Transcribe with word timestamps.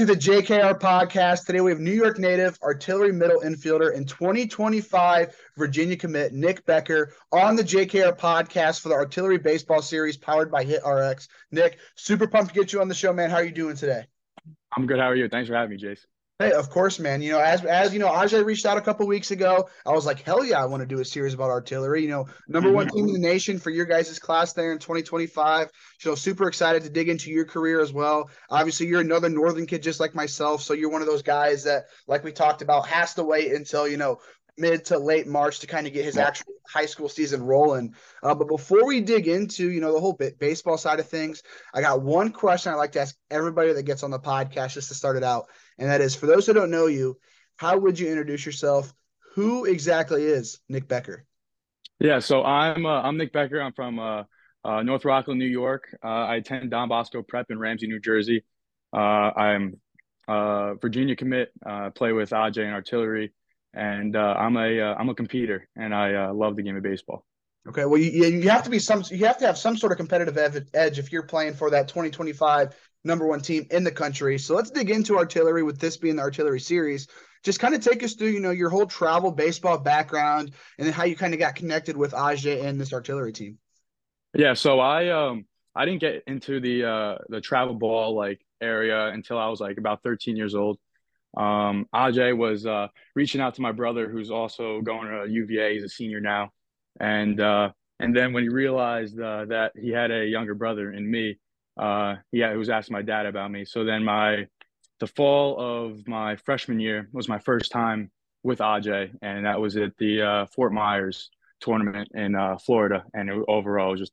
To 0.00 0.06
the 0.06 0.14
JKR 0.14 0.80
podcast. 0.80 1.44
Today 1.44 1.60
we 1.60 1.70
have 1.70 1.78
New 1.78 1.92
York 1.92 2.18
native 2.18 2.58
artillery 2.62 3.12
middle 3.12 3.42
infielder 3.42 3.94
and 3.94 4.08
2025 4.08 5.36
Virginia 5.58 5.94
commit 5.94 6.32
Nick 6.32 6.64
Becker 6.64 7.12
on 7.32 7.54
the 7.54 7.62
JKR 7.62 8.16
podcast 8.16 8.80
for 8.80 8.88
the 8.88 8.94
artillery 8.94 9.36
baseball 9.36 9.82
series 9.82 10.16
powered 10.16 10.50
by 10.50 10.64
Hit 10.64 10.80
RX. 10.86 11.28
Nick, 11.50 11.80
super 11.96 12.26
pumped 12.26 12.54
to 12.54 12.58
get 12.58 12.72
you 12.72 12.80
on 12.80 12.88
the 12.88 12.94
show, 12.94 13.12
man. 13.12 13.28
How 13.28 13.36
are 13.36 13.44
you 13.44 13.52
doing 13.52 13.76
today? 13.76 14.06
I'm 14.74 14.86
good. 14.86 14.98
How 14.98 15.10
are 15.10 15.14
you? 15.14 15.28
Thanks 15.28 15.50
for 15.50 15.54
having 15.54 15.76
me, 15.76 15.82
Jayce. 15.82 16.06
Hey, 16.40 16.52
of 16.52 16.70
course, 16.70 16.98
man. 16.98 17.20
You 17.20 17.32
know, 17.32 17.38
as 17.38 17.62
as 17.66 17.92
you 17.92 17.98
know, 17.98 18.08
Ajay 18.08 18.42
reached 18.42 18.64
out 18.64 18.78
a 18.78 18.80
couple 18.80 19.06
weeks 19.06 19.30
ago. 19.30 19.68
I 19.84 19.90
was 19.90 20.06
like, 20.06 20.22
hell 20.22 20.42
yeah, 20.42 20.62
I 20.62 20.64
want 20.64 20.80
to 20.80 20.86
do 20.86 20.98
a 20.98 21.04
series 21.04 21.34
about 21.34 21.50
artillery. 21.50 22.00
You 22.00 22.08
know, 22.08 22.28
number 22.48 22.72
one 22.72 22.88
team 22.88 23.08
in 23.08 23.12
the 23.12 23.18
nation 23.18 23.58
for 23.58 23.68
your 23.68 23.84
guys' 23.84 24.18
class 24.18 24.54
there 24.54 24.72
in 24.72 24.78
2025. 24.78 25.70
So 25.98 26.14
super 26.14 26.48
excited 26.48 26.82
to 26.84 26.88
dig 26.88 27.10
into 27.10 27.30
your 27.30 27.44
career 27.44 27.82
as 27.82 27.92
well. 27.92 28.30
Obviously, 28.48 28.86
you're 28.86 29.02
another 29.02 29.28
northern 29.28 29.66
kid 29.66 29.82
just 29.82 30.00
like 30.00 30.14
myself. 30.14 30.62
So 30.62 30.72
you're 30.72 30.88
one 30.88 31.02
of 31.02 31.08
those 31.08 31.20
guys 31.20 31.64
that, 31.64 31.88
like 32.06 32.24
we 32.24 32.32
talked 32.32 32.62
about, 32.62 32.88
has 32.88 33.12
to 33.14 33.22
wait 33.22 33.52
until, 33.52 33.86
you 33.86 33.98
know, 33.98 34.16
mid 34.56 34.86
to 34.86 34.98
late 34.98 35.26
March 35.26 35.60
to 35.60 35.66
kind 35.66 35.86
of 35.86 35.92
get 35.92 36.06
his 36.06 36.16
actual 36.16 36.54
high 36.68 36.86
school 36.86 37.08
season 37.08 37.42
rolling. 37.42 37.94
Uh, 38.22 38.34
but 38.34 38.48
before 38.48 38.86
we 38.86 39.00
dig 39.00 39.28
into, 39.28 39.70
you 39.70 39.80
know, 39.80 39.92
the 39.92 40.00
whole 40.00 40.12
bit 40.12 40.38
baseball 40.38 40.78
side 40.78 41.00
of 41.00 41.08
things, 41.08 41.42
I 41.74 41.80
got 41.80 42.02
one 42.02 42.32
question 42.32 42.72
I'd 42.72 42.76
like 42.76 42.92
to 42.92 43.00
ask 43.00 43.16
everybody 43.30 43.72
that 43.72 43.82
gets 43.82 44.02
on 44.02 44.10
the 44.10 44.20
podcast 44.20 44.74
just 44.74 44.88
to 44.88 44.94
start 44.94 45.16
it 45.16 45.24
out 45.24 45.46
and 45.80 45.88
that 45.88 46.02
is 46.02 46.14
for 46.14 46.26
those 46.26 46.46
who 46.46 46.52
don't 46.52 46.70
know 46.70 46.86
you, 46.86 47.18
how 47.56 47.76
would 47.78 47.98
you 47.98 48.08
introduce 48.08 48.46
yourself? 48.46 48.94
Who 49.34 49.64
exactly 49.64 50.24
is 50.24 50.60
Nick 50.68 50.86
Becker? 50.86 51.24
Yeah, 51.98 52.20
so 52.20 52.44
I'm 52.44 52.86
uh, 52.86 53.02
I'm 53.02 53.16
Nick 53.16 53.32
Becker. 53.32 53.60
I'm 53.60 53.72
from 53.72 53.98
uh, 53.98 54.24
uh, 54.64 54.82
North 54.82 55.04
Rockland, 55.04 55.40
New 55.40 55.46
York. 55.46 55.84
Uh, 56.04 56.08
I 56.08 56.36
attend 56.36 56.70
Don 56.70 56.88
Bosco 56.88 57.22
Prep 57.22 57.50
in 57.50 57.58
Ramsey, 57.58 57.86
New 57.86 58.00
Jersey. 58.00 58.44
Uh, 58.92 58.96
I'm 59.36 59.80
a 60.28 60.74
Virginia 60.80 61.16
commit. 61.16 61.50
Uh, 61.64 61.90
play 61.90 62.12
with 62.12 62.30
Aj 62.30 62.56
and 62.56 62.72
artillery, 62.72 63.32
and 63.72 64.16
I'm 64.16 64.56
a 64.56 64.94
am 64.98 65.08
a 65.08 65.14
competitor, 65.14 65.68
and 65.76 65.94
I 65.94 66.30
love 66.30 66.56
the 66.56 66.62
game 66.62 66.76
of 66.76 66.82
baseball. 66.82 67.24
Okay, 67.68 67.84
well, 67.84 68.00
you, 68.00 68.26
you 68.26 68.48
have 68.48 68.64
to 68.64 68.70
be 68.70 68.78
some 68.78 69.02
you 69.10 69.26
have 69.26 69.38
to 69.38 69.46
have 69.46 69.58
some 69.58 69.76
sort 69.76 69.92
of 69.92 69.98
competitive 69.98 70.66
edge 70.74 70.98
if 70.98 71.12
you're 71.12 71.22
playing 71.22 71.54
for 71.54 71.70
that 71.70 71.88
2025 71.88 72.74
number 73.04 73.26
one 73.26 73.40
team 73.40 73.66
in 73.70 73.84
the 73.84 73.90
country. 73.90 74.38
So 74.38 74.54
let's 74.54 74.70
dig 74.70 74.90
into 74.90 75.16
artillery 75.16 75.62
with 75.62 75.78
this 75.78 75.96
being 75.96 76.16
the 76.16 76.22
artillery 76.22 76.60
series. 76.60 77.06
Just 77.42 77.60
kind 77.60 77.74
of 77.74 77.82
take 77.82 78.02
us 78.02 78.14
through, 78.14 78.28
you 78.28 78.40
know, 78.40 78.50
your 78.50 78.68
whole 78.68 78.86
travel 78.86 79.32
baseball 79.32 79.78
background 79.78 80.52
and 80.78 80.86
then 80.86 80.92
how 80.92 81.04
you 81.04 81.16
kind 81.16 81.32
of 81.32 81.40
got 81.40 81.54
connected 81.54 81.96
with 81.96 82.12
Ajay 82.12 82.64
and 82.64 82.80
this 82.80 82.92
artillery 82.92 83.32
team. 83.32 83.58
Yeah, 84.34 84.54
so 84.54 84.78
I 84.78 85.08
um 85.08 85.46
I 85.74 85.86
didn't 85.86 86.00
get 86.00 86.22
into 86.26 86.60
the 86.60 86.84
uh 86.84 87.18
the 87.28 87.40
travel 87.40 87.74
ball 87.74 88.14
like 88.14 88.40
area 88.60 89.08
until 89.08 89.38
I 89.38 89.48
was 89.48 89.60
like 89.60 89.78
about 89.78 90.02
13 90.02 90.36
years 90.36 90.54
old. 90.54 90.78
Um 91.36 91.86
Ajay 91.94 92.36
was 92.36 92.66
uh 92.66 92.88
reaching 93.16 93.40
out 93.40 93.54
to 93.54 93.62
my 93.62 93.72
brother 93.72 94.08
who's 94.08 94.30
also 94.30 94.82
going 94.82 95.08
to 95.08 95.26
UVA, 95.30 95.74
he's 95.74 95.84
a 95.84 95.88
senior 95.88 96.20
now. 96.20 96.50
And 97.00 97.40
uh 97.40 97.70
and 98.00 98.16
then 98.16 98.32
when 98.32 98.42
he 98.42 98.48
realized 98.48 99.20
uh, 99.20 99.44
that 99.46 99.72
he 99.76 99.90
had 99.90 100.10
a 100.10 100.24
younger 100.24 100.54
brother 100.54 100.90
in 100.90 101.08
me, 101.08 101.38
uh, 101.80 102.16
yeah, 102.30 102.50
he 102.50 102.58
was 102.58 102.68
asking 102.68 102.92
my 102.92 103.02
dad 103.02 103.26
about 103.26 103.50
me. 103.50 103.64
So 103.64 103.84
then 103.84 104.04
my 104.04 104.46
the 105.00 105.06
fall 105.06 105.58
of 105.58 106.06
my 106.06 106.36
freshman 106.36 106.78
year 106.78 107.08
was 107.12 107.26
my 107.26 107.38
first 107.38 107.72
time 107.72 108.10
with 108.42 108.58
AJ, 108.58 109.12
and 109.22 109.46
that 109.46 109.60
was 109.60 109.76
at 109.76 109.96
the 109.98 110.22
uh, 110.22 110.46
Fort 110.54 110.72
Myers 110.72 111.30
tournament 111.60 112.10
in 112.14 112.34
uh, 112.34 112.58
Florida. 112.58 113.04
And 113.14 113.30
it, 113.30 113.44
overall, 113.48 113.96
just 113.96 114.12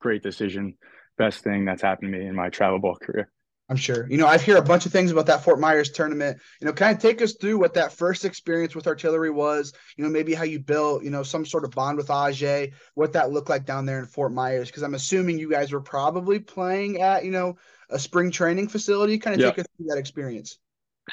great 0.00 0.22
decision, 0.22 0.78
best 1.18 1.44
thing 1.44 1.66
that's 1.66 1.82
happened 1.82 2.12
to 2.12 2.18
me 2.18 2.26
in 2.26 2.34
my 2.34 2.48
travel 2.48 2.78
ball 2.78 2.96
career. 2.96 3.30
I'm 3.68 3.76
sure. 3.76 4.06
You 4.08 4.16
know, 4.16 4.28
I've 4.28 4.44
heard 4.44 4.58
a 4.58 4.62
bunch 4.62 4.86
of 4.86 4.92
things 4.92 5.10
about 5.10 5.26
that 5.26 5.42
Fort 5.42 5.58
Myers 5.58 5.90
tournament. 5.90 6.38
You 6.60 6.66
know, 6.66 6.72
kind 6.72 6.94
of 6.94 7.02
take 7.02 7.20
us 7.20 7.34
through 7.34 7.58
what 7.58 7.74
that 7.74 7.92
first 7.92 8.24
experience 8.24 8.76
with 8.76 8.86
artillery 8.86 9.30
was. 9.30 9.72
You 9.96 10.04
know, 10.04 10.10
maybe 10.10 10.34
how 10.34 10.44
you 10.44 10.60
built, 10.60 11.02
you 11.02 11.10
know, 11.10 11.24
some 11.24 11.44
sort 11.44 11.64
of 11.64 11.72
bond 11.72 11.96
with 11.96 12.06
Ajay, 12.06 12.74
what 12.94 13.14
that 13.14 13.32
looked 13.32 13.48
like 13.48 13.66
down 13.66 13.84
there 13.84 13.98
in 13.98 14.06
Fort 14.06 14.32
Myers. 14.32 14.68
Because 14.68 14.84
I'm 14.84 14.94
assuming 14.94 15.38
you 15.38 15.50
guys 15.50 15.72
were 15.72 15.80
probably 15.80 16.38
playing 16.38 17.00
at, 17.00 17.24
you 17.24 17.32
know, 17.32 17.56
a 17.90 17.98
spring 17.98 18.30
training 18.30 18.68
facility. 18.68 19.18
Kind 19.18 19.40
of 19.40 19.50
take 19.50 19.58
us 19.58 19.66
through 19.76 19.86
that 19.88 19.98
experience. 19.98 20.58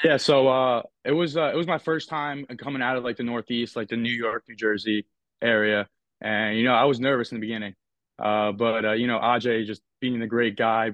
Yeah, 0.02 0.16
so 0.16 0.48
uh, 0.48 0.82
it 1.04 1.12
was 1.12 1.36
uh, 1.36 1.50
it 1.52 1.56
was 1.56 1.66
my 1.66 1.78
first 1.78 2.08
time 2.08 2.46
coming 2.58 2.82
out 2.82 2.96
of 2.96 3.04
like 3.04 3.16
the 3.16 3.22
Northeast, 3.22 3.76
like 3.76 3.88
the 3.88 3.96
New 3.96 4.12
York, 4.12 4.44
New 4.48 4.56
Jersey 4.56 5.06
area, 5.40 5.88
and 6.20 6.56
you 6.56 6.64
know 6.64 6.72
I 6.72 6.84
was 6.84 6.98
nervous 6.98 7.30
in 7.30 7.36
the 7.36 7.40
beginning, 7.40 7.74
uh, 8.18 8.50
but 8.50 8.84
uh, 8.84 8.92
you 8.92 9.06
know 9.06 9.20
Ajay 9.20 9.64
just 9.64 9.82
being 10.00 10.18
the 10.18 10.26
great 10.26 10.56
guy, 10.56 10.90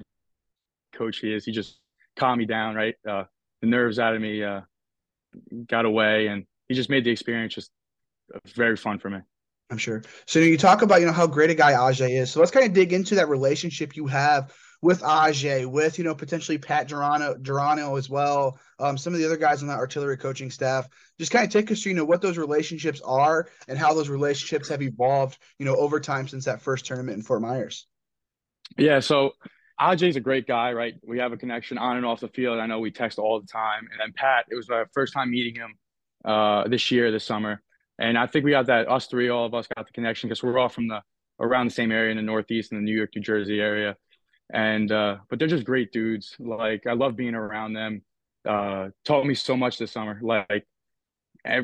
coach 0.91 1.19
he 1.19 1.33
is. 1.33 1.45
He 1.45 1.51
just 1.51 1.79
calmed 2.15 2.39
me 2.39 2.45
down, 2.45 2.75
right? 2.75 2.95
Uh, 3.07 3.23
the 3.61 3.67
nerves 3.67 3.99
out 3.99 4.15
of 4.15 4.21
me 4.21 4.43
uh, 4.43 4.61
got 5.67 5.85
away, 5.85 6.27
and 6.27 6.45
he 6.67 6.75
just 6.75 6.89
made 6.89 7.03
the 7.03 7.11
experience 7.11 7.53
just 7.55 7.71
very 8.55 8.77
fun 8.77 8.99
for 8.99 9.09
me. 9.09 9.19
I'm 9.69 9.77
sure. 9.77 10.03
So 10.25 10.39
you 10.39 10.57
talk 10.57 10.81
about 10.81 10.99
you 10.99 11.05
know 11.05 11.13
how 11.13 11.27
great 11.27 11.49
a 11.49 11.55
guy 11.55 11.71
Ajay 11.71 12.21
is. 12.21 12.31
So 12.31 12.39
let's 12.39 12.51
kind 12.51 12.65
of 12.65 12.73
dig 12.73 12.91
into 12.91 13.15
that 13.15 13.29
relationship 13.29 13.95
you 13.95 14.05
have 14.07 14.53
with 14.81 15.01
Ajay, 15.01 15.65
with 15.65 15.97
you 15.97 16.03
know 16.03 16.13
potentially 16.13 16.57
Pat 16.57 16.89
Durano, 16.89 17.41
Durano 17.41 17.97
as 17.97 18.09
well. 18.09 18.59
Um, 18.79 18.97
some 18.97 19.13
of 19.13 19.19
the 19.19 19.25
other 19.25 19.37
guys 19.37 19.61
on 19.61 19.69
that 19.69 19.77
artillery 19.77 20.17
coaching 20.17 20.51
staff. 20.51 20.89
Just 21.19 21.31
kind 21.31 21.45
of 21.45 21.51
take 21.51 21.71
us 21.71 21.81
through 21.81 21.91
you 21.91 21.95
know 21.95 22.05
what 22.05 22.21
those 22.21 22.37
relationships 22.37 22.99
are 23.05 23.47
and 23.69 23.77
how 23.77 23.93
those 23.93 24.09
relationships 24.09 24.67
have 24.67 24.81
evolved 24.81 25.37
you 25.57 25.65
know 25.65 25.75
over 25.75 26.01
time 26.01 26.27
since 26.27 26.45
that 26.45 26.61
first 26.61 26.85
tournament 26.85 27.17
in 27.17 27.23
Fort 27.23 27.41
Myers. 27.41 27.87
Yeah. 28.77 28.99
So 28.99 29.31
Ajay's 29.81 30.15
a 30.15 30.19
great 30.19 30.45
guy, 30.45 30.73
right? 30.73 30.93
We 31.03 31.17
have 31.17 31.33
a 31.33 31.37
connection 31.37 31.77
on 31.79 31.97
and 31.97 32.05
off 32.05 32.19
the 32.19 32.27
field. 32.27 32.59
I 32.59 32.67
know 32.67 32.79
we 32.79 32.91
text 32.91 33.17
all 33.17 33.41
the 33.41 33.47
time. 33.47 33.87
And 33.91 33.99
then 33.99 34.13
Pat, 34.15 34.45
it 34.49 34.55
was 34.55 34.69
my 34.69 34.83
first 34.93 35.13
time 35.13 35.31
meeting 35.31 35.55
him 35.55 35.73
uh, 36.23 36.67
this 36.67 36.91
year, 36.91 37.11
this 37.11 37.25
summer. 37.25 37.63
And 37.97 38.17
I 38.17 38.27
think 38.27 38.45
we 38.45 38.51
got 38.51 38.67
that, 38.67 38.87
us 38.87 39.07
three, 39.07 39.29
all 39.29 39.45
of 39.45 39.55
us 39.55 39.67
got 39.75 39.87
the 39.87 39.93
connection 39.93 40.29
because 40.29 40.43
we're 40.43 40.57
all 40.59 40.69
from 40.69 40.87
the 40.87 41.01
around 41.39 41.65
the 41.65 41.73
same 41.73 41.91
area 41.91 42.11
in 42.11 42.17
the 42.17 42.23
Northeast 42.23 42.71
in 42.71 42.77
the 42.77 42.83
New 42.83 42.95
York, 42.95 43.09
New 43.15 43.21
Jersey 43.23 43.59
area. 43.59 43.95
And, 44.53 44.91
uh, 44.91 45.17
but 45.29 45.39
they're 45.39 45.47
just 45.47 45.65
great 45.65 45.91
dudes. 45.91 46.35
Like, 46.37 46.85
I 46.85 46.93
love 46.93 47.15
being 47.15 47.33
around 47.33 47.73
them. 47.73 48.03
Uh, 48.47 48.89
taught 49.05 49.25
me 49.25 49.33
so 49.33 49.57
much 49.57 49.79
this 49.79 49.91
summer, 49.91 50.19
like, 50.21 50.67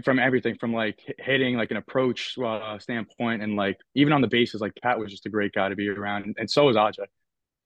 from 0.04 0.18
everything 0.18 0.56
from 0.56 0.74
like 0.74 1.00
hitting 1.20 1.56
like 1.56 1.70
an 1.70 1.78
approach 1.78 2.36
uh, 2.44 2.80
standpoint 2.80 3.44
and 3.44 3.56
like 3.56 3.78
even 3.94 4.12
on 4.12 4.22
the 4.22 4.28
bases 4.28 4.60
like 4.60 4.74
pat 4.82 4.98
was 4.98 5.12
just 5.12 5.28
a 5.28 5.30
great 5.30 5.54
guy 5.54 5.70
to 5.70 5.76
be 5.76 5.88
around 5.88 6.24
and, 6.24 6.36
and 6.40 6.50
so 6.50 6.66
was 6.66 6.76
ajay 6.76 7.06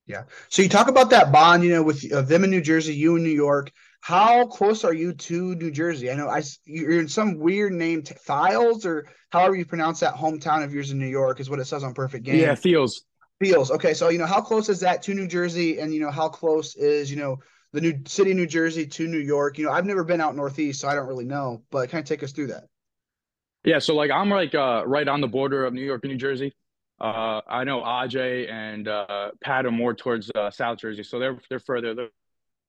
yeah. 0.06 0.24
So 0.48 0.62
you 0.62 0.68
talk 0.68 0.88
about 0.88 1.10
that 1.10 1.32
bond, 1.32 1.62
you 1.64 1.70
know, 1.70 1.82
with 1.82 2.10
uh, 2.12 2.22
them 2.22 2.44
in 2.44 2.50
New 2.50 2.60
Jersey, 2.60 2.94
you 2.94 3.16
in 3.16 3.22
New 3.22 3.30
York. 3.30 3.70
How 4.00 4.46
close 4.46 4.82
are 4.82 4.92
you 4.92 5.12
to 5.12 5.54
New 5.54 5.70
Jersey? 5.70 6.10
I 6.10 6.14
know 6.14 6.28
I 6.28 6.42
you're 6.64 7.00
in 7.00 7.08
some 7.08 7.38
weird 7.38 7.72
name, 7.72 8.02
Thiles, 8.02 8.84
or 8.84 9.06
however 9.30 9.54
you 9.54 9.64
pronounce 9.64 10.00
that 10.00 10.14
hometown 10.14 10.64
of 10.64 10.74
yours 10.74 10.90
in 10.90 10.98
New 10.98 11.06
York 11.06 11.38
is 11.38 11.48
what 11.48 11.60
it 11.60 11.66
says 11.66 11.84
on 11.84 11.94
Perfect 11.94 12.24
Game. 12.24 12.40
Yeah, 12.40 12.52
Thiells. 12.52 13.02
Thiells. 13.42 13.70
Okay, 13.70 13.94
so 13.94 14.08
you 14.08 14.18
know 14.18 14.26
how 14.26 14.40
close 14.40 14.68
is 14.68 14.80
that 14.80 15.02
to 15.04 15.14
New 15.14 15.28
Jersey, 15.28 15.78
and 15.78 15.94
you 15.94 16.00
know 16.00 16.10
how 16.10 16.28
close 16.28 16.74
is 16.74 17.10
you 17.12 17.16
know 17.16 17.38
the 17.72 17.80
new 17.80 17.94
city, 18.06 18.34
New 18.34 18.46
Jersey, 18.46 18.86
to 18.86 19.06
New 19.06 19.20
York. 19.20 19.56
You 19.56 19.66
know, 19.66 19.72
I've 19.72 19.86
never 19.86 20.02
been 20.02 20.20
out 20.20 20.34
northeast, 20.34 20.80
so 20.80 20.88
I 20.88 20.96
don't 20.96 21.06
really 21.06 21.24
know. 21.24 21.62
But 21.70 21.88
kind 21.90 22.02
of 22.02 22.08
take 22.08 22.24
us 22.24 22.32
through 22.32 22.48
that. 22.48 22.64
Yeah, 23.64 23.78
so 23.78 23.94
like 23.94 24.10
I'm 24.10 24.30
like 24.30 24.54
uh, 24.56 24.82
right 24.84 25.06
on 25.06 25.20
the 25.20 25.28
border 25.28 25.64
of 25.64 25.74
New 25.74 25.84
York 25.84 26.00
and 26.02 26.10
New 26.10 26.18
Jersey. 26.18 26.52
Uh, 27.02 27.40
I 27.48 27.64
know 27.64 27.80
Aj 27.80 28.48
and 28.48 28.86
uh, 28.86 29.32
Pat 29.42 29.66
are 29.66 29.72
more 29.72 29.92
towards 29.92 30.30
uh, 30.36 30.52
South 30.52 30.78
Jersey, 30.78 31.02
so 31.02 31.18
they're 31.18 31.36
they're 31.50 31.58
further, 31.58 31.94
they're 31.96 32.08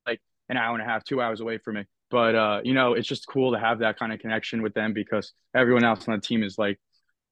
like 0.07 0.19
an 0.49 0.57
hour 0.57 0.73
and 0.73 0.81
a 0.81 0.85
half, 0.85 1.03
two 1.03 1.21
hours 1.21 1.39
away 1.39 1.59
from 1.59 1.75
me. 1.75 1.85
But 2.09 2.33
uh, 2.33 2.61
you 2.63 2.73
know, 2.73 2.93
it's 2.93 3.07
just 3.07 3.27
cool 3.27 3.51
to 3.51 3.59
have 3.59 3.79
that 3.79 3.99
kind 3.99 4.11
of 4.11 4.19
connection 4.19 4.63
with 4.63 4.73
them 4.73 4.91
because 4.91 5.33
everyone 5.55 5.83
else 5.83 6.07
on 6.07 6.15
the 6.15 6.21
team 6.21 6.41
is 6.41 6.57
like 6.57 6.79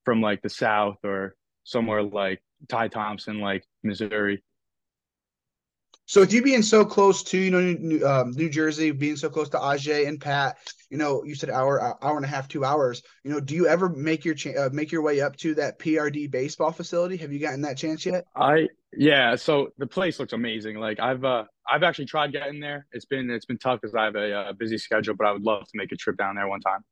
from 0.06 0.22
like 0.22 0.44
the 0.44 0.50
South 0.50 0.98
or 1.04 1.36
somewhere 1.64 2.04
like 2.04 2.40
Ty 2.70 2.90
Thompson, 2.90 3.40
like 3.40 3.66
Missouri. 3.84 4.44
So 6.06 6.22
with 6.22 6.34
you 6.34 6.44
being 6.44 6.62
so 6.62 6.86
close 6.86 7.24
to 7.24 7.38
you 7.40 7.50
know 7.50 7.62
New, 7.62 8.06
um, 8.06 8.30
New 8.32 8.50
Jersey, 8.50 8.92
being 8.92 9.16
so 9.16 9.28
close 9.28 9.50
to 9.50 9.58
Aj 9.58 10.08
and 10.08 10.22
Pat, 10.22 10.58
you 10.92 10.98
know 10.98 11.24
you 11.24 11.34
said 11.34 11.50
hour 11.50 11.98
hour 12.04 12.18
and 12.18 12.26
a 12.26 12.28
half, 12.28 12.48
two 12.48 12.64
hours. 12.66 13.02
You 13.24 13.32
know, 13.32 13.40
do 13.40 13.56
you 13.56 13.68
ever 13.68 13.90
make 13.90 14.26
your 14.26 14.36
cha- 14.36 14.66
uh, 14.66 14.70
make 14.72 14.92
your 14.92 15.02
way 15.02 15.22
up 15.22 15.38
to 15.38 15.56
that 15.56 15.80
PRD 15.80 16.30
baseball 16.30 16.72
facility? 16.72 17.18
Have 17.18 17.32
you 17.32 17.40
gotten 17.40 17.62
that 17.62 17.78
chance 17.78 18.06
yet? 18.06 18.26
I 18.36 18.68
yeah. 18.94 19.36
So 19.36 19.70
the 19.78 19.88
place 19.88 20.20
looks 20.20 20.34
amazing. 20.34 20.78
Like 20.78 21.00
I've 21.00 21.24
uh 21.24 21.46
I've 21.68 21.84
actually 21.84 22.06
tried 22.06 22.34
getting 22.34 22.60
there. 22.60 22.86
It's 22.92 23.06
been 23.06 23.30
it's 23.30 23.46
been 23.46 23.58
tough 23.58 23.80
because 23.82 23.96
I 23.96 24.04
have 24.04 24.16
a, 24.16 24.50
a 24.50 24.54
busy 24.54 24.78
schedule, 24.78 25.16
but 25.16 25.26
I 25.26 25.32
would 25.32 25.44
love 25.44 25.64
to 25.64 25.72
make 25.76 25.92
a 25.94 25.96
trip 25.96 26.18
down 26.18 26.36
there 26.36 26.48
one 26.48 26.60
time. 26.60 26.84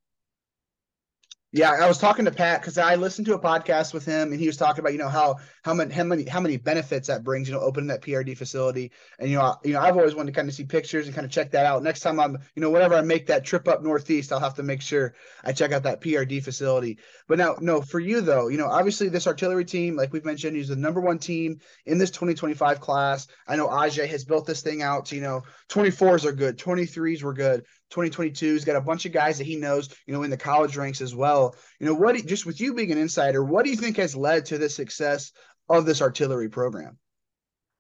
Yeah, 1.52 1.72
I 1.72 1.88
was 1.88 1.98
talking 1.98 2.26
to 2.26 2.32
Pat 2.32 2.62
because 2.62 2.78
I 2.78 2.94
listened 2.94 3.26
to 3.26 3.34
a 3.34 3.40
podcast 3.40 3.92
with 3.92 4.06
him, 4.06 4.32
and 4.32 4.40
he 4.40 4.46
was 4.46 4.56
talking 4.56 4.82
about 4.82 4.92
you 4.92 5.00
know 5.00 5.10
how 5.10 5.38
how 5.64 5.74
many 5.74 5.92
how 5.92 6.04
many 6.04 6.24
how 6.26 6.40
many 6.40 6.58
benefits 6.58 7.08
that 7.08 7.24
brings, 7.24 7.48
you 7.48 7.56
know, 7.56 7.60
opening 7.60 7.88
that 7.88 8.04
PRD 8.04 8.38
facility. 8.38 8.92
And 9.18 9.32
you 9.32 9.36
know, 9.36 9.56
you 9.64 9.74
know, 9.74 9.80
I've 9.80 9.98
always 9.98 10.14
wanted 10.14 10.32
to 10.32 10.36
kind 10.36 10.48
of 10.48 10.54
see 10.54 10.64
pictures 10.64 11.08
and 11.08 11.16
kind 11.16 11.26
of 11.26 11.32
check 11.32 11.50
that 11.54 11.66
out. 11.66 11.82
Next 11.82 12.02
time 12.02 12.20
I'm, 12.20 12.38
you 12.54 12.62
know, 12.62 12.70
whenever 12.70 12.94
I 12.94 13.02
make 13.02 13.26
that 13.28 13.46
trip 13.46 13.68
up 13.68 13.82
northeast, 13.82 14.32
I'll 14.32 14.40
have 14.40 14.54
to 14.56 14.64
make 14.64 14.80
sure 14.80 15.16
I 15.44 15.52
check 15.52 15.72
out 15.72 15.82
that 15.84 16.02
PRD 16.02 16.44
facility. 16.44 17.00
But 17.28 17.40
now, 17.40 17.56
no, 17.60 17.82
for 17.82 18.00
you 18.00 18.22
though, 18.22 18.50
you 18.50 18.60
know, 18.60 18.68
obviously 18.68 19.10
this 19.10 19.26
artillery 19.26 19.66
team, 19.66 19.96
like 19.96 20.14
we've 20.14 20.26
mentioned, 20.26 20.56
is 20.56 20.68
the 20.68 20.76
number 20.76 21.02
one 21.02 21.18
team 21.18 21.60
in 21.88 21.98
this 21.98 22.12
2025 22.12 22.80
class. 22.80 23.28
I 23.48 23.56
know 23.56 23.70
Ajay 23.70 24.08
has 24.08 24.24
built 24.24 24.46
this 24.46 24.62
thing 24.62 24.84
out. 24.84 25.08
To, 25.08 25.16
you 25.16 25.22
know, 25.22 25.42
24s 25.70 26.26
are 26.26 26.32
good, 26.32 26.60
23s 26.60 27.24
were 27.24 27.34
good. 27.34 27.66
2022. 27.90 28.54
He's 28.54 28.66
got 28.66 28.76
a 28.76 28.82
bunch 28.82 29.06
of 29.06 29.12
guys 29.12 29.38
that 29.38 29.46
he 29.46 29.56
knows, 29.56 29.90
you 30.06 30.14
know, 30.14 30.24
in 30.24 30.30
the 30.30 30.38
college 30.38 30.78
ranks 30.78 31.02
as 31.02 31.16
well. 31.16 31.39
You 31.80 31.88
know, 31.88 31.94
what 31.94 32.16
just 32.26 32.46
with 32.46 32.60
you 32.60 32.74
being 32.74 32.92
an 32.92 32.98
insider, 32.98 33.44
what 33.44 33.64
do 33.66 33.72
you 33.72 33.78
think 33.78 33.98
has 33.98 34.16
led 34.16 34.46
to 34.48 34.58
the 34.58 34.70
success 34.70 35.32
of 35.70 35.86
this 35.86 36.02
artillery 36.02 36.50
program? 36.50 36.98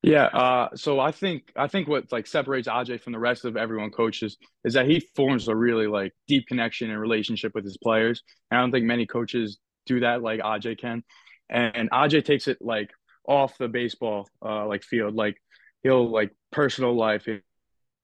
Yeah, 0.02 0.26
uh, 0.26 0.70
so 0.76 1.00
I 1.00 1.12
think 1.12 1.52
I 1.58 1.68
think 1.68 1.90
what 1.90 2.10
like 2.12 2.26
separates 2.26 2.70
Aj 2.70 3.02
from 3.02 3.12
the 3.12 3.20
rest 3.20 3.44
of 3.44 3.58
everyone 3.58 3.92
coaches 3.92 4.38
is 4.64 4.74
that 4.76 4.88
he 4.88 5.02
forms 5.16 5.50
a 5.50 5.56
really 5.56 5.88
like 5.88 6.14
deep 6.26 6.48
connection 6.48 6.90
and 6.90 7.00
relationship 7.00 7.52
with 7.54 7.66
his 7.66 7.78
players. 7.78 8.24
And 8.50 8.58
I 8.58 8.62
don't 8.62 8.72
think 8.72 8.86
many 8.86 9.06
coaches 9.06 9.60
do 9.86 10.00
that 10.00 10.22
like 10.22 10.40
Aj 10.40 10.78
can. 10.80 11.04
And, 11.50 11.76
and 11.76 11.92
Aj 11.92 12.24
takes 12.24 12.48
it 12.48 12.60
like 12.62 12.92
off 13.28 13.58
the 13.58 13.68
baseball 13.68 14.30
uh, 14.44 14.66
like 14.68 14.84
field, 14.84 15.16
like 15.16 15.36
he'll 15.84 16.10
like 16.10 16.32
personal 16.52 16.96
life, 16.96 17.28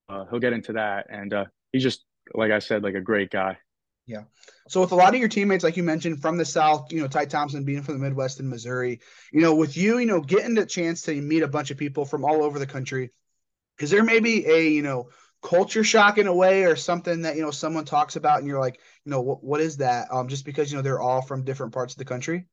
uh, 0.09 0.25
he'll 0.29 0.39
get 0.39 0.53
into 0.53 0.73
that, 0.73 1.07
and 1.09 1.33
uh, 1.33 1.45
he's 1.71 1.83
just 1.83 2.03
like 2.33 2.51
I 2.51 2.59
said, 2.59 2.83
like 2.83 2.95
a 2.95 3.01
great 3.01 3.29
guy. 3.29 3.57
Yeah. 4.07 4.23
So 4.67 4.81
with 4.81 4.91
a 4.91 4.95
lot 4.95 5.13
of 5.13 5.19
your 5.19 5.29
teammates, 5.29 5.63
like 5.63 5.77
you 5.77 5.83
mentioned, 5.83 6.21
from 6.21 6.37
the 6.37 6.45
South, 6.45 6.91
you 6.91 7.01
know, 7.01 7.07
Ty 7.07 7.25
Thompson 7.25 7.63
being 7.63 7.81
from 7.81 7.95
the 7.95 8.03
Midwest 8.03 8.39
in 8.39 8.49
Missouri, 8.49 8.99
you 9.31 9.41
know, 9.41 9.55
with 9.55 9.75
you, 9.75 9.97
you 9.97 10.05
know, 10.05 10.21
getting 10.21 10.53
the 10.53 10.65
chance 10.65 11.01
to 11.03 11.21
meet 11.21 11.43
a 11.43 11.47
bunch 11.47 11.71
of 11.71 11.77
people 11.77 12.05
from 12.05 12.23
all 12.23 12.43
over 12.43 12.59
the 12.59 12.67
country, 12.67 13.11
is 13.79 13.89
there 13.89 14.03
maybe 14.03 14.45
a, 14.45 14.67
you 14.69 14.83
know, 14.83 15.09
culture 15.41 15.83
shock 15.83 16.17
in 16.17 16.27
a 16.27 16.33
way 16.33 16.65
or 16.65 16.75
something 16.75 17.23
that, 17.23 17.35
you 17.35 17.41
know, 17.41 17.51
someone 17.51 17.85
talks 17.85 18.15
about 18.15 18.39
and 18.39 18.47
you're 18.47 18.59
like, 18.59 18.79
you 19.05 19.11
know, 19.11 19.21
what, 19.21 19.43
what 19.43 19.61
is 19.61 19.77
that? 19.77 20.07
Um, 20.11 20.27
just 20.27 20.45
because, 20.45 20.71
you 20.71 20.77
know, 20.77 20.81
they're 20.81 21.01
all 21.01 21.21
from 21.21 21.43
different 21.43 21.73
parts 21.73 21.93
of 21.93 21.97
the 21.97 22.05
country? 22.05 22.45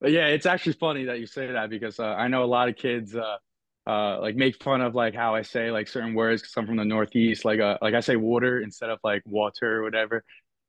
But 0.00 0.10
yeah, 0.12 0.26
it's 0.26 0.46
actually 0.46 0.74
funny 0.74 1.04
that 1.04 1.20
you 1.20 1.26
say 1.26 1.52
that 1.52 1.70
because 1.70 1.98
uh, 1.98 2.04
I 2.04 2.28
know 2.28 2.44
a 2.44 2.46
lot 2.46 2.68
of 2.68 2.76
kids, 2.76 3.14
uh, 3.14 3.36
uh, 3.86 4.18
like 4.20 4.34
make 4.34 4.62
fun 4.62 4.80
of 4.80 4.94
like 4.94 5.14
how 5.14 5.34
I 5.34 5.42
say 5.42 5.70
like 5.70 5.88
certain 5.88 6.14
words 6.14 6.42
because 6.42 6.56
I'm 6.56 6.66
from 6.66 6.76
the 6.76 6.84
Northeast. 6.84 7.44
Like 7.44 7.60
uh, 7.60 7.78
like 7.82 7.94
I 7.94 8.00
say 8.00 8.16
water 8.16 8.60
instead 8.60 8.90
of 8.90 8.98
like 9.04 9.22
water 9.26 9.80
or 9.80 9.82
whatever. 9.82 10.24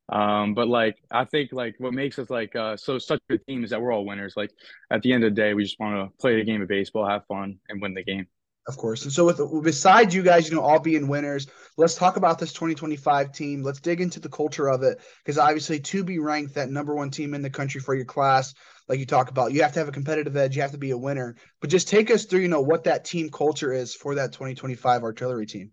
Um, 0.10 0.54
but 0.54 0.68
like 0.68 0.98
I 1.10 1.26
think 1.26 1.52
like 1.52 1.76
what 1.80 1.94
makes 1.94 2.20
us 2.20 2.30
like 2.30 2.56
uh, 2.56 2.78
so 2.78 3.00
such 3.00 3.22
a 3.30 3.38
team 3.38 3.64
is 3.64 3.72
that 3.72 3.82
we're 3.82 3.92
all 3.92 4.06
winners. 4.06 4.34
Like 4.38 4.52
at 4.92 5.02
the 5.02 5.14
end 5.14 5.24
of 5.24 5.34
the 5.34 5.42
day, 5.42 5.54
we 5.54 5.64
just 5.64 5.80
want 5.80 5.96
to 5.96 6.18
play 6.22 6.36
the 6.36 6.44
game 6.44 6.62
of 6.62 6.68
baseball, 6.68 7.08
have 7.08 7.26
fun, 7.28 7.58
and 7.70 7.82
win 7.82 7.94
the 7.94 8.04
game. 8.04 8.28
Of 8.68 8.78
course. 8.78 9.04
And 9.04 9.14
so, 9.14 9.26
with 9.26 9.64
besides 9.64 10.16
you 10.16 10.24
guys, 10.24 10.50
you 10.50 10.56
know, 10.56 10.62
all 10.62 10.80
being 10.80 11.08
winners, 11.08 11.48
let's 11.78 11.94
talk 11.94 12.18
about 12.18 12.40
this 12.40 12.52
2025 12.52 13.32
team. 13.32 13.62
Let's 13.62 13.80
dig 13.80 14.02
into 14.02 14.20
the 14.20 14.30
culture 14.30 14.70
of 14.70 14.82
it 14.82 15.00
because 15.24 15.38
obviously, 15.38 15.80
to 15.80 16.04
be 16.04 16.18
ranked 16.18 16.56
that 16.56 16.70
number 16.70 16.96
one 16.96 17.12
team 17.12 17.36
in 17.36 17.44
the 17.44 17.50
country 17.50 17.80
for 17.80 17.94
your 17.94 18.06
class, 18.06 18.56
like 18.88 18.98
you 18.98 19.06
talk 19.06 19.30
about, 19.30 19.54
you 19.54 19.62
have 19.62 19.74
to 19.74 19.80
have 19.80 19.88
a 19.88 19.92
competitive 19.92 20.36
edge. 20.36 20.56
You 20.56 20.64
have 20.64 20.72
to 20.72 20.80
be 20.80 20.92
a 20.92 20.98
winner. 20.98 21.36
But 21.62 21.70
just 21.70 21.88
take 21.88 22.10
us 22.10 22.26
through, 22.26 22.40
you 22.40 22.48
know, 22.48 22.62
what 22.62 22.86
that 22.86 23.06
team 23.06 23.30
culture 23.30 23.72
is 23.72 23.94
for 23.94 24.16
that 24.16 24.32
2025 24.32 25.04
artillery 25.04 25.46
team. 25.46 25.72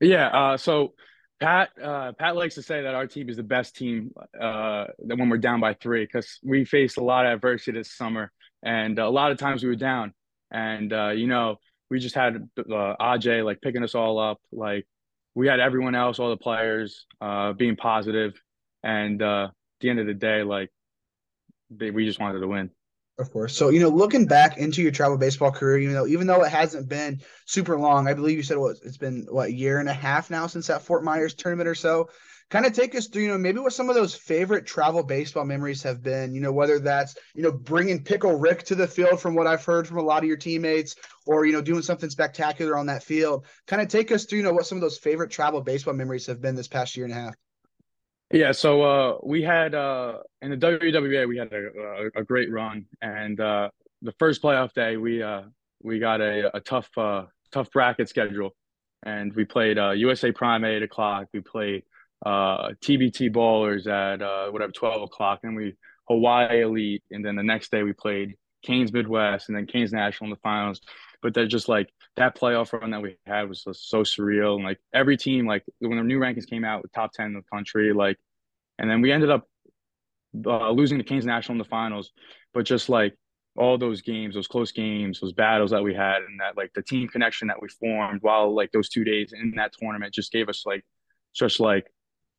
Yeah. 0.00 0.26
Uh, 0.26 0.56
so 0.56 0.94
Pat 1.42 1.70
uh, 1.82 2.12
Pat 2.12 2.36
likes 2.36 2.54
to 2.54 2.62
say 2.62 2.82
that 2.82 2.94
our 2.94 3.08
team 3.08 3.28
is 3.28 3.36
the 3.36 3.42
best 3.42 3.74
team 3.74 4.14
uh, 4.40 4.86
when 5.04 5.28
we're 5.28 5.38
down 5.38 5.60
by 5.60 5.74
three 5.74 6.04
because 6.04 6.38
we 6.44 6.64
faced 6.64 6.98
a 6.98 7.02
lot 7.02 7.26
of 7.26 7.32
adversity 7.32 7.78
this 7.78 7.90
summer, 7.92 8.30
and 8.62 8.98
a 9.00 9.08
lot 9.08 9.32
of 9.32 9.38
times 9.38 9.62
we 9.62 9.68
were 9.68 9.74
down, 9.74 10.14
and 10.52 10.92
uh, 10.92 11.08
you 11.08 11.26
know 11.26 11.56
we 11.90 11.98
just 11.98 12.14
had 12.14 12.48
uh, 12.58 12.94
Aj 13.00 13.44
like 13.44 13.60
picking 13.60 13.82
us 13.82 13.96
all 13.96 14.20
up. 14.20 14.40
Like 14.52 14.86
we 15.34 15.48
had 15.48 15.58
everyone 15.58 15.96
else, 15.96 16.20
all 16.20 16.30
the 16.30 16.36
players, 16.36 17.06
uh, 17.20 17.52
being 17.54 17.74
positive, 17.74 18.40
and 18.84 19.20
uh, 19.20 19.48
at 19.50 19.80
the 19.80 19.90
end 19.90 19.98
of 19.98 20.06
the 20.06 20.14
day, 20.14 20.44
like 20.44 20.70
they, 21.70 21.90
we 21.90 22.06
just 22.06 22.20
wanted 22.20 22.38
to 22.38 22.46
win. 22.46 22.70
Of 23.18 23.30
course. 23.30 23.56
So, 23.56 23.68
you 23.68 23.80
know, 23.80 23.90
looking 23.90 24.26
back 24.26 24.56
into 24.56 24.82
your 24.82 24.90
travel 24.90 25.18
baseball 25.18 25.52
career, 25.52 25.78
you 25.78 25.92
know, 25.92 26.06
even 26.06 26.26
though 26.26 26.42
it 26.44 26.50
hasn't 26.50 26.88
been 26.88 27.20
super 27.46 27.78
long, 27.78 28.08
I 28.08 28.14
believe 28.14 28.38
you 28.38 28.42
said 28.42 28.56
what 28.56 28.78
it's 28.82 28.96
been 28.96 29.26
what 29.28 29.48
a 29.48 29.52
year 29.52 29.80
and 29.80 29.88
a 29.88 29.92
half 29.92 30.30
now 30.30 30.46
since 30.46 30.66
that 30.68 30.82
Fort 30.82 31.04
Myers 31.04 31.34
tournament 31.34 31.68
or 31.68 31.74
so. 31.74 32.08
Kind 32.50 32.66
of 32.66 32.72
take 32.72 32.94
us 32.94 33.06
through, 33.06 33.22
you 33.22 33.28
know, 33.28 33.38
maybe 33.38 33.60
what 33.60 33.72
some 33.74 33.88
of 33.88 33.94
those 33.94 34.14
favorite 34.14 34.66
travel 34.66 35.02
baseball 35.02 35.44
memories 35.44 35.82
have 35.82 36.02
been, 36.02 36.34
you 36.34 36.40
know, 36.40 36.52
whether 36.52 36.78
that's, 36.78 37.16
you 37.34 37.42
know, 37.42 37.52
bringing 37.52 38.02
Pickle 38.02 38.34
Rick 38.38 38.64
to 38.64 38.74
the 38.74 38.86
field 38.86 39.20
from 39.20 39.34
what 39.34 39.46
I've 39.46 39.64
heard 39.64 39.86
from 39.86 39.98
a 39.98 40.02
lot 40.02 40.22
of 40.22 40.28
your 40.28 40.36
teammates 40.36 40.96
or, 41.26 41.46
you 41.46 41.52
know, 41.52 41.62
doing 41.62 41.82
something 41.82 42.10
spectacular 42.10 42.76
on 42.76 42.86
that 42.86 43.04
field. 43.04 43.46
Kind 43.66 43.80
of 43.82 43.88
take 43.88 44.10
us 44.10 44.24
through, 44.24 44.38
you 44.38 44.44
know, 44.44 44.52
what 44.52 44.66
some 44.66 44.76
of 44.76 44.82
those 44.82 44.98
favorite 44.98 45.30
travel 45.30 45.62
baseball 45.62 45.94
memories 45.94 46.26
have 46.26 46.40
been 46.42 46.54
this 46.54 46.68
past 46.68 46.96
year 46.96 47.06
and 47.06 47.14
a 47.14 47.16
half. 47.16 47.34
Yeah, 48.32 48.52
so 48.52 48.82
uh, 48.82 49.18
we 49.22 49.42
had 49.42 49.74
uh, 49.74 50.18
in 50.40 50.50
the 50.50 50.56
WWBA 50.56 51.28
we 51.28 51.36
had 51.36 51.52
a, 51.52 52.08
a, 52.16 52.20
a 52.22 52.24
great 52.24 52.50
run, 52.50 52.86
and 53.02 53.38
uh, 53.38 53.68
the 54.00 54.12
first 54.18 54.42
playoff 54.42 54.72
day 54.72 54.96
we 54.96 55.22
uh, 55.22 55.42
we 55.82 55.98
got 55.98 56.22
a, 56.22 56.56
a 56.56 56.60
tough 56.60 56.88
uh, 56.96 57.24
tough 57.52 57.70
bracket 57.70 58.08
schedule, 58.08 58.54
and 59.02 59.34
we 59.34 59.44
played 59.44 59.76
USA 59.76 60.30
uh, 60.30 60.32
Prime 60.32 60.64
at 60.64 60.70
eight 60.70 60.82
o'clock. 60.82 61.26
We 61.34 61.40
played 61.40 61.82
TBT 62.24 63.34
Ballers 63.34 63.86
at 63.86 64.50
whatever 64.50 64.72
twelve 64.72 65.02
o'clock, 65.02 65.40
and 65.42 65.54
we 65.54 65.74
Hawaii 66.08 66.62
Elite, 66.62 67.02
and 67.10 67.22
then 67.22 67.36
the 67.36 67.42
next 67.42 67.70
day 67.70 67.82
we 67.82 67.92
played 67.92 68.36
Canes 68.64 68.94
Midwest, 68.94 69.50
and 69.50 69.58
then 69.58 69.66
Canes 69.66 69.92
National 69.92 70.28
in 70.28 70.30
the 70.30 70.40
finals. 70.42 70.80
But 71.20 71.34
they're 71.34 71.46
just 71.46 71.68
like 71.68 71.90
that 72.16 72.36
playoff 72.36 72.72
run 72.78 72.90
that 72.90 73.02
we 73.02 73.16
had 73.26 73.48
was 73.48 73.64
just 73.64 73.88
so 73.88 74.02
surreal. 74.02 74.56
And 74.56 74.64
like 74.64 74.78
every 74.92 75.16
team, 75.16 75.46
like 75.46 75.64
when 75.78 75.96
the 75.96 76.04
new 76.04 76.18
rankings 76.18 76.48
came 76.48 76.64
out, 76.64 76.88
top 76.94 77.12
ten 77.12 77.26
in 77.26 77.34
the 77.34 77.42
country, 77.42 77.92
like, 77.92 78.18
and 78.78 78.90
then 78.90 79.00
we 79.00 79.12
ended 79.12 79.30
up 79.30 79.48
uh, 80.46 80.70
losing 80.70 80.98
to 80.98 81.04
Canes 81.04 81.26
National 81.26 81.54
in 81.54 81.58
the 81.58 81.64
finals. 81.64 82.12
But 82.52 82.64
just 82.64 82.88
like 82.88 83.16
all 83.56 83.78
those 83.78 84.02
games, 84.02 84.34
those 84.34 84.46
close 84.46 84.72
games, 84.72 85.20
those 85.20 85.32
battles 85.32 85.70
that 85.70 85.82
we 85.82 85.94
had, 85.94 86.22
and 86.22 86.40
that 86.40 86.56
like 86.56 86.72
the 86.74 86.82
team 86.82 87.08
connection 87.08 87.48
that 87.48 87.60
we 87.60 87.68
formed 87.68 88.22
while 88.22 88.54
like 88.54 88.72
those 88.72 88.88
two 88.88 89.04
days 89.04 89.32
in 89.32 89.54
that 89.56 89.72
tournament 89.78 90.14
just 90.14 90.32
gave 90.32 90.48
us 90.48 90.64
like 90.66 90.84
such 91.32 91.60
like 91.60 91.86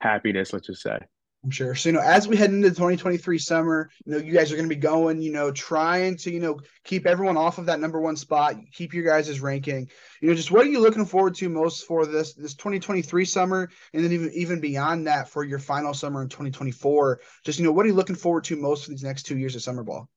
happiness. 0.01 0.53
Let's 0.53 0.67
just 0.67 0.81
say. 0.81 0.99
I'm 1.43 1.51
sure. 1.51 1.75
So, 1.75 1.89
you 1.89 1.93
know, 1.93 2.01
as 2.01 2.25
we 2.25 2.37
head 2.37 2.51
into 2.51 2.69
the 2.69 2.75
2023 2.75 3.37
summer, 3.37 3.89
you 4.05 4.13
know, 4.13 4.17
you 4.17 4.31
guys 4.31 4.49
are 4.51 4.55
going 4.55 4.69
to 4.69 4.73
be 4.73 4.79
going, 4.79 5.21
you 5.21 5.33
know, 5.33 5.51
trying 5.51 6.15
to, 6.17 6.31
you 6.31 6.39
know, 6.39 6.61
keep 6.85 7.05
everyone 7.05 7.35
off 7.35 7.57
of 7.57 7.65
that 7.65 7.81
number 7.81 7.99
one 7.99 8.15
spot, 8.15 8.55
keep 8.71 8.93
your 8.93 9.03
guys' 9.03 9.41
ranking. 9.41 9.89
You 10.21 10.29
know, 10.29 10.35
just 10.35 10.51
what 10.51 10.65
are 10.65 10.69
you 10.69 10.79
looking 10.79 11.05
forward 11.05 11.35
to 11.35 11.49
most 11.49 11.85
for 11.85 12.05
this 12.05 12.33
this 12.33 12.53
2023 12.53 13.25
summer, 13.25 13.69
and 13.93 14.03
then 14.03 14.13
even 14.13 14.31
even 14.33 14.61
beyond 14.61 15.07
that 15.07 15.27
for 15.27 15.43
your 15.43 15.59
final 15.59 15.93
summer 15.93 16.21
in 16.21 16.29
2024? 16.29 17.19
Just, 17.43 17.59
you 17.59 17.65
know, 17.65 17.73
what 17.73 17.85
are 17.85 17.89
you 17.89 17.95
looking 17.95 18.15
forward 18.15 18.45
to 18.45 18.55
most 18.55 18.85
for 18.85 18.91
these 18.91 19.03
next 19.03 19.23
two 19.23 19.37
years 19.37 19.55
of 19.57 19.61
summer 19.61 19.83
ball? 19.83 20.07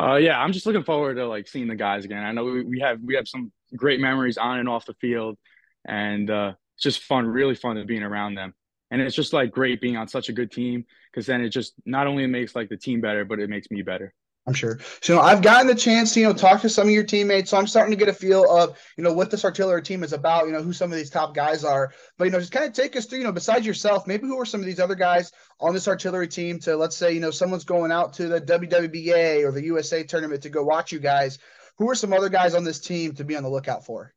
Uh, 0.00 0.16
yeah, 0.16 0.40
I'm 0.40 0.52
just 0.52 0.64
looking 0.64 0.84
forward 0.84 1.16
to 1.16 1.28
like 1.28 1.46
seeing 1.46 1.68
the 1.68 1.76
guys 1.76 2.06
again. 2.06 2.24
I 2.24 2.32
know 2.32 2.44
we, 2.44 2.62
we 2.62 2.80
have 2.80 3.00
we 3.04 3.16
have 3.16 3.28
some 3.28 3.52
great 3.76 4.00
memories 4.00 4.38
on 4.38 4.60
and 4.60 4.68
off 4.68 4.86
the 4.86 4.94
field, 4.94 5.36
and 5.84 6.30
uh, 6.30 6.54
it's 6.76 6.84
just 6.84 7.02
fun, 7.02 7.26
really 7.26 7.54
fun 7.54 7.76
to 7.76 7.84
being 7.84 8.02
around 8.02 8.34
them 8.34 8.54
and 8.92 9.00
it's 9.00 9.16
just 9.16 9.32
like 9.32 9.50
great 9.50 9.80
being 9.80 9.96
on 9.96 10.06
such 10.06 10.28
a 10.28 10.32
good 10.32 10.52
team 10.52 10.84
because 11.10 11.26
then 11.26 11.40
it 11.40 11.48
just 11.48 11.72
not 11.86 12.06
only 12.06 12.26
makes 12.26 12.54
like 12.54 12.68
the 12.68 12.76
team 12.76 13.00
better 13.00 13.24
but 13.24 13.40
it 13.40 13.50
makes 13.50 13.70
me 13.70 13.82
better. 13.82 14.14
I'm 14.46 14.54
sure. 14.54 14.80
So 15.00 15.14
you 15.14 15.18
know, 15.18 15.24
i've 15.24 15.40
gotten 15.40 15.68
the 15.68 15.74
chance 15.74 16.12
to 16.14 16.20
you 16.20 16.26
know 16.26 16.32
talk 16.32 16.60
to 16.60 16.68
some 16.68 16.88
of 16.88 16.92
your 16.92 17.04
teammates 17.04 17.50
so 17.50 17.56
i'm 17.56 17.66
starting 17.68 17.92
to 17.92 17.96
get 17.96 18.08
a 18.08 18.12
feel 18.12 18.44
of 18.50 18.76
you 18.96 19.04
know 19.04 19.12
what 19.12 19.30
this 19.30 19.44
artillery 19.44 19.82
team 19.82 20.02
is 20.02 20.12
about 20.12 20.46
you 20.46 20.52
know 20.52 20.62
who 20.62 20.72
some 20.72 20.90
of 20.90 20.98
these 20.98 21.10
top 21.10 21.34
guys 21.34 21.64
are. 21.64 21.92
But 22.18 22.24
you 22.26 22.30
know 22.30 22.40
just 22.40 22.52
kind 22.52 22.66
of 22.66 22.72
take 22.72 22.94
us 22.96 23.06
through 23.06 23.18
you 23.18 23.24
know 23.24 23.32
besides 23.32 23.64
yourself 23.64 24.06
maybe 24.06 24.26
who 24.26 24.38
are 24.38 24.44
some 24.44 24.60
of 24.60 24.66
these 24.66 24.80
other 24.80 24.94
guys 24.94 25.32
on 25.60 25.72
this 25.72 25.88
artillery 25.88 26.28
team 26.28 26.58
to 26.60 26.76
let's 26.76 26.96
say 26.96 27.12
you 27.12 27.20
know 27.20 27.30
someone's 27.30 27.64
going 27.64 27.92
out 27.92 28.12
to 28.14 28.28
the 28.28 28.40
wwba 28.40 29.44
or 29.44 29.52
the 29.52 29.62
usa 29.62 30.04
tournament 30.04 30.42
to 30.42 30.50
go 30.50 30.62
watch 30.62 30.92
you 30.92 30.98
guys. 30.98 31.38
Who 31.78 31.88
are 31.88 31.94
some 31.94 32.12
other 32.12 32.28
guys 32.28 32.54
on 32.54 32.64
this 32.64 32.78
team 32.78 33.14
to 33.14 33.24
be 33.24 33.36
on 33.36 33.42
the 33.42 33.48
lookout 33.48 33.86
for 33.86 34.12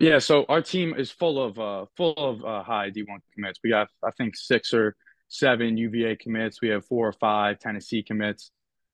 yeah, 0.00 0.18
so 0.18 0.44
our 0.48 0.62
team 0.62 0.94
is 0.96 1.10
full 1.10 1.42
of 1.42 1.58
uh, 1.58 1.86
full 1.96 2.14
of 2.14 2.44
uh, 2.44 2.62
high 2.62 2.90
D1 2.90 3.18
commits. 3.34 3.58
We 3.62 3.70
have 3.72 3.88
I 4.04 4.10
think 4.12 4.36
six 4.36 4.72
or 4.74 4.96
seven 5.28 5.76
UVA 5.76 6.16
commits. 6.16 6.60
We 6.60 6.68
have 6.68 6.84
four 6.86 7.08
or 7.08 7.12
five 7.12 7.58
Tennessee 7.58 8.02
commits. 8.02 8.50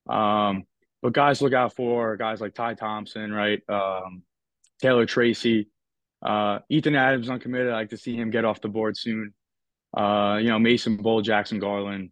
Um, 0.08 0.64
but 1.02 1.12
guys 1.12 1.42
look 1.42 1.52
out 1.52 1.74
for 1.74 2.16
guys 2.16 2.40
like 2.40 2.54
Ty 2.54 2.74
Thompson, 2.74 3.32
right? 3.32 3.60
Um, 3.68 4.22
Taylor 4.80 5.06
Tracy, 5.06 5.68
uh, 6.24 6.60
Ethan 6.68 6.96
Adams 6.96 7.28
uncommitted. 7.28 7.72
I 7.72 7.76
like 7.76 7.90
to 7.90 7.98
see 7.98 8.16
him 8.16 8.30
get 8.30 8.44
off 8.44 8.60
the 8.60 8.68
board 8.68 8.96
soon. 8.96 9.34
Uh, 9.96 10.38
you 10.40 10.48
know, 10.48 10.58
Mason 10.58 10.96
Bull, 10.96 11.22
Jackson 11.22 11.58
Garland, 11.58 12.10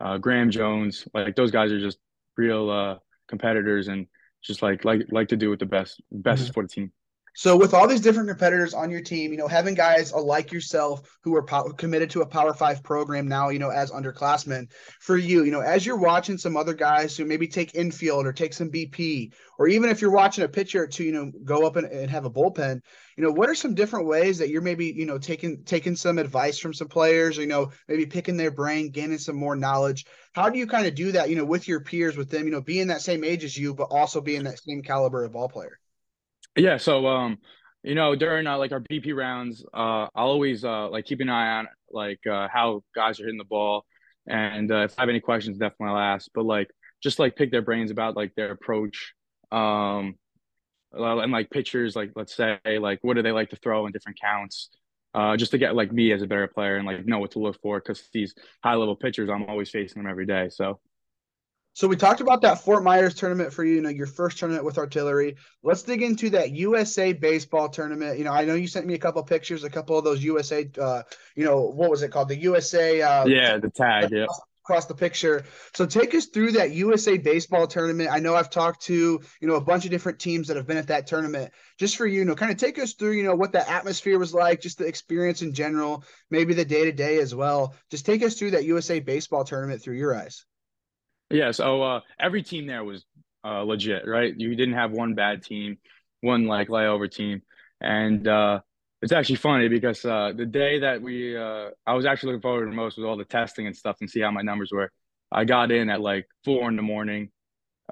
uh, 0.00 0.18
Graham 0.18 0.50
Jones, 0.50 1.06
like 1.12 1.36
those 1.36 1.50
guys 1.50 1.70
are 1.72 1.80
just 1.80 1.98
real 2.36 2.70
uh, 2.70 2.96
competitors 3.28 3.88
and 3.88 4.06
just 4.42 4.62
like 4.62 4.84
like 4.84 5.02
like 5.10 5.28
to 5.28 5.36
do 5.36 5.50
with 5.50 5.58
the 5.58 5.66
best 5.66 6.00
best 6.10 6.44
mm-hmm. 6.44 6.52
for 6.52 6.62
the 6.62 6.68
team. 6.68 6.92
So 7.34 7.56
with 7.56 7.74
all 7.74 7.86
these 7.86 8.00
different 8.00 8.28
competitors 8.28 8.74
on 8.74 8.90
your 8.90 9.00
team, 9.00 9.30
you 9.30 9.38
know, 9.38 9.46
having 9.46 9.74
guys 9.74 10.12
like 10.12 10.52
yourself 10.52 11.08
who 11.22 11.34
are 11.36 11.44
po- 11.44 11.72
committed 11.72 12.10
to 12.10 12.22
a 12.22 12.26
Power 12.26 12.52
Five 12.52 12.82
program 12.82 13.28
now, 13.28 13.50
you 13.50 13.58
know, 13.58 13.70
as 13.70 13.90
underclassmen, 13.92 14.70
for 15.00 15.16
you, 15.16 15.44
you 15.44 15.52
know, 15.52 15.60
as 15.60 15.86
you're 15.86 15.96
watching 15.96 16.36
some 16.36 16.56
other 16.56 16.74
guys 16.74 17.16
who 17.16 17.24
maybe 17.24 17.46
take 17.46 17.74
infield 17.74 18.26
or 18.26 18.32
take 18.32 18.52
some 18.52 18.70
BP, 18.70 19.32
or 19.58 19.68
even 19.68 19.90
if 19.90 20.00
you're 20.00 20.10
watching 20.10 20.44
a 20.44 20.48
pitcher 20.48 20.86
to, 20.86 21.04
you 21.04 21.12
know, 21.12 21.30
go 21.44 21.66
up 21.66 21.76
and, 21.76 21.86
and 21.86 22.10
have 22.10 22.24
a 22.24 22.30
bullpen, 22.30 22.80
you 23.16 23.24
know, 23.24 23.30
what 23.30 23.48
are 23.48 23.54
some 23.54 23.74
different 23.74 24.06
ways 24.06 24.38
that 24.38 24.50
you're 24.50 24.60
maybe, 24.60 24.86
you 24.86 25.06
know, 25.06 25.18
taking 25.18 25.62
taking 25.64 25.96
some 25.96 26.18
advice 26.18 26.58
from 26.58 26.74
some 26.74 26.88
players, 26.88 27.38
or, 27.38 27.42
you 27.42 27.48
know, 27.48 27.70
maybe 27.88 28.06
picking 28.06 28.36
their 28.36 28.50
brain, 28.50 28.90
gaining 28.90 29.18
some 29.18 29.36
more 29.36 29.56
knowledge. 29.56 30.04
How 30.32 30.50
do 30.50 30.58
you 30.58 30.66
kind 30.66 30.86
of 30.86 30.94
do 30.94 31.12
that, 31.12 31.30
you 31.30 31.36
know, 31.36 31.44
with 31.44 31.68
your 31.68 31.80
peers, 31.80 32.16
with 32.16 32.30
them, 32.30 32.44
you 32.44 32.50
know, 32.50 32.60
being 32.60 32.88
that 32.88 33.02
same 33.02 33.24
age 33.24 33.44
as 33.44 33.56
you, 33.56 33.74
but 33.74 33.88
also 33.90 34.20
being 34.20 34.44
that 34.44 34.60
same 34.60 34.82
caliber 34.82 35.24
of 35.24 35.32
ball 35.32 35.48
player? 35.48 35.79
Yeah, 36.56 36.76
so 36.78 37.06
um, 37.06 37.38
you 37.82 37.94
know, 37.94 38.14
during 38.14 38.46
uh, 38.46 38.58
like 38.58 38.72
our 38.72 38.80
BP 38.80 39.12
rounds, 39.12 39.64
uh, 39.72 40.08
I'll 40.14 40.28
always 40.28 40.64
uh 40.64 40.88
like 40.90 41.04
keep 41.06 41.20
an 41.20 41.28
eye 41.28 41.58
on 41.58 41.68
like 41.90 42.26
uh, 42.26 42.48
how 42.52 42.82
guys 42.94 43.20
are 43.20 43.24
hitting 43.24 43.38
the 43.38 43.44
ball, 43.44 43.84
and 44.26 44.70
uh, 44.70 44.84
if 44.84 44.94
I 44.98 45.02
have 45.02 45.08
any 45.08 45.20
questions, 45.20 45.58
definitely 45.58 45.94
I'll 45.94 45.98
ask. 46.14 46.28
But 46.34 46.44
like 46.44 46.70
just 47.02 47.18
like 47.18 47.36
pick 47.36 47.50
their 47.50 47.62
brains 47.62 47.90
about 47.90 48.16
like 48.16 48.34
their 48.34 48.50
approach, 48.50 49.14
um, 49.52 50.16
and 50.92 51.32
like 51.32 51.50
pitchers, 51.50 51.96
like 51.96 52.12
let's 52.16 52.34
say 52.36 52.58
like 52.80 53.00
what 53.02 53.14
do 53.14 53.22
they 53.22 53.32
like 53.32 53.50
to 53.50 53.56
throw 53.56 53.86
in 53.86 53.92
different 53.92 54.20
counts, 54.20 54.70
uh, 55.14 55.36
just 55.36 55.52
to 55.52 55.58
get 55.58 55.74
like 55.76 55.92
me 55.92 56.12
as 56.12 56.22
a 56.22 56.26
better 56.26 56.48
player 56.48 56.76
and 56.76 56.86
like 56.86 57.06
know 57.06 57.18
what 57.20 57.32
to 57.32 57.38
look 57.40 57.60
for 57.62 57.80
because 57.80 58.08
these 58.12 58.34
high 58.64 58.74
level 58.74 58.96
pitchers, 58.96 59.30
I'm 59.30 59.44
always 59.44 59.70
facing 59.70 60.02
them 60.02 60.10
every 60.10 60.26
day. 60.26 60.48
So 60.50 60.80
so 61.72 61.86
we 61.86 61.96
talked 61.96 62.20
about 62.20 62.42
that 62.42 62.62
Fort 62.64 62.82
Myers 62.82 63.14
tournament 63.14 63.52
for 63.52 63.64
you, 63.64 63.76
you 63.76 63.80
know, 63.80 63.88
your 63.88 64.06
first 64.06 64.38
tournament 64.38 64.64
with 64.64 64.76
artillery. 64.76 65.36
Let's 65.62 65.82
dig 65.82 66.02
into 66.02 66.30
that 66.30 66.50
USA 66.50 67.12
baseball 67.12 67.68
tournament. 67.68 68.18
You 68.18 68.24
know, 68.24 68.32
I 68.32 68.44
know 68.44 68.54
you 68.54 68.66
sent 68.66 68.86
me 68.86 68.94
a 68.94 68.98
couple 68.98 69.22
pictures, 69.22 69.62
a 69.62 69.70
couple 69.70 69.96
of 69.96 70.04
those 70.04 70.22
USA, 70.22 70.68
uh, 70.80 71.02
you 71.36 71.44
know, 71.44 71.60
what 71.60 71.90
was 71.90 72.02
it 72.02 72.10
called? 72.10 72.28
The 72.28 72.36
USA. 72.36 73.00
Uh, 73.00 73.26
yeah, 73.26 73.58
the 73.58 73.70
tag. 73.70 74.10
Yeah. 74.10 74.26
Across 74.64 74.86
the 74.86 74.94
picture. 74.94 75.44
So 75.74 75.86
take 75.86 76.14
us 76.14 76.26
through 76.26 76.52
that 76.52 76.72
USA 76.72 77.16
baseball 77.18 77.66
tournament. 77.66 78.10
I 78.12 78.18
know 78.18 78.36
I've 78.36 78.50
talked 78.50 78.82
to, 78.82 79.20
you 79.40 79.48
know, 79.48 79.54
a 79.54 79.60
bunch 79.60 79.84
of 79.84 79.90
different 79.90 80.18
teams 80.18 80.48
that 80.48 80.56
have 80.56 80.66
been 80.66 80.76
at 80.76 80.88
that 80.88 81.06
tournament. 81.06 81.52
Just 81.78 81.96
for 81.96 82.06
you, 82.06 82.18
you 82.18 82.24
know, 82.24 82.34
kind 82.34 82.52
of 82.52 82.58
take 82.58 82.78
us 82.78 82.92
through, 82.94 83.12
you 83.12 83.22
know, 83.22 83.34
what 83.34 83.52
the 83.52 83.68
atmosphere 83.68 84.18
was 84.18 84.34
like, 84.34 84.60
just 84.60 84.78
the 84.78 84.86
experience 84.86 85.40
in 85.42 85.54
general, 85.54 86.04
maybe 86.30 86.52
the 86.52 86.64
day 86.64 86.84
to 86.84 86.92
day 86.92 87.18
as 87.18 87.34
well. 87.34 87.74
Just 87.90 88.06
take 88.06 88.22
us 88.22 88.34
through 88.34 88.52
that 88.52 88.64
USA 88.64 89.00
baseball 89.00 89.44
tournament 89.44 89.82
through 89.82 89.96
your 89.96 90.14
eyes. 90.14 90.44
Yeah, 91.30 91.52
so 91.52 91.82
uh, 91.82 92.00
every 92.18 92.42
team 92.42 92.66
there 92.66 92.82
was 92.84 93.04
uh, 93.44 93.62
legit, 93.62 94.06
right? 94.06 94.34
You 94.36 94.54
didn't 94.56 94.74
have 94.74 94.90
one 94.90 95.14
bad 95.14 95.42
team, 95.44 95.78
one 96.22 96.46
like 96.46 96.68
layover 96.68 97.10
team, 97.10 97.42
and 97.80 98.26
uh, 98.26 98.60
it's 99.00 99.12
actually 99.12 99.36
funny 99.36 99.68
because 99.68 100.04
uh, 100.04 100.32
the 100.36 100.46
day 100.46 100.80
that 100.80 101.00
we, 101.00 101.36
uh, 101.36 101.70
I 101.86 101.94
was 101.94 102.04
actually 102.04 102.32
looking 102.32 102.42
forward 102.42 102.66
to 102.66 102.72
most 102.72 102.96
was 102.96 103.06
all 103.06 103.16
the 103.16 103.24
testing 103.24 103.66
and 103.66 103.76
stuff 103.76 103.96
and 104.00 104.10
see 104.10 104.20
how 104.20 104.30
my 104.32 104.42
numbers 104.42 104.70
were. 104.72 104.90
I 105.32 105.44
got 105.44 105.70
in 105.70 105.88
at 105.88 106.00
like 106.00 106.26
four 106.44 106.68
in 106.68 106.74
the 106.76 106.82
morning. 106.82 107.30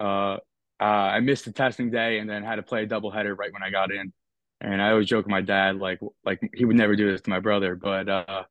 Uh, 0.00 0.38
I 0.80 1.20
missed 1.20 1.44
the 1.44 1.52
testing 1.52 1.90
day 1.90 2.18
and 2.18 2.30
then 2.30 2.44
had 2.44 2.56
to 2.56 2.62
play 2.62 2.84
a 2.84 2.86
doubleheader 2.86 3.36
right 3.36 3.52
when 3.52 3.62
I 3.62 3.70
got 3.70 3.92
in. 3.92 4.12
And 4.60 4.82
I 4.82 4.90
always 4.90 5.06
joke 5.06 5.24
with 5.26 5.30
my 5.30 5.40
dad 5.40 5.76
like 5.78 6.00
like 6.24 6.40
he 6.54 6.64
would 6.64 6.76
never 6.76 6.96
do 6.96 7.10
this 7.10 7.20
to 7.22 7.30
my 7.30 7.40
brother, 7.40 7.76
but 7.76 8.08
uh, 8.08 8.44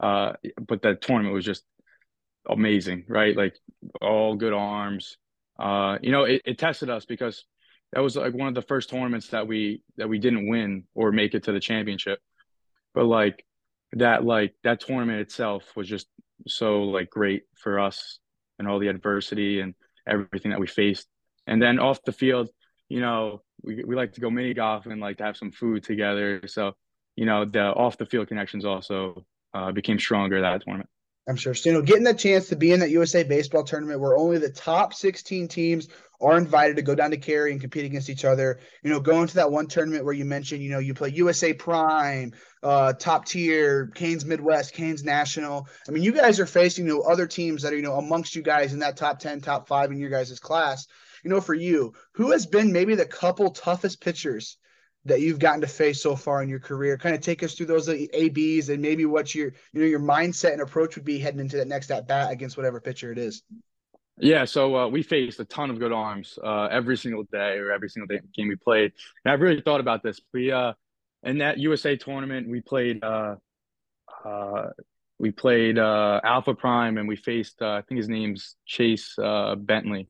but 0.00 0.82
the 0.82 0.94
tournament 0.94 1.34
was 1.34 1.44
just 1.44 1.64
amazing, 2.48 3.04
right? 3.08 3.36
Like 3.36 3.54
all 4.00 4.36
good 4.36 4.52
arms. 4.52 5.16
Uh, 5.58 5.98
you 6.02 6.12
know, 6.12 6.24
it, 6.24 6.42
it 6.44 6.58
tested 6.58 6.90
us 6.90 7.04
because 7.04 7.44
that 7.92 8.00
was 8.00 8.16
like 8.16 8.34
one 8.34 8.48
of 8.48 8.54
the 8.54 8.62
first 8.62 8.90
tournaments 8.90 9.28
that 9.28 9.46
we 9.46 9.82
that 9.96 10.08
we 10.08 10.18
didn't 10.18 10.48
win 10.48 10.84
or 10.94 11.12
make 11.12 11.34
it 11.34 11.44
to 11.44 11.52
the 11.52 11.60
championship. 11.60 12.18
But 12.94 13.06
like 13.06 13.44
that 13.92 14.24
like 14.24 14.54
that 14.64 14.80
tournament 14.80 15.20
itself 15.20 15.64
was 15.76 15.88
just 15.88 16.06
so 16.46 16.82
like 16.82 17.10
great 17.10 17.44
for 17.54 17.78
us 17.78 18.18
and 18.58 18.68
all 18.68 18.78
the 18.78 18.88
adversity 18.88 19.60
and 19.60 19.74
everything 20.06 20.50
that 20.50 20.60
we 20.60 20.66
faced. 20.66 21.06
And 21.46 21.62
then 21.62 21.78
off 21.78 22.02
the 22.04 22.12
field, 22.12 22.50
you 22.88 23.00
know, 23.00 23.42
we 23.62 23.84
we 23.84 23.96
like 23.96 24.12
to 24.14 24.20
go 24.20 24.30
mini 24.30 24.54
golf 24.54 24.86
and 24.86 25.00
like 25.00 25.18
to 25.18 25.24
have 25.24 25.36
some 25.36 25.52
food 25.52 25.84
together. 25.84 26.42
So, 26.46 26.72
you 27.14 27.26
know, 27.26 27.44
the 27.44 27.66
off 27.66 27.98
the 27.98 28.06
field 28.06 28.28
connections 28.28 28.64
also 28.64 29.24
uh, 29.54 29.72
became 29.72 29.98
stronger 29.98 30.40
that 30.40 30.62
tournament. 30.64 30.90
I'm 31.28 31.36
sure. 31.36 31.54
So, 31.54 31.70
you 31.70 31.74
know, 31.74 31.82
getting 31.82 32.04
the 32.04 32.14
chance 32.14 32.48
to 32.48 32.56
be 32.56 32.70
in 32.70 32.80
that 32.80 32.90
USA 32.90 33.24
baseball 33.24 33.64
tournament 33.64 34.00
where 34.00 34.16
only 34.16 34.38
the 34.38 34.48
top 34.48 34.94
16 34.94 35.48
teams 35.48 35.88
are 36.20 36.38
invited 36.38 36.76
to 36.76 36.82
go 36.82 36.94
down 36.94 37.10
to 37.10 37.16
Cary 37.16 37.50
and 37.50 37.60
compete 37.60 37.84
against 37.84 38.08
each 38.08 38.24
other. 38.24 38.60
You 38.84 38.90
know, 38.90 39.00
going 39.00 39.26
to 39.26 39.34
that 39.34 39.50
one 39.50 39.66
tournament 39.66 40.04
where 40.04 40.14
you 40.14 40.24
mentioned, 40.24 40.62
you 40.62 40.70
know, 40.70 40.78
you 40.78 40.94
play 40.94 41.08
USA 41.10 41.52
Prime, 41.52 42.32
uh, 42.62 42.92
top 42.92 43.26
tier, 43.26 43.88
Canes 43.94 44.24
Midwest, 44.24 44.72
Canes 44.72 45.02
National. 45.02 45.66
I 45.88 45.90
mean, 45.90 46.04
you 46.04 46.12
guys 46.12 46.38
are 46.38 46.46
facing, 46.46 46.86
you 46.86 46.94
know, 46.94 47.02
other 47.02 47.26
teams 47.26 47.62
that 47.62 47.72
are, 47.72 47.76
you 47.76 47.82
know, 47.82 47.96
amongst 47.96 48.36
you 48.36 48.42
guys 48.42 48.72
in 48.72 48.78
that 48.78 48.96
top 48.96 49.18
10, 49.18 49.40
top 49.40 49.66
five 49.66 49.90
in 49.90 49.98
your 49.98 50.10
guys' 50.10 50.38
class. 50.38 50.86
You 51.24 51.30
know, 51.30 51.40
for 51.40 51.54
you, 51.54 51.92
who 52.12 52.30
has 52.30 52.46
been 52.46 52.72
maybe 52.72 52.94
the 52.94 53.04
couple 53.04 53.50
toughest 53.50 54.00
pitchers 54.00 54.58
that 55.06 55.20
you've 55.20 55.38
gotten 55.38 55.60
to 55.60 55.66
face 55.66 56.02
so 56.02 56.16
far 56.16 56.42
in 56.42 56.48
your 56.48 56.58
career. 56.58 56.98
Kind 56.98 57.14
of 57.14 57.20
take 57.20 57.42
us 57.42 57.54
through 57.54 57.66
those 57.66 57.88
ABs 57.88 58.68
and 58.68 58.82
maybe 58.82 59.06
what 59.06 59.34
your 59.34 59.52
you 59.72 59.80
know 59.80 59.86
your 59.86 60.00
mindset 60.00 60.52
and 60.52 60.60
approach 60.60 60.96
would 60.96 61.04
be 61.04 61.18
heading 61.18 61.40
into 61.40 61.56
that 61.56 61.68
next 61.68 61.90
at 61.90 62.06
bat 62.06 62.32
against 62.32 62.56
whatever 62.56 62.80
pitcher 62.80 63.12
it 63.12 63.18
is. 63.18 63.42
Yeah, 64.18 64.46
so 64.46 64.76
uh, 64.76 64.88
we 64.88 65.02
faced 65.02 65.40
a 65.40 65.44
ton 65.44 65.70
of 65.70 65.78
good 65.78 65.92
arms 65.92 66.38
uh, 66.42 66.68
every 66.70 66.96
single 66.96 67.24
day 67.24 67.58
or 67.58 67.70
every 67.70 67.88
single 67.90 68.06
day 68.06 68.20
game 68.34 68.48
we 68.48 68.56
played. 68.56 68.92
And 69.24 69.32
I've 69.32 69.40
really 69.40 69.60
thought 69.60 69.80
about 69.80 70.02
this. 70.02 70.20
We 70.32 70.50
uh, 70.50 70.72
in 71.22 71.38
that 71.38 71.58
USA 71.58 71.96
tournament 71.96 72.48
we 72.48 72.60
played 72.60 73.02
uh, 73.04 73.36
uh, 74.24 74.68
we 75.18 75.30
played 75.30 75.78
uh, 75.78 76.20
Alpha 76.24 76.54
Prime 76.54 76.98
and 76.98 77.06
we 77.08 77.16
faced 77.16 77.62
uh, 77.62 77.72
I 77.72 77.82
think 77.82 77.98
his 77.98 78.08
name's 78.08 78.56
Chase 78.66 79.18
uh, 79.18 79.54
Bentley. 79.54 80.08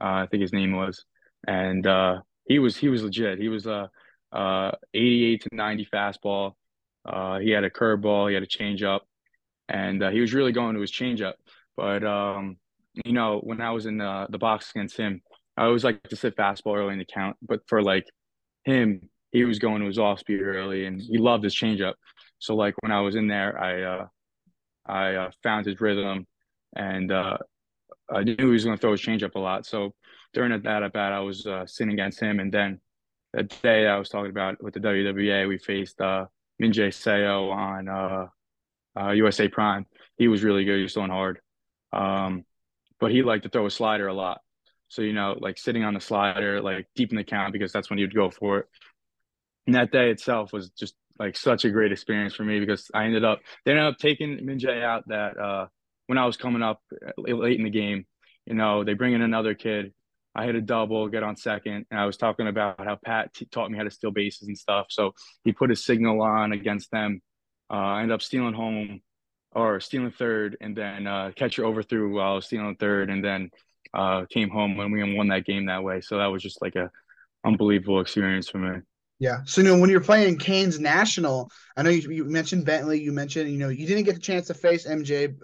uh, 0.00 0.24
I 0.24 0.26
think 0.30 0.40
his 0.40 0.52
name 0.52 0.72
was, 0.76 1.04
and 1.46 1.86
uh, 1.86 2.20
he 2.46 2.58
was 2.58 2.76
he 2.76 2.88
was 2.88 3.02
legit. 3.02 3.38
He 3.38 3.48
was 3.48 3.66
uh 3.66 3.88
uh, 4.34 4.72
88 4.92 5.42
to 5.42 5.48
90 5.52 5.88
fastball. 5.92 6.52
Uh, 7.06 7.38
he 7.38 7.50
had 7.50 7.64
a 7.64 7.70
curveball, 7.70 8.28
he 8.28 8.34
had 8.34 8.42
a 8.42 8.46
changeup, 8.46 9.00
and 9.68 10.02
uh, 10.02 10.10
he 10.10 10.20
was 10.20 10.34
really 10.34 10.52
going 10.52 10.74
to 10.74 10.80
his 10.80 10.90
changeup. 10.90 11.34
But 11.76 12.04
um, 12.04 12.56
you 13.04 13.12
know, 13.12 13.40
when 13.40 13.60
I 13.60 13.70
was 13.70 13.86
in 13.86 13.98
the, 13.98 14.26
the 14.30 14.38
box 14.38 14.70
against 14.70 14.96
him, 14.96 15.22
I 15.56 15.64
always 15.64 15.84
like 15.84 16.02
to 16.04 16.16
sit 16.16 16.36
fastball 16.36 16.76
early 16.76 16.92
in 16.92 16.98
the 16.98 17.04
count. 17.04 17.36
But 17.42 17.60
for 17.68 17.82
like 17.82 18.06
him, 18.64 19.08
he 19.30 19.44
was 19.44 19.58
going 19.58 19.80
to 19.80 19.86
his 19.86 19.98
off 19.98 20.20
speed 20.20 20.40
early, 20.40 20.86
and 20.86 21.00
he 21.00 21.18
loved 21.18 21.44
his 21.44 21.54
changeup. 21.54 21.94
So 22.38 22.54
like 22.54 22.74
when 22.80 22.92
I 22.92 23.00
was 23.00 23.16
in 23.16 23.28
there, 23.28 23.58
I 23.58 23.82
uh, 23.82 24.06
I 24.86 25.14
uh, 25.14 25.30
found 25.42 25.66
his 25.66 25.80
rhythm, 25.80 26.26
and 26.74 27.10
uh, 27.12 27.38
I 28.12 28.22
knew 28.22 28.36
he 28.38 28.44
was 28.44 28.64
going 28.64 28.76
to 28.76 28.80
throw 28.80 28.92
his 28.92 29.00
changeup 29.00 29.34
a 29.34 29.38
lot. 29.38 29.66
So 29.66 29.94
during 30.32 30.50
that 30.62 30.82
at 30.82 30.92
bat, 30.92 31.12
I 31.12 31.20
was 31.20 31.46
uh, 31.46 31.66
sitting 31.66 31.92
against 31.92 32.20
him, 32.20 32.40
and 32.40 32.52
then 32.52 32.80
that 33.34 33.62
day 33.62 33.86
I 33.86 33.98
was 33.98 34.08
talking 34.08 34.30
about 34.30 34.62
with 34.62 34.74
the 34.74 34.80
WWBA, 34.80 35.48
we 35.48 35.58
faced 35.58 36.00
uh, 36.00 36.26
Min-Jae 36.58 36.88
Seo 36.88 37.52
on 37.52 37.88
uh, 37.88 38.26
uh, 38.98 39.10
USA 39.12 39.48
Prime. 39.48 39.86
He 40.16 40.28
was 40.28 40.44
really 40.44 40.64
good. 40.64 40.76
He 40.76 40.82
was 40.82 40.94
throwing 40.94 41.10
hard, 41.10 41.40
um, 41.92 42.44
but 43.00 43.10
he 43.10 43.22
liked 43.22 43.42
to 43.42 43.48
throw 43.48 43.66
a 43.66 43.70
slider 43.70 44.06
a 44.06 44.14
lot. 44.14 44.40
So 44.88 45.02
you 45.02 45.12
know, 45.12 45.36
like 45.40 45.58
sitting 45.58 45.82
on 45.82 45.94
the 45.94 46.00
slider, 46.00 46.60
like 46.60 46.86
deep 46.94 47.10
in 47.10 47.16
the 47.16 47.24
count, 47.24 47.52
because 47.52 47.72
that's 47.72 47.90
when 47.90 47.98
you'd 47.98 48.14
go 48.14 48.30
for 48.30 48.58
it. 48.60 48.66
And 49.66 49.74
that 49.74 49.90
day 49.90 50.10
itself 50.10 50.52
was 50.52 50.70
just 50.70 50.94
like 51.18 51.36
such 51.36 51.64
a 51.64 51.70
great 51.70 51.90
experience 51.90 52.34
for 52.34 52.44
me 52.44 52.60
because 52.60 52.90
I 52.94 53.04
ended 53.04 53.24
up 53.24 53.40
they 53.64 53.72
ended 53.72 53.86
up 53.86 53.98
taking 53.98 54.44
Min-Jae 54.46 54.82
out 54.84 55.08
that 55.08 55.36
uh, 55.38 55.66
when 56.06 56.18
I 56.18 56.26
was 56.26 56.36
coming 56.36 56.62
up 56.62 56.80
uh, 57.04 57.10
late 57.18 57.58
in 57.58 57.64
the 57.64 57.70
game. 57.70 58.06
You 58.46 58.54
know, 58.54 58.84
they 58.84 58.92
bring 58.92 59.14
in 59.14 59.22
another 59.22 59.54
kid 59.54 59.92
I 60.34 60.46
hit 60.46 60.56
a 60.56 60.60
double, 60.60 61.08
get 61.08 61.22
on 61.22 61.36
second, 61.36 61.86
and 61.90 62.00
I 62.00 62.06
was 62.06 62.16
talking 62.16 62.48
about 62.48 62.84
how 62.84 62.98
Pat 63.04 63.32
t- 63.32 63.46
taught 63.46 63.70
me 63.70 63.78
how 63.78 63.84
to 63.84 63.90
steal 63.90 64.10
bases 64.10 64.48
and 64.48 64.58
stuff. 64.58 64.86
So 64.90 65.14
he 65.44 65.52
put 65.52 65.70
his 65.70 65.84
signal 65.84 66.20
on 66.22 66.52
against 66.52 66.90
them. 66.90 67.22
Uh, 67.70 67.74
I 67.74 68.02
ended 68.02 68.14
up 68.14 68.22
stealing 68.22 68.54
home 68.54 69.00
or 69.52 69.80
stealing 69.80 70.10
third, 70.10 70.56
and 70.60 70.76
then 70.76 71.06
uh, 71.06 71.30
catcher 71.36 71.64
overthrew 71.64 72.14
while 72.14 72.32
I 72.32 72.34
was 72.34 72.46
stealing 72.46 72.76
third, 72.76 73.10
and 73.10 73.24
then 73.24 73.50
uh, 73.94 74.24
came 74.26 74.50
home 74.50 74.76
when 74.76 74.90
we 74.90 75.16
won 75.16 75.28
that 75.28 75.46
game 75.46 75.66
that 75.66 75.84
way. 75.84 76.00
So 76.00 76.18
that 76.18 76.26
was 76.26 76.42
just 76.42 76.60
like 76.60 76.74
a 76.74 76.90
unbelievable 77.44 78.00
experience 78.00 78.48
for 78.48 78.58
me. 78.58 78.80
Yeah. 79.20 79.38
So 79.44 79.60
you 79.60 79.68
know 79.68 79.78
when 79.78 79.90
you're 79.90 80.00
playing 80.00 80.38
Canes 80.38 80.80
National, 80.80 81.50
I 81.76 81.82
know 81.82 81.90
you, 81.90 82.10
you 82.10 82.24
mentioned 82.24 82.64
Bentley. 82.64 83.00
You 83.00 83.12
mentioned 83.12 83.50
you 83.50 83.58
know 83.58 83.68
you 83.68 83.86
didn't 83.86 84.04
get 84.04 84.14
the 84.14 84.20
chance 84.20 84.48
to 84.48 84.54
face 84.54 84.86
MJ. 84.86 85.34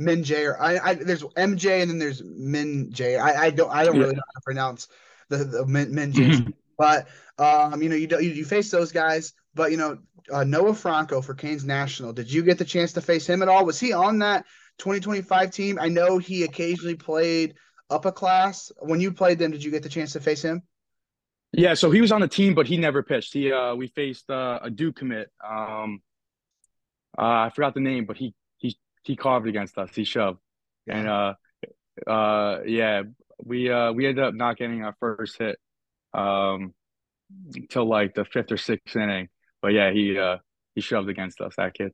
Min 0.00 0.24
J 0.24 0.46
or 0.46 0.60
I, 0.60 0.78
I 0.78 0.94
there's 0.94 1.22
MJ 1.22 1.82
and 1.82 1.90
then 1.90 1.98
there's 1.98 2.22
Min 2.24 2.90
J. 2.90 3.18
I, 3.18 3.44
I 3.44 3.50
don't 3.50 3.70
I 3.70 3.84
don't 3.84 3.98
really 3.98 4.14
know 4.14 4.22
how 4.26 4.40
to 4.40 4.44
pronounce 4.44 4.88
the, 5.28 5.44
the 5.44 5.66
Min, 5.66 5.94
Min 5.94 6.12
J. 6.12 6.22
Mm-hmm. 6.22 6.50
But 6.78 7.08
um, 7.38 7.82
you 7.82 7.90
know, 7.90 7.96
you 7.96 8.08
you, 8.10 8.30
you 8.30 8.44
face 8.46 8.70
those 8.70 8.92
guys, 8.92 9.34
but 9.54 9.70
you 9.70 9.76
know, 9.76 9.98
uh, 10.32 10.44
Noah 10.44 10.72
Franco 10.72 11.20
for 11.20 11.34
Canes 11.34 11.66
National. 11.66 12.14
Did 12.14 12.32
you 12.32 12.42
get 12.42 12.56
the 12.56 12.64
chance 12.64 12.94
to 12.94 13.02
face 13.02 13.26
him 13.26 13.42
at 13.42 13.48
all? 13.48 13.66
Was 13.66 13.78
he 13.78 13.92
on 13.92 14.20
that 14.20 14.46
2025 14.78 15.50
team? 15.50 15.78
I 15.78 15.88
know 15.88 16.16
he 16.16 16.44
occasionally 16.44 16.96
played 16.96 17.54
up 17.90 18.06
a 18.06 18.12
class. 18.12 18.72
When 18.78 19.02
you 19.02 19.12
played 19.12 19.38
them, 19.38 19.50
did 19.50 19.62
you 19.62 19.70
get 19.70 19.82
the 19.82 19.90
chance 19.90 20.14
to 20.14 20.20
face 20.20 20.40
him? 20.40 20.62
Yeah, 21.52 21.74
so 21.74 21.90
he 21.90 22.00
was 22.00 22.10
on 22.10 22.22
the 22.22 22.28
team, 22.28 22.54
but 22.54 22.66
he 22.66 22.78
never 22.78 23.02
pitched. 23.02 23.34
He 23.34 23.52
uh, 23.52 23.74
we 23.74 23.88
faced 23.88 24.30
uh, 24.30 24.60
a 24.62 24.70
Duke 24.70 24.96
commit. 24.96 25.30
Um, 25.46 26.00
uh, 27.18 27.22
I 27.22 27.50
forgot 27.54 27.74
the 27.74 27.80
name, 27.80 28.06
but 28.06 28.16
he 28.16 28.34
he 29.02 29.16
carved 29.16 29.46
against 29.46 29.76
us. 29.78 29.90
He 29.94 30.04
shoved, 30.04 30.40
yeah. 30.86 30.96
and 30.96 31.08
uh, 31.08 32.10
uh, 32.10 32.60
yeah, 32.66 33.02
we 33.42 33.70
uh 33.70 33.92
we 33.92 34.06
ended 34.06 34.24
up 34.24 34.34
not 34.34 34.56
getting 34.56 34.82
our 34.84 34.94
first 35.00 35.38
hit, 35.38 35.58
um, 36.14 36.74
until 37.54 37.86
like 37.86 38.14
the 38.14 38.24
fifth 38.24 38.52
or 38.52 38.56
sixth 38.56 38.96
inning. 38.96 39.28
But 39.62 39.68
yeah, 39.68 39.92
he 39.92 40.18
uh 40.18 40.38
he 40.74 40.80
shoved 40.80 41.08
against 41.08 41.40
us. 41.40 41.54
That 41.56 41.74
kid. 41.74 41.92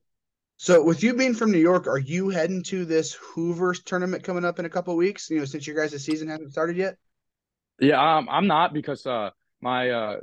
So, 0.58 0.82
with 0.82 1.02
you 1.02 1.14
being 1.14 1.34
from 1.34 1.52
New 1.52 1.58
York, 1.58 1.86
are 1.86 1.98
you 1.98 2.30
heading 2.30 2.62
to 2.64 2.86
this 2.86 3.12
Hoovers 3.12 3.82
tournament 3.82 4.24
coming 4.24 4.44
up 4.44 4.58
in 4.58 4.64
a 4.64 4.70
couple 4.70 4.96
weeks? 4.96 5.28
You 5.28 5.40
know, 5.40 5.44
since 5.44 5.66
your 5.66 5.76
guys' 5.76 6.02
season 6.02 6.28
hasn't 6.28 6.52
started 6.52 6.76
yet. 6.76 6.96
Yeah, 7.78 8.16
um, 8.16 8.26
I'm 8.30 8.46
not 8.46 8.72
because 8.72 9.06
uh, 9.06 9.30
my 9.60 9.90
uh, 9.90 10.16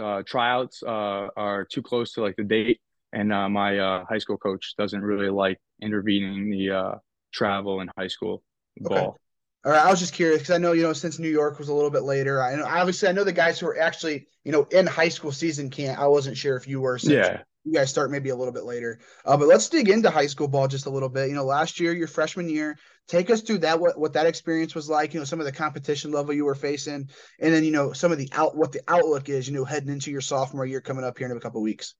uh, 0.00 0.22
tryouts 0.24 0.84
uh, 0.84 1.26
are 1.36 1.64
too 1.64 1.82
close 1.82 2.12
to 2.12 2.22
like 2.22 2.36
the 2.36 2.44
date, 2.44 2.80
and 3.12 3.32
uh, 3.32 3.48
my 3.48 3.78
uh, 3.78 4.04
high 4.08 4.18
school 4.18 4.36
coach 4.36 4.74
doesn't 4.78 5.02
really 5.02 5.30
like 5.30 5.58
intervening 5.82 6.50
the 6.50 6.70
uh, 6.70 6.94
travel 7.32 7.80
in 7.80 7.90
high 7.98 8.08
school 8.08 8.42
ball. 8.78 8.98
Okay. 8.98 9.18
All 9.64 9.70
right, 9.70 9.86
I 9.86 9.90
was 9.90 10.00
just 10.00 10.14
curious 10.14 10.40
because 10.40 10.54
I 10.54 10.58
know 10.58 10.72
you 10.72 10.82
know 10.82 10.92
since 10.92 11.20
New 11.20 11.28
York 11.28 11.58
was 11.58 11.68
a 11.68 11.74
little 11.74 11.90
bit 11.90 12.02
later. 12.02 12.42
I 12.42 12.56
know 12.56 12.64
obviously 12.64 13.08
I 13.08 13.12
know 13.12 13.22
the 13.22 13.32
guys 13.32 13.60
who 13.60 13.68
are 13.68 13.78
actually 13.78 14.26
you 14.44 14.50
know 14.50 14.64
in 14.72 14.86
high 14.86 15.08
school 15.08 15.30
season 15.30 15.70
can't. 15.70 15.98
I 15.98 16.06
wasn't 16.08 16.36
sure 16.36 16.56
if 16.56 16.66
you 16.66 16.80
were. 16.80 16.98
yeah. 17.02 17.42
You 17.64 17.72
guys 17.72 17.90
start 17.90 18.10
maybe 18.10 18.30
a 18.30 18.34
little 18.34 18.52
bit 18.52 18.64
later, 18.64 18.98
uh, 19.24 19.36
but 19.36 19.46
let's 19.46 19.68
dig 19.68 19.88
into 19.88 20.10
high 20.10 20.26
school 20.26 20.48
ball 20.48 20.66
just 20.66 20.86
a 20.86 20.90
little 20.90 21.08
bit. 21.08 21.28
You 21.28 21.36
know, 21.36 21.44
last 21.44 21.78
year, 21.78 21.92
your 21.92 22.08
freshman 22.08 22.48
year, 22.48 22.76
take 23.06 23.30
us 23.30 23.40
through 23.40 23.58
that 23.58 23.78
what 23.78 23.96
what 23.96 24.14
that 24.14 24.26
experience 24.26 24.74
was 24.74 24.88
like. 24.88 25.14
You 25.14 25.20
know, 25.20 25.24
some 25.24 25.38
of 25.38 25.46
the 25.46 25.52
competition 25.52 26.10
level 26.10 26.34
you 26.34 26.44
were 26.44 26.56
facing, 26.56 27.08
and 27.38 27.54
then 27.54 27.62
you 27.62 27.70
know 27.70 27.92
some 27.92 28.10
of 28.10 28.18
the 28.18 28.28
out 28.32 28.56
what 28.56 28.72
the 28.72 28.82
outlook 28.88 29.28
is. 29.28 29.46
You 29.46 29.54
know, 29.54 29.64
heading 29.64 29.90
into 29.90 30.10
your 30.10 30.22
sophomore 30.22 30.66
year 30.66 30.80
coming 30.80 31.04
up 31.04 31.16
here 31.16 31.30
in 31.30 31.36
a 31.36 31.40
couple 31.40 31.62
weeks. 31.62 31.94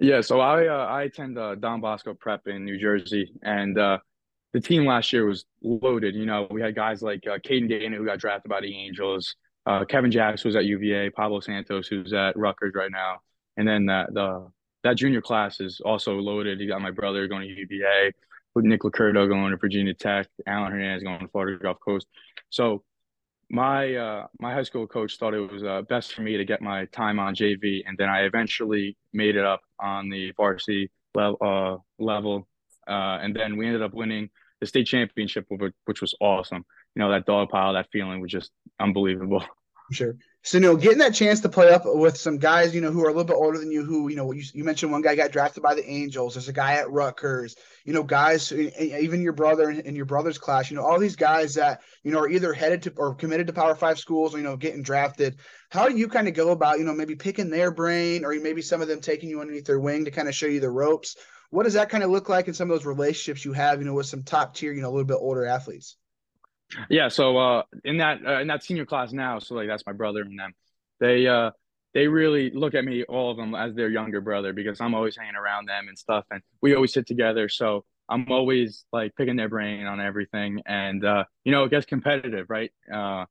Yeah, 0.00 0.22
so 0.22 0.40
I 0.40 0.66
uh, 0.66 0.86
I 0.86 1.02
attend 1.02 1.38
uh, 1.38 1.54
Don 1.56 1.80
Bosco 1.80 2.14
Prep 2.14 2.46
in 2.46 2.64
New 2.64 2.78
Jersey, 2.78 3.32
and 3.42 3.78
uh, 3.78 3.98
the 4.54 4.60
team 4.60 4.86
last 4.86 5.12
year 5.12 5.26
was 5.26 5.44
loaded. 5.62 6.14
You 6.14 6.24
know, 6.24 6.46
we 6.50 6.62
had 6.62 6.74
guys 6.74 7.02
like 7.02 7.26
uh, 7.26 7.38
Caden 7.38 7.68
Dana 7.68 7.96
who 7.96 8.06
got 8.06 8.18
drafted 8.18 8.48
by 8.48 8.62
the 8.62 8.74
Angels, 8.74 9.36
uh, 9.66 9.84
Kevin 9.84 10.10
Jacks 10.10 10.44
was 10.44 10.56
at 10.56 10.64
UVA, 10.64 11.10
Pablo 11.10 11.40
Santos 11.40 11.86
who's 11.86 12.12
at 12.12 12.36
Rutgers 12.36 12.72
right 12.74 12.90
now, 12.90 13.20
and 13.56 13.68
then 13.68 13.86
that 13.86 14.12
the 14.14 14.50
that 14.82 14.96
junior 14.96 15.20
class 15.20 15.60
is 15.60 15.80
also 15.84 16.14
loaded. 16.14 16.60
You 16.60 16.68
got 16.68 16.80
my 16.80 16.90
brother 16.90 17.28
going 17.28 17.46
to 17.46 17.54
UVA, 17.54 18.12
with 18.54 18.64
Nick 18.64 18.80
Lacurdo 18.80 19.28
going 19.28 19.50
to 19.50 19.58
Virginia 19.58 19.94
Tech, 19.94 20.28
Alan 20.46 20.72
Hernandez 20.72 21.02
going 21.02 21.20
to 21.20 21.28
Florida 21.28 21.58
Gulf 21.62 21.78
Coast. 21.84 22.06
So 22.48 22.82
my 23.50 23.94
uh, 23.94 24.26
my 24.38 24.54
high 24.54 24.62
school 24.62 24.86
coach 24.86 25.18
thought 25.18 25.34
it 25.34 25.52
was 25.52 25.62
uh, 25.62 25.82
best 25.82 26.14
for 26.14 26.22
me 26.22 26.36
to 26.36 26.44
get 26.44 26.62
my 26.62 26.86
time 26.86 27.18
on 27.18 27.34
JV, 27.34 27.82
and 27.86 27.98
then 27.98 28.08
I 28.08 28.20
eventually 28.22 28.96
made 29.12 29.36
it 29.36 29.44
up 29.44 29.60
on 29.78 30.08
the 30.08 30.32
varsity 30.36 30.90
level. 31.14 31.36
Uh, 31.40 32.02
level 32.02 32.48
uh, 32.86 33.18
and 33.22 33.34
then 33.34 33.56
we 33.56 33.66
ended 33.66 33.82
up 33.82 33.94
winning 33.94 34.30
the 34.60 34.66
state 34.66 34.86
championship, 34.86 35.46
which 35.84 36.00
was 36.00 36.14
awesome. 36.20 36.64
You 36.94 37.00
know, 37.00 37.10
that 37.10 37.26
dog 37.26 37.50
pile, 37.50 37.74
that 37.74 37.88
feeling 37.92 38.20
was 38.20 38.30
just 38.30 38.50
unbelievable. 38.78 39.44
Sure. 39.92 40.14
So, 40.42 40.56
you 40.56 40.62
know, 40.62 40.74
getting 40.74 40.98
that 40.98 41.12
chance 41.12 41.40
to 41.40 41.50
play 41.50 41.70
up 41.70 41.82
with 41.84 42.16
some 42.16 42.38
guys, 42.38 42.74
you 42.74 42.80
know, 42.80 42.90
who 42.90 43.04
are 43.04 43.08
a 43.08 43.12
little 43.12 43.24
bit 43.24 43.36
older 43.36 43.58
than 43.58 43.70
you, 43.70 43.84
who, 43.84 44.08
you 44.08 44.16
know, 44.16 44.32
you, 44.32 44.42
you 44.54 44.64
mentioned 44.64 44.90
one 44.90 45.02
guy 45.02 45.14
got 45.14 45.32
drafted 45.32 45.62
by 45.62 45.74
the 45.74 45.86
Angels. 45.86 46.32
There's 46.32 46.48
a 46.48 46.52
guy 46.54 46.74
at 46.74 46.90
Rutgers, 46.90 47.56
you 47.84 47.92
know, 47.92 48.02
guys, 48.02 48.50
even 48.50 49.20
your 49.20 49.34
brother 49.34 49.68
in 49.68 49.94
your 49.94 50.06
brother's 50.06 50.38
class, 50.38 50.70
you 50.70 50.76
know, 50.76 50.82
all 50.82 50.98
these 50.98 51.16
guys 51.16 51.54
that, 51.56 51.82
you 52.04 52.10
know, 52.10 52.20
are 52.20 52.28
either 52.28 52.54
headed 52.54 52.82
to 52.84 52.92
or 52.96 53.14
committed 53.14 53.48
to 53.48 53.52
Power 53.52 53.74
Five 53.74 53.98
schools 53.98 54.34
or, 54.34 54.38
you 54.38 54.44
know, 54.44 54.56
getting 54.56 54.82
drafted. 54.82 55.36
How 55.68 55.88
do 55.90 55.96
you 55.96 56.08
kind 56.08 56.26
of 56.26 56.32
go 56.32 56.52
about, 56.52 56.78
you 56.78 56.86
know, 56.86 56.94
maybe 56.94 57.16
picking 57.16 57.50
their 57.50 57.70
brain 57.70 58.24
or 58.24 58.32
maybe 58.40 58.62
some 58.62 58.80
of 58.80 58.88
them 58.88 59.02
taking 59.02 59.28
you 59.28 59.42
underneath 59.42 59.66
their 59.66 59.78
wing 59.78 60.06
to 60.06 60.10
kind 60.10 60.26
of 60.26 60.34
show 60.34 60.46
you 60.46 60.60
the 60.60 60.70
ropes? 60.70 61.16
What 61.50 61.64
does 61.64 61.74
that 61.74 61.90
kind 61.90 62.02
of 62.02 62.08
look 62.08 62.30
like 62.30 62.48
in 62.48 62.54
some 62.54 62.70
of 62.70 62.78
those 62.78 62.86
relationships 62.86 63.44
you 63.44 63.52
have, 63.52 63.78
you 63.78 63.84
know, 63.84 63.92
with 63.92 64.06
some 64.06 64.22
top 64.22 64.54
tier, 64.54 64.72
you 64.72 64.80
know, 64.80 64.88
a 64.88 64.92
little 64.92 65.04
bit 65.04 65.18
older 65.20 65.44
athletes? 65.44 65.96
Yeah, 66.88 67.08
so 67.08 67.36
uh, 67.36 67.62
in 67.84 67.98
that 67.98 68.24
uh, 68.24 68.40
in 68.40 68.46
that 68.48 68.62
senior 68.62 68.86
class 68.86 69.12
now, 69.12 69.38
so 69.38 69.54
like 69.54 69.68
that's 69.68 69.84
my 69.86 69.92
brother 69.92 70.22
and 70.22 70.38
them. 70.38 70.52
They 71.00 71.26
uh, 71.26 71.50
they 71.94 72.06
really 72.06 72.50
look 72.50 72.74
at 72.74 72.84
me, 72.84 73.04
all 73.04 73.30
of 73.30 73.36
them, 73.36 73.54
as 73.54 73.74
their 73.74 73.88
younger 73.88 74.20
brother 74.20 74.52
because 74.52 74.80
I'm 74.80 74.94
always 74.94 75.16
hanging 75.16 75.34
around 75.34 75.66
them 75.68 75.88
and 75.88 75.98
stuff, 75.98 76.24
and 76.30 76.42
we 76.62 76.74
always 76.74 76.92
sit 76.92 77.06
together. 77.06 77.48
So 77.48 77.84
I'm 78.08 78.30
always 78.30 78.84
like 78.92 79.14
picking 79.16 79.36
their 79.36 79.48
brain 79.48 79.86
on 79.86 80.00
everything, 80.00 80.62
and 80.66 81.04
uh, 81.04 81.24
you 81.44 81.52
know, 81.52 81.64
it 81.64 81.70
gets 81.70 81.86
competitive, 81.86 82.46
right? 82.50 82.70
Uh, 82.92 83.24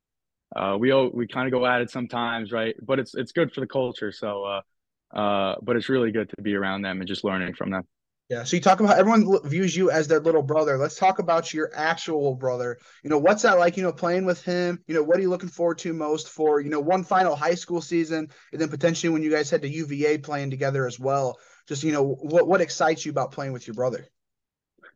uh, 0.56 0.78
we 0.80 0.94
we 1.14 1.28
kind 1.28 1.48
of 1.48 1.52
go 1.52 1.66
at 1.66 1.82
it 1.82 1.92
sometimes, 1.92 2.52
right? 2.52 2.76
But 2.82 3.00
it's 3.00 3.16
it's 3.16 3.32
good 3.32 3.54
for 3.54 3.62
the 3.62 3.68
culture. 3.68 4.12
So, 4.12 4.44
uh, 4.44 5.18
uh, 5.18 5.56
but 5.62 5.76
it's 5.76 5.90
really 5.90 6.12
good 6.12 6.30
to 6.36 6.42
be 6.42 6.56
around 6.56 6.82
them 6.82 7.00
and 7.00 7.08
just 7.08 7.24
learning 7.24 7.54
from 7.56 7.72
them. 7.72 7.84
Yeah. 8.30 8.44
So 8.44 8.56
you 8.56 8.62
talk 8.62 8.80
about 8.80 9.00
everyone 9.00 9.40
views 9.50 9.76
you 9.76 9.90
as 9.90 10.08
their 10.08 10.20
little 10.20 10.44
brother. 10.44 10.78
Let's 10.78 10.96
talk 10.96 11.18
about 11.18 11.52
your 11.52 11.72
actual 11.74 12.36
brother. 12.36 12.78
You 13.04 13.10
know, 13.10 13.18
what's 13.18 13.42
that 13.42 13.58
like, 13.58 13.76
you 13.76 13.82
know, 13.82 13.92
playing 13.92 14.24
with 14.24 14.44
him? 14.44 14.84
You 14.86 14.94
know, 14.94 15.02
what 15.02 15.18
are 15.18 15.22
you 15.22 15.30
looking 15.30 15.50
forward 15.50 15.80
to 15.80 15.94
most 15.94 16.30
for, 16.30 16.62
you 16.62 16.70
know, 16.70 16.80
one 16.80 17.04
final 17.04 17.36
high 17.36 17.56
school 17.56 17.82
season 17.82 18.30
and 18.52 18.62
then 18.62 18.70
potentially 18.70 19.12
when 19.12 19.24
you 19.24 19.32
guys 19.32 19.50
head 19.50 19.64
to 19.64 19.68
UVA 19.68 20.20
playing 20.20 20.52
together 20.52 20.86
as 20.86 21.00
well? 21.00 21.40
Just, 21.68 21.84
you 21.84 21.92
know, 21.92 22.04
what 22.04 22.48
what 22.48 22.62
excites 22.62 23.04
you 23.04 23.12
about 23.12 23.32
playing 23.32 23.52
with 23.52 23.66
your 23.66 23.74
brother? 23.74 24.08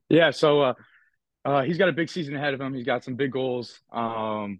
Yeah, 0.10 0.30
so 0.30 0.62
uh 0.62 0.74
uh 1.44 1.64
he's 1.64 1.80
got 1.80 1.90
a 1.90 1.94
big 1.94 2.10
season 2.10 2.36
ahead 2.36 2.54
of 2.54 2.62
him. 2.62 2.76
He's 2.76 2.86
got 2.86 3.04
some 3.04 3.16
big 3.16 3.32
goals. 3.32 3.80
Um 3.92 4.60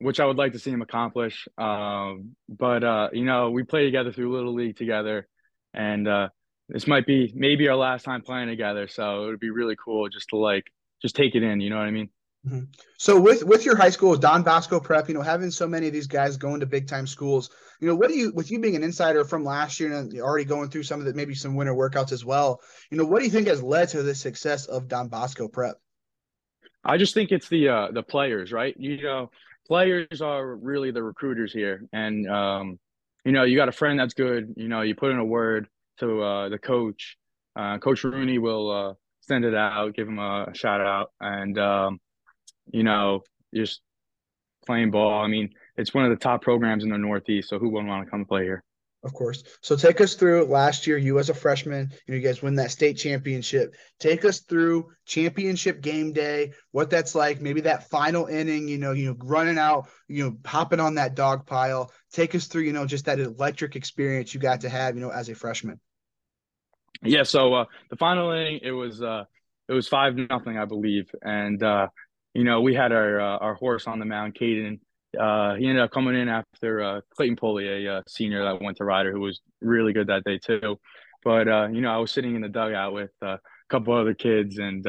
which 0.00 0.18
I 0.18 0.24
would 0.24 0.38
like 0.38 0.52
to 0.52 0.58
see 0.58 0.70
him 0.70 0.80
accomplish. 0.80 1.46
Um, 1.58 2.34
but 2.48 2.82
uh, 2.82 3.10
you 3.12 3.24
know, 3.24 3.50
we 3.50 3.64
play 3.64 3.84
together 3.84 4.10
through 4.10 4.32
little 4.32 4.54
league 4.54 4.78
together, 4.78 5.28
and 5.74 6.08
uh, 6.08 6.30
this 6.70 6.86
might 6.86 7.06
be 7.06 7.32
maybe 7.34 7.68
our 7.68 7.76
last 7.76 8.04
time 8.04 8.22
playing 8.22 8.48
together. 8.48 8.88
So 8.88 9.24
it 9.24 9.26
would 9.26 9.40
be 9.40 9.50
really 9.50 9.76
cool 9.82 10.08
just 10.08 10.28
to 10.30 10.36
like 10.36 10.72
just 11.02 11.16
take 11.16 11.34
it 11.34 11.42
in. 11.42 11.60
You 11.60 11.70
know 11.70 11.76
what 11.76 11.86
I 11.86 11.90
mean? 11.90 12.08
Mm-hmm. 12.46 12.64
So 12.96 13.20
with 13.20 13.44
with 13.44 13.66
your 13.66 13.76
high 13.76 13.90
school, 13.90 14.16
Don 14.16 14.42
Bosco 14.42 14.80
Prep, 14.80 15.08
you 15.08 15.14
know, 15.14 15.20
having 15.20 15.50
so 15.50 15.66
many 15.66 15.88
of 15.88 15.92
these 15.92 16.06
guys 16.06 16.36
going 16.36 16.60
to 16.60 16.66
big 16.66 16.86
time 16.86 17.06
schools, 17.06 17.50
you 17.80 17.88
know, 17.88 17.94
what 17.94 18.08
do 18.08 18.16
you 18.16 18.32
with 18.32 18.50
you 18.50 18.60
being 18.60 18.76
an 18.76 18.82
insider 18.82 19.24
from 19.24 19.44
last 19.44 19.78
year 19.78 19.92
and 19.92 20.18
already 20.20 20.46
going 20.46 20.70
through 20.70 20.84
some 20.84 21.00
of 21.00 21.06
the 21.06 21.12
maybe 21.12 21.34
some 21.34 21.54
winter 21.54 21.74
workouts 21.74 22.12
as 22.12 22.24
well, 22.24 22.60
you 22.90 22.96
know, 22.96 23.04
what 23.04 23.18
do 23.18 23.26
you 23.26 23.30
think 23.30 23.48
has 23.48 23.62
led 23.62 23.90
to 23.90 24.02
the 24.02 24.14
success 24.14 24.66
of 24.66 24.88
Don 24.88 25.08
Bosco 25.08 25.48
Prep? 25.48 25.76
I 26.82 26.96
just 26.96 27.12
think 27.12 27.30
it's 27.30 27.48
the 27.48 27.68
uh 27.68 27.88
the 27.92 28.02
players, 28.02 28.52
right? 28.52 28.74
You 28.78 29.02
know, 29.02 29.30
players 29.66 30.22
are 30.22 30.56
really 30.56 30.92
the 30.92 31.02
recruiters 31.02 31.52
here. 31.52 31.84
And 31.92 32.26
um, 32.30 32.78
you 33.24 33.32
know, 33.32 33.42
you 33.42 33.56
got 33.56 33.68
a 33.68 33.72
friend 33.72 34.00
that's 34.00 34.14
good, 34.14 34.54
you 34.56 34.68
know, 34.68 34.80
you 34.80 34.94
put 34.94 35.10
in 35.10 35.18
a 35.18 35.24
word 35.24 35.68
to 36.00 36.22
uh, 36.22 36.48
the 36.48 36.58
coach. 36.58 37.16
Uh, 37.56 37.78
coach 37.78 38.04
Rooney 38.04 38.38
will 38.38 38.70
uh, 38.70 38.94
send 39.22 39.44
it 39.44 39.54
out, 39.54 39.94
give 39.94 40.08
him 40.08 40.18
a 40.18 40.48
shout 40.54 40.80
out, 40.80 41.12
and 41.20 41.58
um, 41.58 42.00
you 42.72 42.82
know, 42.82 43.22
just 43.54 43.80
playing 44.66 44.90
ball. 44.90 45.22
I 45.22 45.28
mean, 45.28 45.50
it's 45.76 45.94
one 45.94 46.04
of 46.04 46.10
the 46.10 46.16
top 46.16 46.42
programs 46.42 46.84
in 46.84 46.90
the 46.90 46.98
Northeast, 46.98 47.48
so 47.48 47.58
who 47.58 47.70
wouldn't 47.70 47.88
want 47.88 48.04
to 48.04 48.10
come 48.10 48.24
play 48.24 48.44
here? 48.44 48.64
Of 49.02 49.14
course. 49.14 49.42
So 49.62 49.76
take 49.76 50.02
us 50.02 50.14
through 50.14 50.44
last 50.44 50.86
year. 50.86 50.98
You 50.98 51.18
as 51.18 51.30
a 51.30 51.34
freshman, 51.34 51.90
you, 52.06 52.12
know, 52.12 52.20
you 52.20 52.22
guys 52.22 52.42
win 52.42 52.56
that 52.56 52.70
state 52.70 52.98
championship. 52.98 53.74
Take 53.98 54.26
us 54.26 54.40
through 54.40 54.90
championship 55.06 55.80
game 55.80 56.12
day, 56.12 56.52
what 56.72 56.90
that's 56.90 57.14
like. 57.14 57.40
Maybe 57.40 57.62
that 57.62 57.88
final 57.88 58.26
inning. 58.26 58.68
You 58.68 58.76
know, 58.76 58.92
you 58.92 59.06
know, 59.06 59.16
running 59.24 59.56
out, 59.56 59.88
you 60.06 60.24
know, 60.24 60.36
hopping 60.44 60.80
on 60.80 60.96
that 60.96 61.14
dog 61.14 61.46
pile. 61.46 61.90
Take 62.12 62.34
us 62.34 62.46
through, 62.46 62.62
you 62.62 62.74
know, 62.74 62.84
just 62.84 63.06
that 63.06 63.20
electric 63.20 63.74
experience 63.74 64.34
you 64.34 64.40
got 64.40 64.60
to 64.62 64.68
have, 64.68 64.96
you 64.96 65.00
know, 65.00 65.10
as 65.10 65.30
a 65.30 65.34
freshman 65.34 65.80
yeah, 67.02 67.22
so 67.22 67.54
uh, 67.54 67.64
the 67.88 67.96
final 67.96 68.30
inning 68.32 68.60
it 68.62 68.72
was 68.72 69.02
uh, 69.02 69.24
it 69.68 69.72
was 69.72 69.88
five 69.88 70.16
nothing, 70.16 70.58
I 70.58 70.66
believe, 70.66 71.10
and 71.22 71.62
uh, 71.62 71.88
you 72.34 72.44
know 72.44 72.60
we 72.60 72.74
had 72.74 72.92
our 72.92 73.20
uh, 73.20 73.38
our 73.38 73.54
horse 73.54 73.86
on 73.86 73.98
the 73.98 74.04
mound, 74.04 74.34
Caden. 74.34 74.80
Uh, 75.18 75.56
he 75.56 75.66
ended 75.66 75.82
up 75.82 75.90
coming 75.90 76.14
in 76.14 76.28
after 76.28 76.82
uh, 76.82 77.00
Clayton 77.16 77.36
Poley, 77.36 77.86
a 77.86 78.02
senior 78.06 78.44
that 78.44 78.62
went 78.62 78.76
to 78.76 78.84
Rider, 78.84 79.12
who 79.12 79.20
was 79.20 79.40
really 79.60 79.92
good 79.92 80.08
that 80.08 80.24
day 80.24 80.38
too. 80.38 80.78
But 81.24 81.46
you 81.72 81.80
know, 81.80 81.90
I 81.90 81.96
was 81.96 82.12
sitting 82.12 82.36
in 82.36 82.42
the 82.42 82.48
dugout 82.48 82.92
with 82.92 83.10
a 83.22 83.38
couple 83.68 83.94
other 83.94 84.14
kids 84.14 84.58
and 84.58 84.86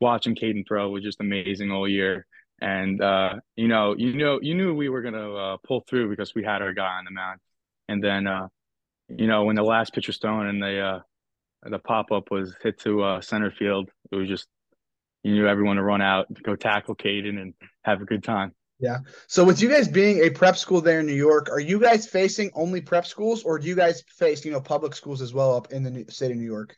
watching 0.00 0.34
Caden 0.34 0.66
throw 0.66 0.90
was 0.90 1.02
just 1.02 1.20
amazing 1.20 1.70
all 1.70 1.88
year. 1.88 2.26
And 2.60 2.98
you 3.56 3.68
know, 3.68 3.94
you 3.96 4.14
know, 4.14 4.40
you 4.42 4.54
knew 4.54 4.74
we 4.74 4.88
were 4.88 5.02
gonna 5.02 5.56
pull 5.66 5.84
through 5.88 6.10
because 6.10 6.34
we 6.34 6.44
had 6.44 6.60
our 6.60 6.74
guy 6.74 6.98
on 6.98 7.04
the 7.04 7.10
mound. 7.12 7.40
And 7.88 8.04
then, 8.04 8.28
you 9.08 9.26
know, 9.26 9.44
when 9.44 9.56
the 9.56 9.62
last 9.62 9.94
pitch 9.94 10.06
was 10.06 10.18
thrown 10.18 10.46
and 10.46 10.62
they 10.62 11.00
the 11.64 11.78
pop 11.78 12.10
up 12.10 12.30
was 12.30 12.54
hit 12.62 12.80
to 12.80 13.02
uh, 13.02 13.20
center 13.20 13.50
field. 13.50 13.90
It 14.10 14.16
was 14.16 14.28
just 14.28 14.48
you 15.22 15.34
knew 15.34 15.46
everyone 15.46 15.76
to 15.76 15.82
run 15.82 16.02
out, 16.02 16.34
to 16.34 16.42
go 16.42 16.56
tackle 16.56 16.96
Caden, 16.96 17.40
and 17.40 17.54
have 17.82 18.02
a 18.02 18.04
good 18.04 18.24
time. 18.24 18.52
Yeah. 18.80 18.98
So 19.28 19.44
with 19.44 19.62
you 19.62 19.68
guys 19.68 19.86
being 19.86 20.24
a 20.24 20.30
prep 20.30 20.56
school 20.56 20.80
there 20.80 21.00
in 21.00 21.06
New 21.06 21.14
York, 21.14 21.48
are 21.50 21.60
you 21.60 21.78
guys 21.78 22.06
facing 22.06 22.50
only 22.54 22.80
prep 22.80 23.06
schools, 23.06 23.44
or 23.44 23.58
do 23.58 23.68
you 23.68 23.76
guys 23.76 24.02
face 24.08 24.44
you 24.44 24.50
know 24.50 24.60
public 24.60 24.94
schools 24.94 25.22
as 25.22 25.32
well 25.32 25.54
up 25.54 25.72
in 25.72 25.84
the 25.84 26.04
state 26.12 26.32
of 26.32 26.36
New 26.36 26.44
York? 26.44 26.76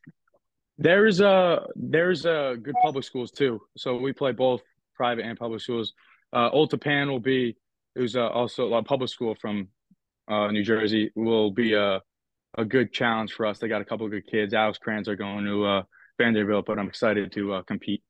There's 0.76 1.20
a 1.20 1.66
there's 1.74 2.26
a 2.26 2.56
good 2.60 2.74
public 2.82 3.04
schools 3.04 3.30
too. 3.30 3.60
So 3.76 3.96
we 3.96 4.12
play 4.12 4.32
both 4.32 4.60
private 4.94 5.24
and 5.24 5.38
public 5.38 5.62
schools. 5.62 5.94
Uh, 6.32 6.50
Old 6.50 6.70
Tappan 6.70 7.08
will 7.08 7.20
be 7.20 7.56
who's 7.94 8.16
uh, 8.16 8.28
also 8.28 8.74
a 8.74 8.82
public 8.82 9.08
school 9.08 9.34
from 9.40 9.68
uh, 10.28 10.48
New 10.48 10.62
Jersey 10.62 11.10
will 11.14 11.50
be 11.50 11.74
a 11.74 12.00
a 12.56 12.64
good 12.64 12.92
challenge 12.92 13.32
for 13.32 13.46
us. 13.46 13.58
They 13.58 13.68
got 13.68 13.82
a 13.82 13.84
couple 13.84 14.06
of 14.06 14.12
good 14.12 14.26
kids. 14.26 14.54
Alex 14.54 14.78
Kranz 14.78 15.08
are 15.08 15.16
going 15.16 15.44
to 15.44 15.64
uh, 15.64 15.82
Vanderbilt, 16.18 16.66
but 16.66 16.78
I'm 16.78 16.88
excited 16.88 17.32
to 17.32 17.54
uh, 17.54 17.62
compete. 17.62 18.02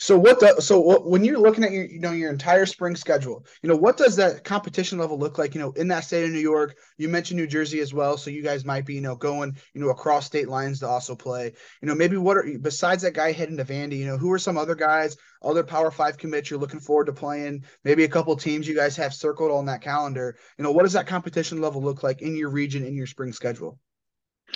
So 0.00 0.18
what 0.18 0.40
the 0.40 0.62
so 0.62 0.80
what, 0.80 1.06
when 1.06 1.26
you're 1.26 1.38
looking 1.38 1.62
at 1.62 1.72
your 1.72 1.84
you 1.84 2.00
know 2.00 2.12
your 2.12 2.30
entire 2.30 2.64
spring 2.64 2.96
schedule, 2.96 3.44
you 3.62 3.68
know 3.68 3.76
what 3.76 3.98
does 3.98 4.16
that 4.16 4.44
competition 4.44 4.96
level 4.96 5.18
look 5.18 5.36
like? 5.36 5.54
You 5.54 5.60
know, 5.60 5.72
in 5.72 5.88
that 5.88 6.04
state 6.04 6.24
of 6.24 6.30
New 6.30 6.38
York, 6.38 6.74
you 6.96 7.06
mentioned 7.10 7.38
New 7.38 7.46
Jersey 7.46 7.80
as 7.80 7.92
well, 7.92 8.16
so 8.16 8.30
you 8.30 8.42
guys 8.42 8.64
might 8.64 8.86
be 8.86 8.94
you 8.94 9.02
know 9.02 9.14
going 9.14 9.54
you 9.74 9.80
know 9.82 9.90
across 9.90 10.24
state 10.24 10.48
lines 10.48 10.80
to 10.80 10.88
also 10.88 11.14
play. 11.14 11.52
You 11.82 11.88
know, 11.88 11.94
maybe 11.94 12.16
what 12.16 12.38
are 12.38 12.46
besides 12.62 13.02
that 13.02 13.12
guy 13.12 13.32
heading 13.32 13.58
to 13.58 13.64
Vandy? 13.64 13.98
You 13.98 14.06
know, 14.06 14.16
who 14.16 14.32
are 14.32 14.38
some 14.38 14.56
other 14.56 14.74
guys, 14.74 15.18
other 15.42 15.62
Power 15.62 15.90
Five 15.90 16.16
commits 16.16 16.48
you're 16.48 16.58
looking 16.58 16.80
forward 16.80 17.04
to 17.06 17.12
playing? 17.12 17.64
Maybe 17.84 18.04
a 18.04 18.08
couple 18.08 18.34
teams 18.36 18.66
you 18.66 18.74
guys 18.74 18.96
have 18.96 19.12
circled 19.12 19.52
on 19.52 19.66
that 19.66 19.82
calendar. 19.82 20.38
You 20.56 20.64
know, 20.64 20.72
what 20.72 20.84
does 20.84 20.94
that 20.94 21.08
competition 21.08 21.60
level 21.60 21.82
look 21.82 22.02
like 22.02 22.22
in 22.22 22.36
your 22.36 22.48
region 22.48 22.86
in 22.86 22.96
your 22.96 23.06
spring 23.06 23.34
schedule? 23.34 23.78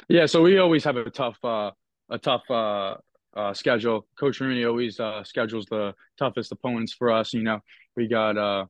Yeah, 0.08 0.24
so 0.24 0.40
we 0.40 0.56
always 0.56 0.84
have 0.84 0.96
a 0.96 1.10
tough 1.10 1.36
uh 1.44 1.72
a 2.08 2.16
tough 2.18 2.50
uh 2.50 2.94
uh, 3.36 3.52
schedule. 3.54 4.06
Coach 4.18 4.40
Rooney 4.40 4.64
always 4.64 5.00
uh, 5.00 5.24
schedules 5.24 5.66
the 5.66 5.94
toughest 6.18 6.52
opponents 6.52 6.92
for 6.92 7.10
us. 7.12 7.32
You 7.32 7.42
know, 7.42 7.60
we 7.96 8.08
got 8.08 8.36
uh, 8.36 8.66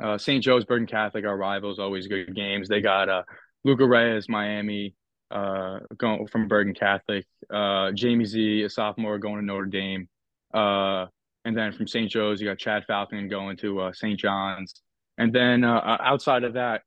uh, 0.00 0.18
St. 0.18 0.42
Joe's 0.42 0.64
Bergen 0.64 0.86
Catholic, 0.86 1.24
our 1.24 1.36
rivals, 1.36 1.78
always 1.78 2.06
good 2.06 2.34
games. 2.34 2.68
They 2.68 2.80
got 2.80 3.08
uh, 3.08 3.22
Luca 3.64 3.86
Reyes, 3.86 4.28
Miami, 4.28 4.94
uh, 5.30 5.80
going 5.96 6.26
from 6.26 6.48
Bergen 6.48 6.74
Catholic. 6.74 7.26
Uh, 7.50 7.92
Jamie 7.92 8.24
Z, 8.24 8.62
a 8.62 8.70
sophomore, 8.70 9.18
going 9.18 9.40
to 9.40 9.44
Notre 9.44 9.66
Dame. 9.66 10.08
Uh, 10.52 11.06
and 11.44 11.56
then 11.56 11.72
from 11.72 11.86
St. 11.86 12.10
Joe's, 12.10 12.40
you 12.40 12.48
got 12.48 12.58
Chad 12.58 12.84
Falcon 12.86 13.28
going 13.28 13.56
to 13.58 13.80
uh, 13.80 13.92
St. 13.92 14.18
John's. 14.18 14.82
And 15.18 15.32
then 15.32 15.64
uh, 15.64 15.96
outside 16.00 16.44
of 16.44 16.54
that, 16.54 16.82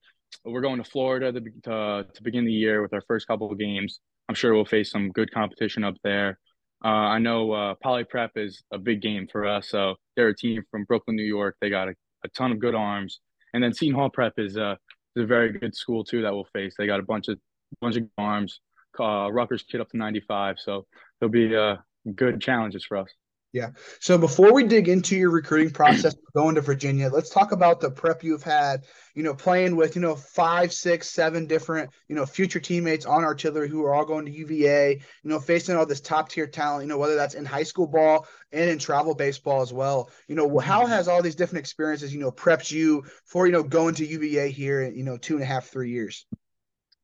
we're 0.45 0.61
going 0.61 0.81
to 0.81 0.89
Florida 0.89 1.31
to, 1.31 1.41
to, 1.63 2.05
to 2.13 2.23
begin 2.23 2.45
the 2.45 2.51
year 2.51 2.81
with 2.81 2.93
our 2.93 3.01
first 3.07 3.27
couple 3.27 3.51
of 3.51 3.57
games. 3.57 3.99
I'm 4.27 4.35
sure 4.35 4.53
we'll 4.53 4.65
face 4.65 4.91
some 4.91 5.11
good 5.11 5.31
competition 5.31 5.83
up 5.83 5.95
there. 6.03 6.37
Uh, 6.83 6.87
I 6.87 7.19
know 7.19 7.51
uh, 7.51 7.75
Poly 7.83 8.05
Prep 8.05 8.31
is 8.35 8.63
a 8.71 8.77
big 8.77 9.01
game 9.01 9.27
for 9.31 9.45
us. 9.45 9.69
So 9.69 9.95
they're 10.15 10.29
a 10.29 10.35
team 10.35 10.63
from 10.71 10.85
Brooklyn, 10.85 11.15
New 11.15 11.23
York. 11.23 11.57
They 11.59 11.69
got 11.69 11.89
a, 11.89 11.93
a 12.23 12.29
ton 12.29 12.51
of 12.51 12.59
good 12.59 12.75
arms. 12.75 13.19
And 13.53 13.63
then 13.63 13.73
Seton 13.73 13.95
Hall 13.95 14.09
Prep 14.09 14.33
is, 14.37 14.57
uh, 14.57 14.75
is 15.15 15.23
a 15.23 15.25
very 15.25 15.51
good 15.51 15.75
school 15.75 16.03
too 16.03 16.21
that 16.21 16.33
we'll 16.33 16.47
face. 16.53 16.75
They 16.77 16.87
got 16.87 16.99
a 16.99 17.03
bunch 17.03 17.27
of 17.27 17.39
bunch 17.81 17.97
of 17.97 18.03
arms. 18.17 18.61
Uh, 18.99 19.29
Rutgers 19.31 19.63
kid 19.63 19.81
up 19.81 19.89
to 19.89 19.97
95. 19.97 20.57
So 20.59 20.85
there'll 21.19 21.31
be 21.31 21.55
uh, 21.55 21.75
good 22.15 22.41
challenges 22.41 22.85
for 22.85 22.97
us. 22.97 23.09
Yeah. 23.51 23.69
So 23.99 24.19
before 24.19 24.53
we 24.53 24.63
dig 24.65 24.89
into 24.89 25.15
your 25.15 25.31
recruiting 25.31 25.71
process 25.73 26.15
going 26.35 26.53
to 26.53 26.61
Virginia, 26.61 27.09
let's 27.09 27.31
talk 27.31 27.51
about 27.51 27.79
the 27.79 27.89
prep 27.89 28.23
you've 28.23 28.43
had, 28.43 28.85
you 29.15 29.23
know, 29.23 29.33
playing 29.33 29.75
with, 29.75 29.95
you 29.95 30.03
know, 30.03 30.15
five, 30.15 30.71
six, 30.71 31.09
seven 31.09 31.47
different, 31.47 31.89
you 32.07 32.15
know, 32.15 32.27
future 32.27 32.59
teammates 32.59 33.07
on 33.07 33.23
artillery 33.23 33.67
who 33.67 33.83
are 33.83 33.95
all 33.95 34.05
going 34.05 34.25
to 34.25 34.31
UVA, 34.31 34.93
you 34.93 35.29
know, 35.29 35.39
facing 35.39 35.75
all 35.75 35.87
this 35.87 35.99
top 35.99 36.29
tier 36.29 36.45
talent, 36.45 36.83
you 36.83 36.89
know, 36.89 36.99
whether 36.99 37.15
that's 37.15 37.33
in 37.33 37.43
high 37.43 37.63
school 37.63 37.87
ball 37.87 38.27
and 38.51 38.69
in 38.69 38.77
travel 38.77 39.15
baseball 39.15 39.61
as 39.61 39.73
well. 39.73 40.11
You 40.27 40.35
know, 40.35 40.59
how 40.59 40.85
has 40.85 41.07
all 41.07 41.23
these 41.23 41.35
different 41.35 41.61
experiences, 41.61 42.13
you 42.13 42.19
know, 42.19 42.31
prepped 42.31 42.71
you 42.71 43.03
for, 43.25 43.47
you 43.47 43.51
know, 43.51 43.63
going 43.63 43.95
to 43.95 44.05
UVA 44.05 44.51
here 44.51 44.83
in, 44.83 44.95
you 44.95 45.03
know, 45.03 45.17
two 45.17 45.33
and 45.33 45.43
a 45.43 45.47
half, 45.47 45.69
three 45.69 45.89
years? 45.89 46.27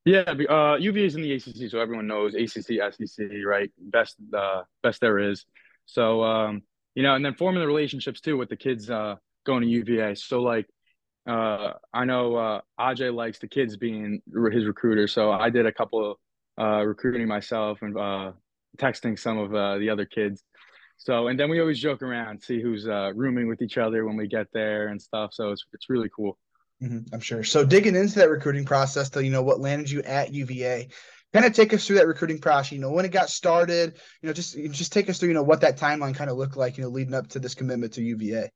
Yeah, 0.06 0.36
uh, 0.48 0.76
UVA 0.76 1.06
is 1.06 1.16
in 1.16 1.24
the 1.24 1.34
ACC, 1.34 1.72
so 1.72 1.80
everyone 1.80 2.06
knows 2.06 2.36
ACC, 2.36 2.80
SEC, 2.94 3.26
right? 3.44 3.72
Best, 3.80 4.16
uh, 4.32 4.62
best 4.84 5.02
there 5.02 5.18
is. 5.18 5.44
So, 5.86 6.24
um, 6.24 6.64
you 6.96 7.04
know, 7.04 7.16
and 7.16 7.24
then 7.24 7.36
forming 7.36 7.62
the 7.62 7.68
relationships 7.68 8.22
too 8.22 8.38
with 8.38 8.50
the 8.50 8.58
kids 8.58 8.90
uh, 8.90 9.16
going 9.46 9.62
to 9.62 9.68
UVA. 9.68 10.16
So, 10.16 10.42
like, 10.42 10.68
uh, 11.28 11.74
I 11.94 12.06
know 12.06 12.36
uh, 12.36 12.62
likes 13.12 13.40
the 13.40 13.48
kids 13.48 13.78
being 13.78 14.22
his 14.52 14.66
recruiter. 14.66 15.08
So 15.08 15.32
I 15.32 15.50
did 15.50 15.66
a 15.66 15.72
couple 15.72 16.20
uh, 16.60 16.84
recruiting 16.86 17.28
myself 17.28 17.80
and 17.82 17.98
uh, 17.98 18.32
texting 18.78 19.18
some 19.18 19.38
of 19.38 19.54
uh, 19.54 19.78
the 19.78 19.90
other 19.90 20.06
kids. 20.06 20.44
So, 20.98 21.28
and 21.28 21.38
then 21.38 21.50
we 21.50 21.60
always 21.60 21.80
joke 21.80 22.02
around, 22.02 22.42
see 22.42 22.62
who's 22.62 22.86
rooming 22.86 23.48
with 23.48 23.62
each 23.62 23.78
other 23.78 24.06
when 24.06 24.16
we 24.16 24.28
get 24.28 24.48
there 24.54 24.88
and 24.88 25.02
stuff. 25.02 25.32
So 25.34 25.52
it's 25.52 25.66
it's 25.74 25.90
really 25.90 26.10
cool. 26.16 26.38
Mm-hmm, 26.82 27.14
I'm 27.14 27.20
sure. 27.20 27.44
So 27.44 27.66
digging 27.66 27.96
into 27.96 28.16
that 28.20 28.30
recruiting 28.30 28.66
process, 28.66 29.10
to 29.12 29.24
you 29.24 29.32
know 29.32 29.42
what 29.42 29.60
landed 29.60 29.90
you 29.90 30.02
at 30.04 30.34
UVA, 30.34 30.90
kind 31.36 31.46
of 31.46 31.54
take 31.54 31.74
us 31.74 31.86
through 31.86 31.98
that 31.98 32.08
recruiting 32.08 32.40
process. 32.40 32.72
You 32.72 32.80
know, 32.80 32.92
when 32.92 33.06
it 33.06 33.12
got 33.12 33.30
started. 33.30 33.96
You 34.22 34.28
know, 34.28 34.34
just 34.34 34.56
just 34.72 34.94
take 34.94 35.10
us 35.10 35.20
through. 35.20 35.30
You 35.30 35.36
know, 35.36 35.44
what 35.44 35.62
that 35.62 35.78
timeline 35.78 36.16
kind 36.16 36.30
of 36.30 36.38
looked 36.38 36.58
like. 36.58 36.78
You 36.78 36.84
know, 36.84 36.90
leading 36.90 37.14
up 37.14 37.28
to 37.30 37.40
this 37.40 37.56
commitment 37.56 37.94
to 37.94 38.02
UVA. 38.02 38.50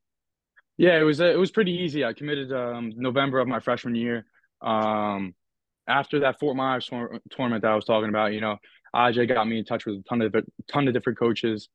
Yeah, 0.77 0.97
it 0.97 1.03
was 1.03 1.19
it 1.19 1.37
was 1.37 1.51
pretty 1.51 1.73
easy. 1.73 2.05
I 2.05 2.13
committed 2.13 2.53
um, 2.53 2.93
November 2.95 3.39
of 3.39 3.47
my 3.47 3.59
freshman 3.59 3.95
year. 3.95 4.25
Um, 4.61 5.35
after 5.87 6.19
that 6.19 6.39
Fort 6.39 6.55
Myers 6.55 6.87
tournament 6.87 7.63
that 7.63 7.71
I 7.71 7.75
was 7.75 7.85
talking 7.85 8.09
about, 8.09 8.31
you 8.33 8.41
know, 8.41 8.57
Aj 8.95 9.27
got 9.27 9.47
me 9.47 9.59
in 9.59 9.65
touch 9.65 9.85
with 9.85 9.95
a 9.95 10.03
ton 10.07 10.21
of 10.21 10.35
ton 10.71 10.87
of 10.87 10.93
different 10.93 11.19
coaches, 11.19 11.67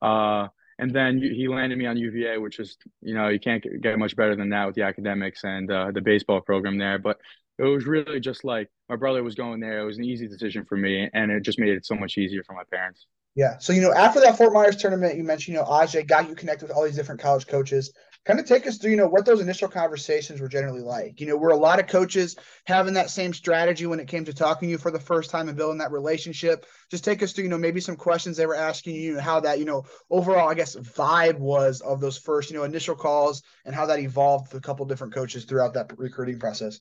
uh, 0.00 0.48
and 0.78 0.90
then 0.90 1.18
he 1.18 1.48
landed 1.48 1.76
me 1.76 1.86
on 1.86 1.96
UVA, 1.96 2.38
which 2.38 2.60
is 2.60 2.76
you 3.00 3.14
know 3.14 3.28
you 3.28 3.40
can't 3.40 3.64
get 3.82 3.98
much 3.98 4.14
better 4.14 4.36
than 4.36 4.50
that 4.50 4.66
with 4.66 4.74
the 4.76 4.82
academics 4.82 5.44
and 5.44 5.70
uh, 5.70 5.90
the 5.92 6.00
baseball 6.00 6.40
program 6.40 6.78
there. 6.78 6.98
But 6.98 7.18
it 7.58 7.64
was 7.64 7.86
really 7.86 8.20
just 8.20 8.44
like 8.44 8.68
my 8.88 8.96
brother 8.96 9.22
was 9.22 9.34
going 9.34 9.60
there. 9.60 9.80
It 9.80 9.86
was 9.86 9.98
an 9.98 10.04
easy 10.04 10.28
decision 10.28 10.64
for 10.64 10.76
me, 10.76 11.08
and 11.12 11.30
it 11.30 11.42
just 11.42 11.58
made 11.58 11.70
it 11.70 11.86
so 11.86 11.94
much 11.94 12.18
easier 12.18 12.42
for 12.44 12.54
my 12.54 12.64
parents. 12.70 13.06
Yeah. 13.34 13.56
So, 13.58 13.72
you 13.72 13.80
know, 13.80 13.92
after 13.92 14.20
that 14.20 14.36
Fort 14.36 14.52
Myers 14.52 14.76
tournament, 14.76 15.16
you 15.16 15.24
mentioned, 15.24 15.54
you 15.54 15.60
know, 15.60 15.66
Ajay 15.66 16.06
got 16.06 16.28
you 16.28 16.34
connected 16.34 16.68
with 16.68 16.76
all 16.76 16.84
these 16.84 16.96
different 16.96 17.20
college 17.20 17.46
coaches. 17.46 17.92
Kind 18.24 18.38
of 18.38 18.46
take 18.46 18.66
us 18.66 18.76
through, 18.76 18.92
you 18.92 18.96
know, 18.96 19.08
what 19.08 19.24
those 19.24 19.40
initial 19.40 19.68
conversations 19.68 20.40
were 20.40 20.48
generally 20.48 20.82
like. 20.82 21.18
You 21.18 21.26
know, 21.26 21.36
were 21.36 21.50
a 21.50 21.56
lot 21.56 21.80
of 21.80 21.88
coaches 21.88 22.36
having 22.66 22.94
that 22.94 23.10
same 23.10 23.32
strategy 23.32 23.86
when 23.86 23.98
it 23.98 24.06
came 24.06 24.24
to 24.26 24.34
talking 24.34 24.68
to 24.68 24.70
you 24.70 24.78
for 24.78 24.90
the 24.90 25.00
first 25.00 25.30
time 25.30 25.48
and 25.48 25.56
building 25.56 25.78
that 25.78 25.90
relationship? 25.90 26.66
Just 26.90 27.04
take 27.04 27.22
us 27.22 27.32
through, 27.32 27.44
you 27.44 27.50
know, 27.50 27.58
maybe 27.58 27.80
some 27.80 27.96
questions 27.96 28.36
they 28.36 28.46
were 28.46 28.54
asking 28.54 28.96
you, 28.96 29.18
how 29.18 29.40
that, 29.40 29.58
you 29.58 29.64
know, 29.64 29.84
overall, 30.10 30.48
I 30.48 30.54
guess, 30.54 30.76
vibe 30.76 31.38
was 31.38 31.80
of 31.80 32.00
those 32.00 32.18
first, 32.18 32.50
you 32.50 32.56
know, 32.56 32.64
initial 32.64 32.94
calls 32.94 33.42
and 33.64 33.74
how 33.74 33.86
that 33.86 33.98
evolved 33.98 34.52
with 34.52 34.62
a 34.62 34.64
couple 34.64 34.86
different 34.86 35.14
coaches 35.14 35.44
throughout 35.44 35.74
that 35.74 35.98
recruiting 35.98 36.38
process. 36.38 36.80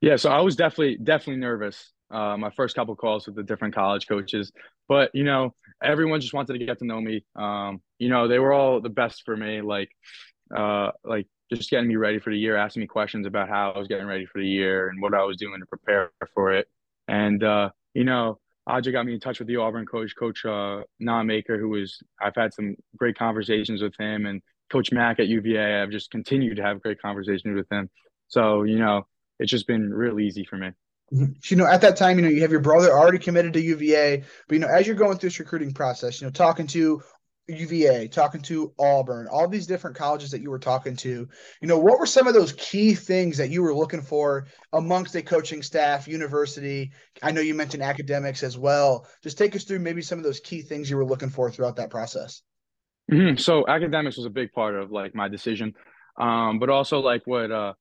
Yeah, 0.00 0.16
so 0.16 0.30
I 0.30 0.40
was 0.40 0.56
definitely 0.56 0.98
definitely 1.02 1.40
nervous. 1.40 1.92
Uh, 2.10 2.36
my 2.36 2.50
first 2.50 2.76
couple 2.76 2.94
calls 2.94 3.26
with 3.26 3.34
the 3.34 3.42
different 3.42 3.74
college 3.74 4.06
coaches, 4.06 4.52
but 4.88 5.10
you 5.14 5.24
know, 5.24 5.54
everyone 5.82 6.20
just 6.20 6.34
wanted 6.34 6.58
to 6.58 6.64
get 6.64 6.78
to 6.78 6.86
know 6.86 7.00
me. 7.00 7.24
Um, 7.34 7.80
you 7.98 8.08
know, 8.08 8.28
they 8.28 8.38
were 8.38 8.52
all 8.52 8.80
the 8.80 8.90
best 8.90 9.22
for 9.24 9.36
me. 9.36 9.60
Like, 9.60 9.90
uh, 10.54 10.92
like 11.04 11.26
just 11.52 11.70
getting 11.70 11.88
me 11.88 11.96
ready 11.96 12.18
for 12.18 12.30
the 12.30 12.38
year, 12.38 12.56
asking 12.56 12.80
me 12.80 12.86
questions 12.86 13.26
about 13.26 13.48
how 13.48 13.72
I 13.72 13.78
was 13.78 13.88
getting 13.88 14.06
ready 14.06 14.26
for 14.26 14.40
the 14.40 14.46
year 14.46 14.88
and 14.88 15.00
what 15.00 15.14
I 15.14 15.24
was 15.24 15.36
doing 15.36 15.60
to 15.60 15.66
prepare 15.66 16.10
for 16.34 16.52
it. 16.52 16.68
And 17.08 17.42
uh, 17.42 17.70
you 17.94 18.04
know, 18.04 18.38
Ajay 18.68 18.92
got 18.92 19.06
me 19.06 19.14
in 19.14 19.20
touch 19.20 19.38
with 19.38 19.48
the 19.48 19.56
Auburn 19.56 19.86
coach, 19.86 20.14
Coach 20.16 20.44
uh, 20.44 20.82
Nonemaker, 21.02 21.58
who 21.58 21.70
was 21.70 21.98
I've 22.20 22.34
had 22.36 22.52
some 22.52 22.76
great 22.96 23.16
conversations 23.16 23.82
with 23.82 23.94
him, 23.98 24.26
and 24.26 24.42
Coach 24.70 24.92
Mack 24.92 25.20
at 25.20 25.28
UVA. 25.28 25.82
I've 25.82 25.90
just 25.90 26.10
continued 26.10 26.56
to 26.56 26.62
have 26.62 26.82
great 26.82 27.00
conversations 27.00 27.56
with 27.56 27.66
him. 27.70 27.88
So 28.28 28.64
you 28.64 28.78
know, 28.78 29.06
it's 29.38 29.50
just 29.50 29.66
been 29.66 29.92
real 29.92 30.20
easy 30.20 30.44
for 30.44 30.56
me. 30.56 30.70
Mm-hmm. 31.12 31.32
You 31.44 31.56
know, 31.56 31.66
at 31.66 31.82
that 31.82 31.96
time, 31.96 32.18
you 32.18 32.24
know, 32.24 32.30
you 32.30 32.42
have 32.42 32.50
your 32.50 32.60
brother 32.60 32.90
already 32.90 33.18
committed 33.18 33.52
to 33.52 33.60
UVA, 33.60 34.24
but 34.48 34.54
you 34.54 34.60
know, 34.60 34.68
as 34.68 34.86
you're 34.86 34.96
going 34.96 35.18
through 35.18 35.28
this 35.28 35.38
recruiting 35.38 35.72
process, 35.72 36.20
you 36.20 36.26
know, 36.26 36.32
talking 36.32 36.66
to 36.68 37.00
UVA, 37.48 38.08
talking 38.08 38.42
to 38.42 38.72
Auburn, 38.78 39.28
all 39.30 39.46
these 39.46 39.68
different 39.68 39.96
colleges 39.96 40.32
that 40.32 40.40
you 40.40 40.50
were 40.50 40.58
talking 40.58 40.96
to, 40.96 41.28
you 41.60 41.68
know, 41.68 41.78
what 41.78 42.00
were 42.00 42.06
some 42.06 42.26
of 42.26 42.34
those 42.34 42.52
key 42.52 42.94
things 42.94 43.36
that 43.36 43.50
you 43.50 43.62
were 43.62 43.74
looking 43.74 44.02
for 44.02 44.48
amongst 44.72 45.14
a 45.14 45.22
coaching 45.22 45.62
staff, 45.62 46.08
university? 46.08 46.90
I 47.22 47.30
know 47.30 47.40
you 47.40 47.54
mentioned 47.54 47.84
academics 47.84 48.42
as 48.42 48.58
well. 48.58 49.06
Just 49.22 49.38
take 49.38 49.54
us 49.54 49.62
through 49.62 49.78
maybe 49.78 50.02
some 50.02 50.18
of 50.18 50.24
those 50.24 50.40
key 50.40 50.62
things 50.62 50.90
you 50.90 50.96
were 50.96 51.06
looking 51.06 51.30
for 51.30 51.50
throughout 51.50 51.76
that 51.76 51.90
process. 51.90 52.42
Mm-hmm. 53.12 53.36
So 53.36 53.64
academics 53.68 54.16
was 54.16 54.26
a 54.26 54.30
big 54.30 54.52
part 54.52 54.74
of 54.74 54.90
like 54.90 55.14
my 55.14 55.28
decision, 55.28 55.74
um, 56.18 56.58
but 56.58 56.68
also 56.68 56.98
like 56.98 57.22
what 57.26 57.52
uh, 57.52 57.74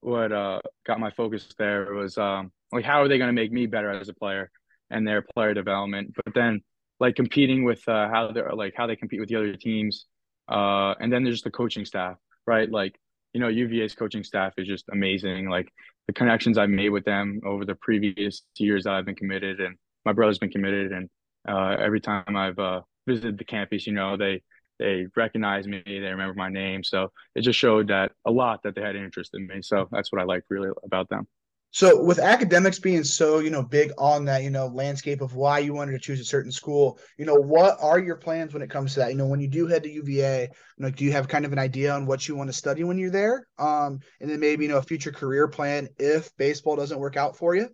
what 0.00 0.32
uh, 0.32 0.60
got 0.86 1.00
my 1.00 1.10
focus 1.10 1.46
there 1.58 1.92
was 1.94 2.16
um, 2.18 2.52
like 2.72 2.84
how 2.84 3.02
are 3.02 3.08
they 3.08 3.18
going 3.18 3.28
to 3.28 3.40
make 3.40 3.52
me 3.52 3.66
better 3.66 3.90
as 3.90 4.08
a 4.08 4.14
player 4.14 4.50
and 4.90 5.06
their 5.06 5.22
player 5.34 5.54
development? 5.54 6.14
But 6.14 6.34
then 6.34 6.60
like 7.00 7.16
competing 7.16 7.64
with 7.64 7.86
uh, 7.88 8.08
how 8.08 8.32
they're 8.32 8.52
like 8.52 8.74
how 8.76 8.86
they 8.86 8.96
compete 8.96 9.20
with 9.20 9.28
the 9.28 9.36
other 9.36 9.54
teams 9.54 10.06
uh, 10.48 10.94
and 11.00 11.12
then 11.12 11.24
there's 11.24 11.42
the 11.42 11.50
coaching 11.50 11.84
staff 11.84 12.16
right? 12.46 12.70
Like 12.70 12.98
you 13.34 13.40
know 13.40 13.48
uva's 13.48 13.94
coaching 13.94 14.24
staff 14.24 14.54
is 14.56 14.66
just 14.66 14.86
amazing. 14.90 15.48
Like 15.50 15.68
the 16.08 16.12
connections 16.14 16.58
i've 16.58 16.70
made 16.70 16.88
with 16.88 17.04
them 17.04 17.40
over 17.46 17.64
the 17.64 17.76
previous 17.76 18.42
years 18.56 18.84
that 18.84 18.94
i've 18.94 19.04
been 19.04 19.14
committed 19.14 19.60
and 19.60 19.76
my 20.04 20.12
brother's 20.12 20.38
been 20.38 20.50
committed 20.50 20.90
and 20.90 21.08
uh, 21.48 21.76
every 21.78 22.00
time 22.00 22.34
i've 22.34 22.58
uh, 22.58 22.80
visited 23.06 23.38
the 23.38 23.44
campus 23.44 23.86
you 23.86 23.92
know 23.92 24.16
they 24.16 24.42
they 24.78 25.06
recognized 25.16 25.68
me, 25.68 25.82
they 25.84 25.98
remember 25.98 26.34
my 26.34 26.48
name. 26.48 26.84
So 26.84 27.12
it 27.34 27.42
just 27.42 27.58
showed 27.58 27.88
that 27.88 28.12
a 28.24 28.30
lot 28.30 28.62
that 28.62 28.74
they 28.74 28.82
had 28.82 28.96
interest 28.96 29.32
in 29.34 29.46
me. 29.46 29.62
So 29.62 29.88
that's 29.90 30.12
what 30.12 30.20
I 30.20 30.24
liked 30.24 30.46
really 30.50 30.70
about 30.84 31.08
them. 31.08 31.26
So 31.70 32.02
with 32.02 32.18
academics 32.18 32.78
being 32.78 33.04
so, 33.04 33.40
you 33.40 33.50
know, 33.50 33.62
big 33.62 33.92
on 33.98 34.24
that, 34.24 34.42
you 34.42 34.48
know, 34.48 34.68
landscape 34.68 35.20
of 35.20 35.34
why 35.34 35.58
you 35.58 35.74
wanted 35.74 35.92
to 35.92 35.98
choose 35.98 36.18
a 36.18 36.24
certain 36.24 36.50
school, 36.50 36.98
you 37.18 37.26
know, 37.26 37.34
what 37.34 37.76
are 37.80 37.98
your 37.98 38.16
plans 38.16 38.54
when 38.54 38.62
it 38.62 38.70
comes 38.70 38.94
to 38.94 39.00
that? 39.00 39.10
You 39.10 39.18
know, 39.18 39.26
when 39.26 39.40
you 39.40 39.48
do 39.48 39.66
head 39.66 39.82
to 39.82 39.90
UVA, 39.90 40.44
you 40.44 40.48
know, 40.78 40.90
do 40.90 41.04
you 41.04 41.12
have 41.12 41.28
kind 41.28 41.44
of 41.44 41.52
an 41.52 41.58
idea 41.58 41.92
on 41.92 42.06
what 42.06 42.26
you 42.26 42.36
want 42.36 42.48
to 42.48 42.54
study 42.54 42.84
when 42.84 42.96
you're 42.96 43.10
there? 43.10 43.46
Um, 43.58 44.00
and 44.20 44.30
then 44.30 44.40
maybe, 44.40 44.64
you 44.64 44.70
know, 44.70 44.78
a 44.78 44.82
future 44.82 45.12
career 45.12 45.46
plan 45.46 45.88
if 45.98 46.34
baseball 46.38 46.74
doesn't 46.74 46.98
work 46.98 47.18
out 47.18 47.36
for 47.36 47.54
you? 47.54 47.68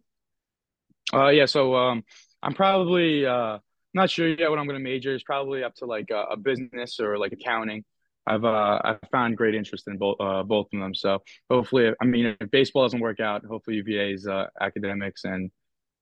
Uh, 1.12 1.28
yeah. 1.28 1.46
So 1.46 1.76
um, 1.76 2.02
I'm 2.42 2.54
probably 2.54 3.24
uh, 3.24 3.58
not 3.94 4.11
sure 4.11 4.28
yet 4.28 4.50
what 4.50 4.59
I'm 4.59 4.66
going 4.66 4.78
to 4.78 4.85
major. 4.85 5.14
It's 5.14 5.24
probably 5.24 5.64
up 5.64 5.74
to 5.76 5.87
like 5.87 6.11
a, 6.11 6.24
a 6.33 6.37
business 6.37 7.00
or 7.00 7.18
like 7.18 7.33
accounting. 7.33 7.85
I've 8.26 8.44
uh, 8.44 8.80
I've 8.83 8.98
found 9.11 9.37
great 9.37 9.54
interest 9.54 9.87
in 9.87 9.98
both 9.98 10.16
uh, 10.18 10.42
both 10.42 10.68
of 10.72 10.80
them. 10.80 10.94
So 10.94 11.22
hopefully, 11.50 11.92
I 12.00 12.04
mean, 12.04 12.37
if 12.40 12.50
baseball 12.50 12.85
doesn't 12.85 13.00
work 13.00 13.20
out, 13.20 13.44
hopefully 13.44 13.76
UVA's 13.76 14.26
uh, 14.26 14.46
academics 14.61 15.24
and 15.24 15.50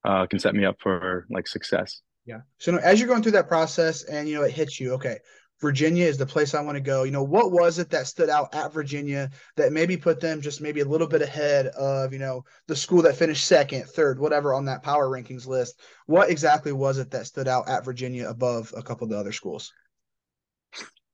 uh, 0.04 0.26
can 0.26 0.38
set 0.38 0.54
me 0.54 0.64
up 0.64 0.76
for 0.80 1.26
like 1.30 1.48
success. 1.48 2.00
Yeah. 2.24 2.40
So 2.58 2.76
as 2.76 3.00
you're 3.00 3.08
going 3.08 3.22
through 3.22 3.32
that 3.32 3.48
process, 3.48 4.04
and 4.04 4.28
you 4.28 4.36
know 4.36 4.42
it 4.42 4.52
hits 4.52 4.78
you, 4.78 4.94
okay, 4.94 5.18
Virginia 5.62 6.04
is 6.04 6.18
the 6.18 6.26
place 6.26 6.54
I 6.54 6.60
want 6.60 6.74
to 6.74 6.82
go. 6.82 7.04
You 7.04 7.12
know, 7.12 7.22
what 7.22 7.52
was 7.52 7.78
it 7.78 7.88
that 7.90 8.08
stood 8.08 8.28
out 8.28 8.52
at 8.52 8.72
Virginia 8.72 9.30
that 9.56 9.72
maybe 9.72 9.96
put 9.96 10.20
them 10.20 10.42
just 10.42 10.60
maybe 10.60 10.80
a 10.80 10.84
little 10.84 11.06
bit 11.06 11.22
ahead 11.22 11.68
of 11.68 12.12
you 12.12 12.18
know 12.18 12.44
the 12.66 12.76
school 12.76 13.00
that 13.02 13.16
finished 13.16 13.46
second, 13.46 13.84
third, 13.86 14.18
whatever 14.18 14.52
on 14.52 14.64
that 14.66 14.82
power 14.82 15.08
rankings 15.08 15.46
list? 15.46 15.80
What 16.06 16.28
exactly 16.28 16.72
was 16.72 16.98
it 16.98 17.12
that 17.12 17.26
stood 17.26 17.46
out 17.46 17.68
at 17.68 17.84
Virginia 17.84 18.28
above 18.28 18.74
a 18.76 18.82
couple 18.82 19.04
of 19.04 19.10
the 19.10 19.18
other 19.18 19.32
schools? 19.32 19.72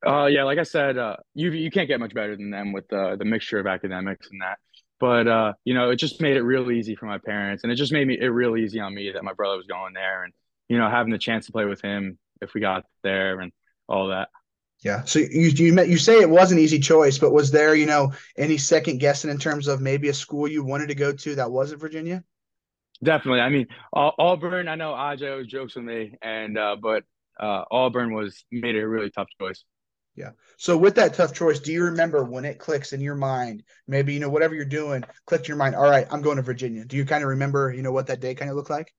Uh, 0.07 0.27
yeah, 0.27 0.45
like 0.45 0.59
I 0.59 0.63
said, 0.63 0.97
uh, 0.97 1.17
you 1.35 1.51
you 1.51 1.71
can't 1.71 1.89
get 1.89 2.01
much 2.01 2.15
better 2.15 2.35
than 2.35 2.51
them 2.51 2.73
with 2.73 2.91
uh, 2.93 3.17
the 3.17 3.27
mixture 3.27 3.59
of 3.59 3.67
academics 3.67 4.29
and 4.31 4.41
that. 4.41 4.59
But 4.99 5.29
uh, 5.29 5.53
you 5.65 5.75
know, 5.75 5.91
it 5.91 5.97
just 5.97 6.23
made 6.23 6.39
it 6.39 6.43
real 6.43 6.71
easy 6.71 6.95
for 6.95 7.05
my 7.05 7.19
parents, 7.19 7.65
and 7.65 7.73
it 7.73 7.77
just 7.77 7.93
made 7.93 8.09
me 8.09 8.17
it 8.19 8.29
real 8.29 8.57
easy 8.57 8.81
on 8.81 8.95
me 8.95 9.13
that 9.13 9.25
my 9.25 9.35
brother 9.35 9.59
was 9.59 9.67
going 9.67 9.93
there, 9.93 10.25
and 10.25 10.33
you 10.69 10.79
know, 10.79 10.89
having 10.89 11.13
the 11.13 11.19
chance 11.19 11.47
to 11.47 11.53
play 11.53 11.67
with 11.67 11.83
him 11.83 12.19
if 12.41 12.55
we 12.55 12.63
got 12.63 12.85
there 13.03 13.41
and 13.41 13.53
all 13.89 14.09
that. 14.09 14.29
Yeah. 14.85 15.05
So 15.05 15.19
you 15.19 15.49
you 15.49 15.73
met, 15.73 15.88
you 15.88 15.99
say 15.99 16.21
it 16.21 16.31
was 16.31 16.53
an 16.53 16.59
easy 16.59 16.79
choice, 16.79 17.19
but 17.19 17.33
was 17.33 17.51
there 17.51 17.75
you 17.75 17.87
know 17.87 18.12
any 18.37 18.59
second 18.59 18.99
guessing 18.99 19.31
in 19.31 19.38
terms 19.38 19.67
of 19.67 19.81
maybe 19.81 20.09
a 20.09 20.14
school 20.14 20.47
you 20.47 20.64
wanted 20.64 20.88
to 20.88 20.95
go 20.95 21.12
to 21.12 21.35
that 21.37 21.51
wasn't 21.51 21.81
Virginia? 21.81 22.23
Definitely. 23.03 23.41
I 23.41 23.49
mean, 23.49 23.67
Auburn. 23.93 24.69
I 24.69 24.75
know 24.75 24.93
Aj 24.93 25.31
always 25.31 25.47
jokes 25.47 25.75
with 25.75 25.85
me, 25.85 26.17
and 26.23 26.59
uh, 26.59 26.77
but 26.81 27.05
uh, 27.38 27.64
Auburn 27.71 28.12
was 28.12 28.45
made 28.51 28.77
it 28.77 28.83
a 28.83 28.88
really 28.88 29.11
tough 29.11 29.29
choice. 29.41 29.64
Yeah. 30.14 30.31
So 30.57 30.77
with 30.77 30.97
that 30.97 31.14
tough 31.14 31.33
choice, 31.33 31.61
do 31.61 31.73
you 31.73 31.85
remember 31.85 32.25
when 32.25 32.45
it 32.45 32.59
clicks 32.59 32.93
in 32.93 33.01
your 33.01 33.14
mind? 33.14 33.62
Maybe 33.87 34.14
you 34.14 34.21
know 34.21 34.31
whatever 34.31 34.55
you're 34.55 34.64
doing, 34.64 35.05
clicked 35.27 35.47
in 35.47 35.49
your 35.49 35.57
mind. 35.57 35.75
All 35.75 35.88
right, 35.88 36.07
I'm 36.11 36.23
going 36.23 36.37
to 36.37 36.43
Virginia. 36.43 36.85
Do 36.85 36.97
you 36.97 37.05
kind 37.05 37.23
of 37.23 37.31
remember 37.31 37.73
you 37.73 37.83
know 37.83 37.93
what 37.93 38.09
that 38.09 38.21
day 38.21 38.35
kind 38.35 38.51
of 38.51 38.57
looked 38.57 38.71
like? 38.71 38.93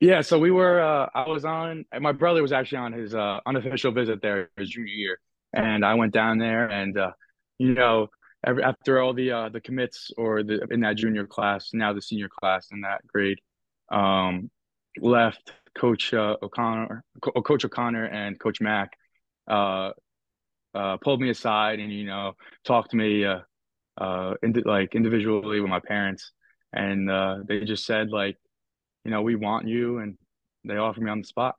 Yeah. 0.00 0.20
So 0.20 0.38
we 0.38 0.50
were. 0.50 0.80
Uh, 0.80 1.08
I 1.14 1.28
was 1.28 1.44
on. 1.44 1.84
My 2.00 2.12
brother 2.12 2.42
was 2.42 2.52
actually 2.52 2.78
on 2.78 2.92
his 2.92 3.14
uh, 3.14 3.40
unofficial 3.46 3.92
visit 3.92 4.22
there 4.22 4.50
his 4.56 4.70
junior 4.70 4.92
year, 4.92 5.18
and 5.52 5.84
I 5.84 5.94
went 5.94 6.12
down 6.12 6.38
there, 6.38 6.68
and 6.68 6.96
uh, 6.96 7.12
you 7.58 7.74
know, 7.74 8.08
every, 8.46 8.62
after 8.62 9.00
all 9.00 9.12
the 9.12 9.32
uh, 9.32 9.48
the 9.48 9.60
commits 9.60 10.10
or 10.16 10.42
the 10.42 10.66
in 10.70 10.80
that 10.80 10.96
junior 10.96 11.26
class, 11.26 11.70
now 11.72 11.92
the 11.92 12.02
senior 12.02 12.28
class 12.28 12.68
in 12.70 12.82
that 12.82 13.06
grade, 13.06 13.38
um, 13.90 14.50
left. 15.00 15.52
Coach 15.76 16.12
uh, 16.12 16.34
O'Connor, 16.42 17.04
Coach 17.46 17.64
O'Connor, 17.64 18.06
and 18.06 18.40
Coach 18.40 18.60
Mack 18.60 18.90
uh, 19.46 19.92
pulled 21.00 21.20
me 21.20 21.30
aside 21.30 21.78
and 21.78 21.92
you 21.92 22.04
know 22.04 22.32
talked 22.64 22.90
to 22.90 22.96
me 22.96 23.24
uh, 23.24 24.34
like 24.64 24.96
individually 24.96 25.60
with 25.60 25.70
my 25.70 25.78
parents, 25.78 26.32
and 26.72 27.08
they 27.46 27.60
just 27.60 27.84
said 27.86 28.10
like, 28.10 28.36
you 29.04 29.10
know, 29.10 29.22
we 29.22 29.36
want 29.36 29.66
you, 29.66 29.98
and 29.98 30.16
they 30.64 30.76
offered 30.76 31.02
me 31.02 31.10
on 31.10 31.20
the 31.20 31.26
spot. 31.26 31.56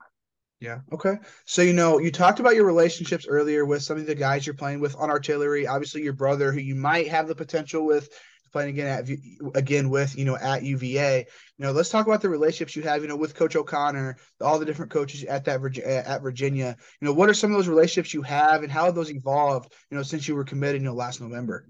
Yeah. 0.59 0.79
Okay. 0.91 1.15
So 1.45 1.61
you 1.61 1.73
know, 1.73 1.99
you 1.99 2.11
talked 2.11 2.39
about 2.39 2.55
your 2.55 2.65
relationships 2.65 3.25
earlier 3.27 3.65
with 3.65 3.81
some 3.81 3.97
of 3.97 4.05
the 4.05 4.15
guys 4.15 4.45
you're 4.45 4.55
playing 4.55 4.81
with 4.81 4.95
on 4.97 5.09
artillery. 5.09 5.67
Obviously, 5.67 6.03
your 6.03 6.13
brother, 6.13 6.51
who 6.51 6.59
you 6.59 6.75
might 6.75 7.07
have 7.07 7.27
the 7.27 7.35
potential 7.35 7.85
with 7.85 8.09
playing 8.51 8.69
again 8.69 8.87
at 8.87 9.57
again 9.57 9.89
with 9.89 10.17
you 10.17 10.25
know 10.25 10.35
at 10.35 10.63
UVA. 10.63 11.19
You 11.57 11.65
know, 11.65 11.71
let's 11.71 11.89
talk 11.89 12.07
about 12.07 12.21
the 12.21 12.29
relationships 12.29 12.75
you 12.75 12.83
have. 12.83 13.01
You 13.01 13.07
know, 13.07 13.15
with 13.15 13.35
Coach 13.35 13.55
O'Connor, 13.55 14.17
all 14.41 14.59
the 14.59 14.65
different 14.65 14.91
coaches 14.91 15.23
at 15.23 15.45
that 15.45 15.61
at 15.85 16.21
Virginia. 16.21 16.75
You 16.99 17.05
know, 17.05 17.13
what 17.13 17.29
are 17.29 17.33
some 17.33 17.51
of 17.51 17.57
those 17.57 17.67
relationships 17.67 18.13
you 18.13 18.21
have, 18.23 18.63
and 18.63 18.71
how 18.71 18.85
have 18.85 18.95
those 18.95 19.11
evolved? 19.11 19.73
You 19.89 19.97
know, 19.97 20.03
since 20.03 20.27
you 20.27 20.35
were 20.35 20.43
committed, 20.43 20.81
you 20.81 20.87
know, 20.87 20.93
last 20.93 21.21
November. 21.21 21.69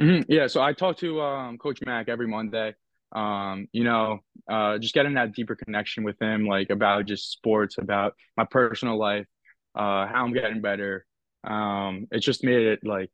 Mm-hmm. 0.00 0.30
Yeah, 0.30 0.46
so 0.46 0.62
I 0.62 0.72
talk 0.72 0.96
to 0.98 1.20
um, 1.20 1.58
Coach 1.58 1.80
Mack 1.84 2.08
every 2.08 2.28
Monday. 2.28 2.74
Um, 3.12 3.68
you 3.72 3.84
know, 3.84 4.20
uh, 4.48 4.78
just 4.78 4.94
getting 4.94 5.14
that 5.14 5.34
deeper 5.34 5.56
connection 5.56 6.04
with 6.04 6.20
him, 6.20 6.46
like 6.46 6.70
about 6.70 7.06
just 7.06 7.30
sports, 7.30 7.76
about 7.78 8.14
my 8.36 8.44
personal 8.44 8.98
life, 8.98 9.26
uh, 9.74 10.06
how 10.06 10.24
I'm 10.24 10.32
getting 10.32 10.60
better. 10.60 11.06
Um, 11.44 12.06
it 12.10 12.20
just 12.20 12.44
made 12.44 12.66
it 12.66 12.80
like 12.84 13.10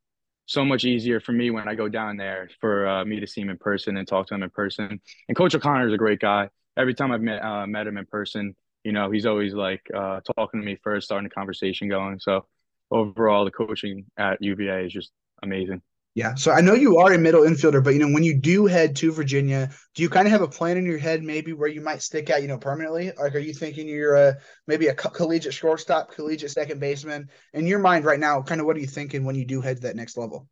so 0.46 0.64
much 0.64 0.84
easier 0.84 1.20
for 1.20 1.32
me 1.32 1.50
when 1.50 1.68
I 1.68 1.74
go 1.74 1.88
down 1.88 2.16
there 2.16 2.50
for 2.60 2.86
uh, 2.86 3.04
me 3.04 3.20
to 3.20 3.26
see 3.26 3.40
him 3.40 3.50
in 3.50 3.58
person 3.58 3.96
and 3.96 4.06
talk 4.06 4.26
to 4.28 4.34
him 4.34 4.42
in 4.42 4.50
person. 4.50 5.00
And 5.28 5.36
Coach 5.36 5.54
O'Connor 5.54 5.88
is 5.88 5.94
a 5.94 5.98
great 5.98 6.20
guy. 6.20 6.48
Every 6.76 6.94
time 6.94 7.12
I've 7.12 7.22
met 7.22 7.42
uh, 7.42 7.66
met 7.66 7.86
him 7.86 7.96
in 7.96 8.06
person, 8.06 8.54
you 8.82 8.92
know, 8.92 9.10
he's 9.10 9.26
always 9.26 9.54
like 9.54 9.82
uh, 9.94 10.20
talking 10.36 10.60
to 10.60 10.66
me 10.66 10.78
first, 10.82 11.06
starting 11.06 11.28
the 11.28 11.34
conversation 11.34 11.88
going. 11.88 12.18
So 12.20 12.46
overall, 12.90 13.44
the 13.44 13.50
coaching 13.50 14.06
at 14.18 14.42
UVA 14.42 14.86
is 14.86 14.92
just 14.92 15.12
amazing. 15.42 15.82
Yeah. 16.14 16.36
So 16.36 16.52
I 16.52 16.60
know 16.60 16.74
you 16.74 16.98
are 16.98 17.12
a 17.12 17.18
middle 17.18 17.42
infielder, 17.42 17.82
but 17.82 17.92
you 17.94 17.98
know, 17.98 18.12
when 18.14 18.22
you 18.22 18.38
do 18.38 18.66
head 18.66 18.94
to 18.96 19.10
Virginia, 19.10 19.70
do 19.94 20.02
you 20.02 20.08
kind 20.08 20.28
of 20.28 20.32
have 20.32 20.42
a 20.42 20.48
plan 20.48 20.76
in 20.76 20.86
your 20.86 20.98
head 20.98 21.24
maybe 21.24 21.52
where 21.52 21.68
you 21.68 21.80
might 21.80 22.02
stick 22.02 22.30
out, 22.30 22.40
you 22.40 22.46
know, 22.46 22.56
permanently? 22.56 23.10
Like, 23.18 23.34
are 23.34 23.40
you 23.40 23.52
thinking 23.52 23.88
you're 23.88 24.14
a 24.14 24.36
maybe 24.68 24.86
a 24.86 24.94
collegiate 24.94 25.54
shortstop, 25.54 26.12
collegiate 26.12 26.52
second 26.52 26.78
baseman? 26.78 27.30
In 27.52 27.66
your 27.66 27.80
mind 27.80 28.04
right 28.04 28.20
now, 28.20 28.42
kind 28.42 28.60
of 28.60 28.66
what 28.66 28.76
are 28.76 28.80
you 28.80 28.86
thinking 28.86 29.24
when 29.24 29.34
you 29.34 29.44
do 29.44 29.60
head 29.60 29.76
to 29.76 29.82
that 29.82 29.96
next 29.96 30.16
level? 30.16 30.48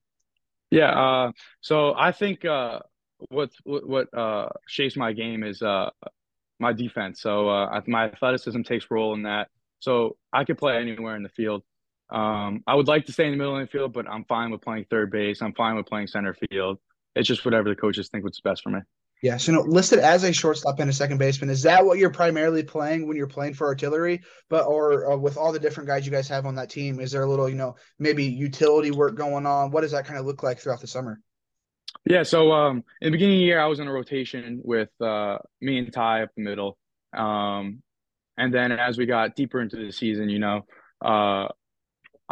Yeah. 0.70 0.90
Uh, 0.90 1.33
so 1.61 1.94
I 1.96 2.11
think 2.11 2.44
uh, 2.44 2.81
what 3.29 3.51
what 3.62 4.12
uh, 4.12 4.48
shapes 4.66 4.96
my 4.96 5.12
game 5.12 5.44
is 5.44 5.62
uh, 5.62 5.90
my 6.59 6.72
defense. 6.72 7.20
So 7.20 7.48
uh, 7.48 7.81
my 7.87 8.07
athleticism 8.07 8.62
takes 8.62 8.90
role 8.90 9.14
in 9.14 9.22
that. 9.22 9.48
So 9.79 10.16
I 10.33 10.42
could 10.42 10.59
play 10.59 10.77
anywhere 10.77 11.14
in 11.14 11.22
the 11.22 11.29
field. 11.29 11.62
Um, 12.11 12.62
I 12.67 12.75
would 12.75 12.88
like 12.88 13.07
to 13.07 13.12
stay 13.12 13.25
in 13.25 13.33
the 13.33 13.37
middle 13.37 13.57
of 13.57 13.62
the 13.62 13.71
field, 13.71 13.93
but 13.93 14.09
I'm 14.09 14.25
fine 14.25 14.51
with 14.51 14.61
playing 14.61 14.87
third 14.91 15.11
base. 15.11 15.41
I'm 15.41 15.55
fine 15.55 15.77
with 15.77 15.87
playing 15.87 16.09
center 16.09 16.35
field. 16.35 16.79
It's 17.15 17.29
just 17.29 17.45
whatever 17.45 17.69
the 17.69 17.77
coaches 17.77 18.09
think 18.09 18.25
what's 18.25 18.41
best 18.41 18.62
for 18.62 18.71
me. 18.71 18.81
Yeah, 19.23 19.37
so 19.37 19.53
you 19.53 19.59
know, 19.59 19.65
listed 19.65 20.01
as 20.01 20.25
a 20.25 20.33
shortstop 20.33 20.81
and 20.81 20.91
a 20.91 20.93
second 20.93 21.19
baseman, 21.19 21.49
is 21.49 21.62
that 21.62 21.87
what 21.87 21.99
you're 21.99 22.11
primarily 22.11 22.65
playing 22.65 23.07
when 23.07 23.17
you're 23.17 23.29
playing 23.29 23.55
for 23.55 23.69
artillery? 23.69 24.21
But 24.51 24.67
or 24.67 25.12
uh, 25.12 25.17
with 25.17 25.37
all 25.37 25.53
the 25.53 25.61
different 25.61 25.88
guys 25.88 26.05
you 26.05 26.11
guys 26.11 26.27
have 26.29 26.45
on 26.45 26.57
that 26.57 26.71
team, 26.71 26.99
is 26.99 27.12
there 27.12 27.23
a 27.23 27.31
little, 27.31 27.49
you 27.49 27.55
know, 27.55 27.77
maybe 28.01 28.25
utility 28.25 28.91
work 28.91 29.15
going 29.15 29.47
on? 29.47 29.71
What 29.71 29.83
does 29.83 29.93
that 29.93 30.07
kind 30.07 30.19
of 30.19 30.27
look 30.27 30.43
like 30.43 30.59
throughout 30.59 30.81
the 30.81 30.88
summer? 30.88 31.21
Yeah, 32.05 32.25
so 32.25 32.51
um, 32.51 32.83
in 33.01 33.07
the 33.07 33.11
beginning 33.12 33.37
of 33.37 33.41
the 33.41 33.45
year, 33.45 33.61
I 33.61 33.67
was 33.67 33.79
in 33.79 33.87
a 33.87 33.93
rotation 33.93 34.61
with 34.65 34.91
uh, 35.01 35.38
me 35.61 35.79
and 35.79 35.93
Ty 35.93 36.25
up 36.25 36.31
the 36.37 36.43
middle, 36.43 36.77
um, 37.17 37.81
and 38.37 38.53
then 38.53 38.73
as 38.73 38.99
we 38.99 39.07
got 39.07 39.37
deeper 39.37 39.61
into 39.61 39.77
the 39.77 39.93
season, 39.93 40.31
you 40.31 40.41
know, 40.41 40.67
uh, 41.01 41.47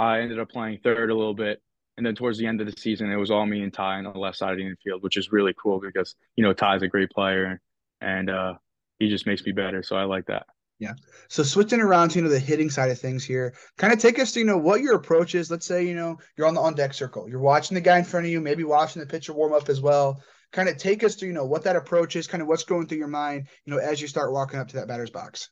I 0.00 0.20
ended 0.20 0.38
up 0.38 0.48
playing 0.48 0.78
third 0.82 1.10
a 1.10 1.14
little 1.14 1.34
bit. 1.34 1.60
And 1.98 2.06
then 2.06 2.14
towards 2.14 2.38
the 2.38 2.46
end 2.46 2.62
of 2.62 2.66
the 2.66 2.80
season, 2.80 3.10
it 3.10 3.16
was 3.16 3.30
all 3.30 3.44
me 3.44 3.62
and 3.62 3.72
Ty 3.72 3.96
on 3.96 4.04
the 4.04 4.18
left 4.18 4.38
side 4.38 4.52
of 4.52 4.56
the 4.56 4.66
infield, 4.66 5.02
which 5.02 5.18
is 5.18 5.30
really 5.30 5.52
cool 5.62 5.78
because, 5.78 6.14
you 6.36 6.42
know, 6.42 6.54
Ty's 6.54 6.80
a 6.80 6.88
great 6.88 7.10
player 7.10 7.60
and 8.00 8.30
uh, 8.30 8.54
he 8.98 9.10
just 9.10 9.26
makes 9.26 9.44
me 9.44 9.52
better. 9.52 9.82
So 9.82 9.96
I 9.96 10.04
like 10.04 10.24
that. 10.26 10.46
Yeah. 10.78 10.94
So 11.28 11.42
switching 11.42 11.82
around 11.82 12.08
to 12.10 12.18
you 12.18 12.24
know 12.24 12.30
the 12.30 12.38
hitting 12.38 12.70
side 12.70 12.90
of 12.90 12.98
things 12.98 13.22
here, 13.22 13.52
kind 13.76 13.92
of 13.92 13.98
take 13.98 14.18
us 14.18 14.32
to 14.32 14.38
you 14.38 14.46
know 14.46 14.56
what 14.56 14.80
your 14.80 14.94
approach 14.94 15.34
is. 15.34 15.50
Let's 15.50 15.66
say 15.66 15.86
you 15.86 15.94
know 15.94 16.16
you're 16.38 16.46
on 16.46 16.54
the 16.54 16.62
on 16.62 16.74
deck 16.74 16.94
circle, 16.94 17.28
you're 17.28 17.38
watching 17.38 17.74
the 17.74 17.82
guy 17.82 17.98
in 17.98 18.04
front 18.04 18.24
of 18.24 18.32
you, 18.32 18.40
maybe 18.40 18.64
watching 18.64 19.00
the 19.00 19.06
pitcher 19.06 19.34
warm 19.34 19.52
up 19.52 19.68
as 19.68 19.82
well. 19.82 20.22
Kind 20.52 20.70
of 20.70 20.78
take 20.78 21.04
us 21.04 21.16
to 21.16 21.26
you 21.26 21.34
know 21.34 21.44
what 21.44 21.64
that 21.64 21.76
approach 21.76 22.16
is, 22.16 22.26
kind 22.26 22.40
of 22.40 22.48
what's 22.48 22.64
going 22.64 22.86
through 22.86 22.96
your 22.96 23.08
mind, 23.08 23.48
you 23.66 23.74
know, 23.74 23.78
as 23.78 24.00
you 24.00 24.08
start 24.08 24.32
walking 24.32 24.58
up 24.58 24.68
to 24.68 24.76
that 24.76 24.88
batter's 24.88 25.10
box. 25.10 25.50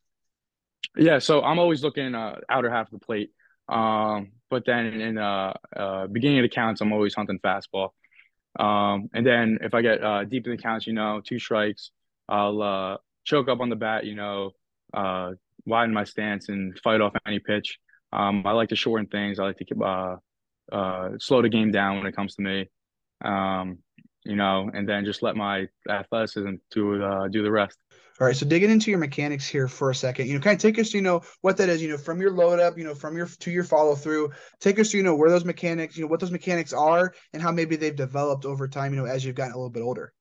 Yeah. 0.97 1.19
So 1.19 1.43
I'm 1.43 1.59
always 1.59 1.83
looking 1.83 2.15
uh, 2.15 2.37
outer 2.49 2.71
half 2.71 2.87
of 2.87 2.99
the 2.99 3.05
plate. 3.05 3.31
Um, 3.69 4.33
but 4.51 4.65
then 4.65 4.87
in 5.01 5.19
uh, 5.19 5.53
uh, 5.77 6.07
beginning 6.07 6.39
of 6.39 6.45
the 6.45 6.49
counts, 6.49 6.81
I'm 6.81 6.93
always 6.93 7.15
hunting 7.15 7.39
fastball. 7.39 7.91
Um, 8.59 9.11
and 9.13 9.27
then 9.27 9.59
if 9.61 9.75
I 9.75 9.83
get 9.83 10.03
uh, 10.03 10.25
deep 10.25 10.47
in 10.47 10.53
the 10.53 10.63
counts, 10.63 10.87
you 10.87 10.93
know, 10.93 11.21
two 11.25 11.39
strikes, 11.39 11.91
I'll 12.29 12.63
uh, 12.63 12.97
choke 13.25 13.49
up 13.49 13.61
on 13.61 13.69
the 13.69 13.77
bat, 13.77 14.05
you 14.05 14.15
know, 14.15 14.53
uh, 14.95 15.33
widen 15.67 15.95
my 15.95 16.05
stance 16.05 16.49
and 16.49 16.79
fight 16.81 17.01
off 17.01 17.13
any 17.27 17.39
pitch. 17.39 17.79
Um, 18.13 18.43
I 18.47 18.53
like 18.53 18.71
to 18.71 18.77
shorten 18.77 19.07
things. 19.07 19.39
I 19.39 19.45
like 19.45 19.59
to 19.59 19.85
uh, 19.85 20.17
uh, 20.73 21.11
slow 21.21 21.43
the 21.43 21.49
game 21.49 21.71
down 21.71 21.99
when 21.99 22.07
it 22.07 22.17
comes 22.17 22.35
to 22.37 22.43
me. 22.43 22.69
Um, 23.23 23.79
you 24.25 24.37
know, 24.37 24.71
and 24.73 24.89
then 24.89 25.05
just 25.05 25.23
let 25.23 25.37
my 25.37 25.67
athleticism 25.89 26.55
to 26.73 27.05
uh, 27.05 27.29
do 27.29 27.43
the 27.43 27.51
rest. 27.51 27.79
All 28.21 28.27
right, 28.27 28.35
so 28.35 28.45
digging 28.45 28.71
into 28.71 28.91
your 28.91 28.99
mechanics 28.99 29.47
here 29.47 29.69
for 29.69 29.91
a 29.91 29.95
second, 29.95 30.27
you 30.27 30.35
know, 30.35 30.41
kind 30.41 30.57
of 30.57 30.61
take 30.61 30.77
us, 30.81 30.93
you 30.93 31.01
know, 31.01 31.23
what 31.43 31.57
that 31.59 31.69
is, 31.69 31.81
you 31.81 31.89
know, 31.89 31.97
from 31.97 32.21
your 32.21 32.33
load 32.33 32.59
up, 32.59 32.77
you 32.77 32.83
know, 32.83 32.95
from 32.95 33.17
your 33.17 33.27
to 33.27 33.51
your 33.53 33.63
follow 33.63 33.95
through. 33.95 34.31
Take 34.59 34.81
us, 34.81 34.91
to, 34.91 34.97
you 34.97 35.05
know, 35.05 35.15
where 35.15 35.31
those 35.31 35.45
mechanics, 35.45 35.97
you 35.97 36.03
know, 36.03 36.09
what 36.09 36.19
those 36.19 36.33
mechanics 36.33 36.73
are, 36.73 37.15
and 37.33 37.41
how 37.41 37.53
maybe 37.53 37.77
they've 37.77 37.95
developed 37.95 38.45
over 38.45 38.67
time, 38.67 38.93
you 38.93 38.99
know, 38.99 39.07
as 39.07 39.25
you've 39.25 39.37
gotten 39.37 39.53
a 39.53 39.57
little 39.57 39.71
bit 39.71 39.85
older. 39.85 40.13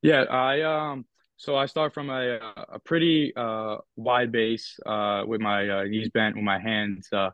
Yeah, 0.00 0.22
I 0.22 0.62
um, 0.62 1.04
so 1.36 1.56
I 1.56 1.66
start 1.66 1.92
from 1.92 2.08
a 2.08 2.38
a 2.68 2.78
pretty 2.78 3.32
uh 3.34 3.78
wide 3.96 4.30
base 4.30 4.78
uh 4.86 5.24
with 5.26 5.40
my 5.40 5.68
uh, 5.68 5.84
knees 5.84 6.08
bent, 6.10 6.36
with 6.36 6.44
my 6.44 6.60
hands 6.60 7.08
uh, 7.12 7.30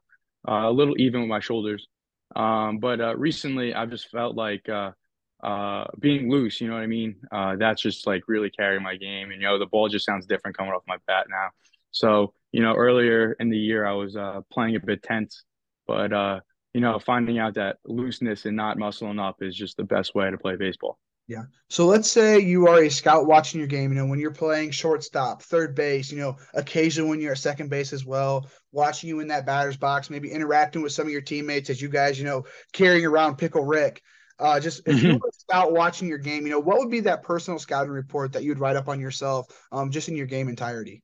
uh 0.48 0.68
a 0.68 0.70
little 0.70 0.94
even 0.98 1.20
with 1.20 1.28
my 1.28 1.40
shoulders. 1.40 1.86
Um, 2.34 2.78
but 2.78 3.02
uh, 3.02 3.16
recently 3.16 3.74
I've 3.74 3.90
just 3.90 4.08
felt 4.08 4.34
like 4.34 4.66
uh 4.70 4.92
uh 5.42 5.84
being 6.00 6.30
loose 6.30 6.60
you 6.60 6.66
know 6.66 6.74
what 6.74 6.82
i 6.82 6.86
mean 6.86 7.14
uh 7.30 7.54
that's 7.56 7.80
just 7.80 8.06
like 8.06 8.22
really 8.26 8.50
carrying 8.50 8.82
my 8.82 8.96
game 8.96 9.30
and 9.30 9.40
you 9.40 9.46
know 9.46 9.58
the 9.58 9.66
ball 9.66 9.88
just 9.88 10.04
sounds 10.04 10.26
different 10.26 10.56
coming 10.56 10.72
off 10.72 10.82
my 10.88 10.96
bat 11.06 11.26
now 11.30 11.48
so 11.90 12.32
you 12.50 12.60
know 12.60 12.74
earlier 12.74 13.32
in 13.38 13.48
the 13.48 13.58
year 13.58 13.86
i 13.86 13.92
was 13.92 14.16
uh 14.16 14.40
playing 14.52 14.74
a 14.74 14.80
bit 14.80 15.02
tense 15.02 15.44
but 15.86 16.12
uh 16.12 16.40
you 16.74 16.80
know 16.80 16.98
finding 16.98 17.38
out 17.38 17.54
that 17.54 17.76
looseness 17.84 18.46
and 18.46 18.56
not 18.56 18.78
muscling 18.78 19.20
up 19.20 19.36
is 19.40 19.54
just 19.54 19.76
the 19.76 19.84
best 19.84 20.14
way 20.14 20.28
to 20.30 20.38
play 20.38 20.56
baseball 20.56 20.98
yeah. 21.28 21.42
So 21.68 21.84
let's 21.84 22.10
say 22.10 22.40
you 22.40 22.68
are 22.68 22.84
a 22.84 22.88
scout 22.88 23.26
watching 23.26 23.60
your 23.60 23.68
game, 23.68 23.92
you 23.92 23.98
know, 23.98 24.06
when 24.06 24.18
you're 24.18 24.32
playing 24.32 24.70
shortstop, 24.70 25.42
third 25.42 25.74
base, 25.74 26.10
you 26.10 26.18
know, 26.18 26.36
occasionally 26.54 27.10
when 27.10 27.20
you're 27.20 27.32
at 27.32 27.38
second 27.38 27.68
base 27.68 27.92
as 27.92 28.06
well, 28.06 28.48
watching 28.72 29.10
you 29.10 29.20
in 29.20 29.28
that 29.28 29.44
batter's 29.44 29.76
box, 29.76 30.08
maybe 30.08 30.32
interacting 30.32 30.80
with 30.80 30.92
some 30.92 31.06
of 31.06 31.12
your 31.12 31.20
teammates 31.20 31.68
as 31.68 31.82
you 31.82 31.90
guys, 31.90 32.18
you 32.18 32.24
know, 32.24 32.44
carrying 32.72 33.04
around 33.04 33.36
Pickle 33.36 33.62
Rick. 33.62 34.02
Uh, 34.38 34.60
just 34.60 34.82
if 34.86 35.02
you 35.02 35.10
mm-hmm. 35.10 35.18
were 35.18 35.30
scout 35.32 35.72
watching 35.72 36.08
your 36.08 36.18
game, 36.18 36.44
you 36.46 36.52
know, 36.52 36.60
what 36.60 36.78
would 36.78 36.90
be 36.90 37.00
that 37.00 37.22
personal 37.22 37.58
scouting 37.58 37.90
report 37.90 38.32
that 38.32 38.44
you'd 38.44 38.60
write 38.60 38.76
up 38.76 38.88
on 38.88 39.00
yourself, 39.00 39.46
um, 39.72 39.90
just 39.90 40.08
in 40.08 40.16
your 40.16 40.26
game 40.26 40.48
entirety? 40.48 41.02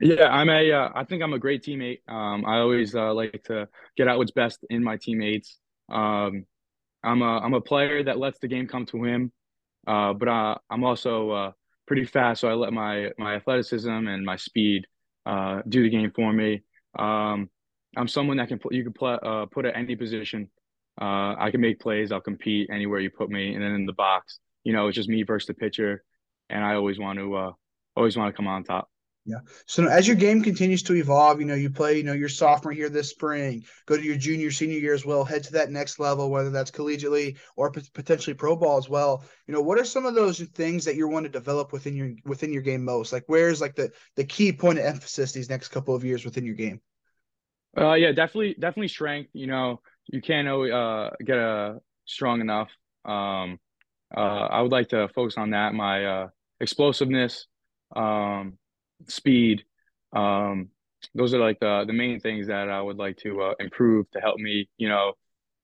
Yeah, 0.00 0.28
I'm 0.28 0.48
a. 0.48 0.72
Uh, 0.72 0.88
I 0.94 1.04
think 1.04 1.22
I'm 1.22 1.32
a 1.32 1.38
great 1.38 1.62
teammate. 1.62 2.00
Um, 2.08 2.44
I 2.44 2.58
always 2.58 2.94
uh, 2.94 3.14
like 3.14 3.44
to 3.44 3.68
get 3.96 4.08
out 4.08 4.18
what's 4.18 4.32
best 4.32 4.64
in 4.70 4.82
my 4.82 4.96
teammates. 4.96 5.58
Um, 5.88 6.46
I'm 7.04 7.22
a 7.22 7.38
I'm 7.38 7.54
a 7.54 7.60
player 7.60 8.02
that 8.02 8.18
lets 8.18 8.38
the 8.40 8.48
game 8.48 8.66
come 8.66 8.86
to 8.86 9.04
him, 9.04 9.32
uh, 9.86 10.12
but 10.14 10.28
uh, 10.28 10.56
I'm 10.70 10.82
also 10.82 11.30
uh, 11.30 11.52
pretty 11.86 12.04
fast, 12.04 12.40
so 12.40 12.48
I 12.48 12.54
let 12.54 12.72
my 12.72 13.10
my 13.18 13.34
athleticism 13.34 13.88
and 13.88 14.24
my 14.24 14.36
speed 14.36 14.86
uh, 15.26 15.62
do 15.68 15.82
the 15.82 15.90
game 15.90 16.10
for 16.14 16.32
me. 16.32 16.62
Um, 16.98 17.50
I'm 17.96 18.08
someone 18.08 18.38
that 18.38 18.48
can 18.48 18.58
put 18.58 18.72
you 18.72 18.82
can 18.82 18.92
play 18.92 19.18
uh, 19.22 19.46
put 19.46 19.66
at 19.66 19.76
any 19.76 19.94
position. 19.96 20.50
Uh, 21.00 21.34
I 21.38 21.50
can 21.50 21.60
make 21.60 21.80
plays. 21.80 22.12
I'll 22.12 22.20
compete 22.20 22.68
anywhere 22.70 23.00
you 23.00 23.10
put 23.10 23.30
me, 23.30 23.54
and 23.54 23.62
then 23.62 23.72
in 23.72 23.86
the 23.86 23.94
box, 23.94 24.38
you 24.64 24.72
know, 24.72 24.88
it's 24.88 24.96
just 24.96 25.08
me 25.08 25.22
versus 25.22 25.46
the 25.46 25.54
pitcher, 25.54 26.04
and 26.50 26.64
I 26.64 26.74
always 26.74 26.98
want 26.98 27.18
to 27.18 27.34
uh, 27.34 27.52
always 27.96 28.16
want 28.16 28.32
to 28.32 28.36
come 28.36 28.46
on 28.46 28.64
top. 28.64 28.88
Yeah. 29.24 29.38
So 29.66 29.86
as 29.86 30.08
your 30.08 30.16
game 30.16 30.42
continues 30.42 30.82
to 30.84 30.94
evolve, 30.94 31.38
you 31.38 31.46
know, 31.46 31.54
you 31.54 31.70
play, 31.70 31.96
you 31.96 32.02
know, 32.02 32.12
your 32.12 32.28
sophomore 32.28 32.72
here 32.72 32.88
this 32.88 33.10
spring, 33.10 33.64
go 33.86 33.96
to 33.96 34.02
your 34.02 34.16
junior, 34.16 34.50
senior 34.50 34.78
year 34.78 34.94
as 34.94 35.06
well, 35.06 35.24
head 35.24 35.44
to 35.44 35.52
that 35.52 35.70
next 35.70 36.00
level, 36.00 36.28
whether 36.28 36.50
that's 36.50 36.72
collegiately 36.72 37.38
or 37.54 37.70
p- 37.70 37.82
potentially 37.94 38.34
pro 38.34 38.56
ball 38.56 38.78
as 38.78 38.88
well. 38.88 39.24
You 39.46 39.54
know, 39.54 39.60
what 39.60 39.78
are 39.78 39.84
some 39.84 40.06
of 40.06 40.16
those 40.16 40.40
things 40.40 40.84
that 40.86 40.96
you 40.96 41.06
want 41.06 41.24
to 41.24 41.30
develop 41.30 41.72
within 41.72 41.94
your 41.94 42.10
within 42.24 42.52
your 42.52 42.62
game 42.62 42.84
most? 42.84 43.12
Like, 43.12 43.24
where's 43.28 43.60
like 43.60 43.76
the 43.76 43.92
the 44.16 44.24
key 44.24 44.52
point 44.52 44.80
of 44.80 44.86
emphasis 44.86 45.30
these 45.30 45.48
next 45.48 45.68
couple 45.68 45.94
of 45.94 46.04
years 46.04 46.24
within 46.24 46.44
your 46.44 46.56
game? 46.56 46.80
Uh, 47.78 47.94
yeah, 47.94 48.10
definitely, 48.10 48.54
definitely 48.58 48.88
strength. 48.88 49.30
You 49.34 49.46
know, 49.46 49.80
you 50.06 50.20
can't 50.20 50.48
always 50.48 50.72
uh, 50.72 51.10
get 51.24 51.38
a 51.38 51.80
strong 52.04 52.40
enough. 52.40 52.70
Um, 53.04 53.58
uh, 54.14 54.20
I 54.50 54.60
would 54.60 54.72
like 54.72 54.88
to 54.90 55.08
focus 55.14 55.36
on 55.36 55.50
that. 55.50 55.74
My 55.74 56.04
uh, 56.04 56.28
explosiveness, 56.60 57.46
um, 57.94 58.58
speed. 59.06 59.64
Um, 60.12 60.68
those 61.14 61.34
are 61.34 61.38
like 61.38 61.58
the 61.60 61.84
the 61.86 61.92
main 61.92 62.20
things 62.20 62.46
that 62.46 62.68
I 62.68 62.80
would 62.80 62.96
like 62.98 63.16
to 63.18 63.42
uh, 63.42 63.54
improve 63.58 64.10
to 64.12 64.20
help 64.20 64.38
me, 64.38 64.68
you 64.76 64.88
know, 64.88 65.14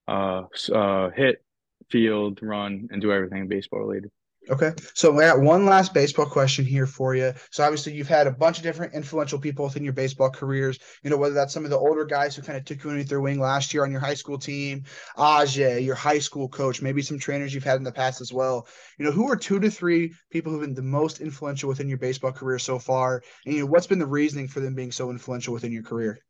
uh, 0.09 0.44
uh, 0.72 1.11
hit, 1.11 1.44
field, 1.90 2.40
run, 2.42 2.88
and 2.90 3.01
do 3.01 3.12
everything 3.12 3.48
baseball 3.48 3.81
related. 3.81 4.11
Okay. 4.50 4.72
So 4.94 5.11
we 5.11 5.24
got 5.24 5.40
one 5.40 5.66
last 5.66 5.92
baseball 5.92 6.24
question 6.24 6.64
here 6.64 6.87
for 6.87 7.14
you. 7.14 7.34
So 7.50 7.64
obviously 7.64 7.92
you've 7.92 8.08
had 8.08 8.26
a 8.26 8.30
bunch 8.30 8.56
of 8.56 8.62
different 8.62 8.94
influential 8.94 9.38
people 9.38 9.66
within 9.66 9.84
your 9.84 9.92
baseball 9.92 10.30
careers, 10.30 10.78
you 11.02 11.11
know, 11.11 11.18
whether 11.18 11.34
that's 11.34 11.52
some 11.52 11.64
of 11.64 11.70
the 11.70 11.78
older 11.78 12.06
guys 12.06 12.34
who 12.34 12.42
kind 12.42 12.56
of 12.56 12.64
took 12.64 12.82
you 12.82 12.90
underneath 12.90 13.11
their 13.11 13.20
wing 13.20 13.38
last 13.38 13.74
year 13.74 13.84
on 13.84 13.90
your 13.90 14.00
high 14.00 14.14
school 14.14 14.38
team, 14.38 14.84
Ajay, 15.18 15.84
your 15.84 15.94
high 15.94 16.18
school 16.18 16.48
coach, 16.48 16.80
maybe 16.80 17.02
some 17.02 17.18
trainers 17.18 17.52
you've 17.52 17.64
had 17.64 17.76
in 17.76 17.84
the 17.84 17.92
past 17.92 18.22
as 18.22 18.32
well. 18.32 18.66
You 18.98 19.04
know, 19.04 19.12
who 19.12 19.30
are 19.30 19.37
two 19.37 19.61
to 19.61 19.70
three 19.70 20.14
people 20.30 20.50
who've 20.50 20.62
been 20.62 20.74
the 20.74 20.82
most 20.82 21.20
influential 21.20 21.68
within 21.68 21.88
your 21.88 21.98
baseball 21.98 22.32
career 22.32 22.58
so 22.58 22.78
far? 22.78 23.22
And 23.44 23.54
you 23.54 23.61
know, 23.61 23.66
what's 23.66 23.87
been 23.87 23.98
the 23.98 24.06
reasoning 24.06 24.48
for 24.48 24.61
them 24.61 24.74
being 24.74 24.92
so 24.92 25.11
influential 25.11 25.52
within 25.52 25.72
your 25.72 25.82
career? 25.82 26.20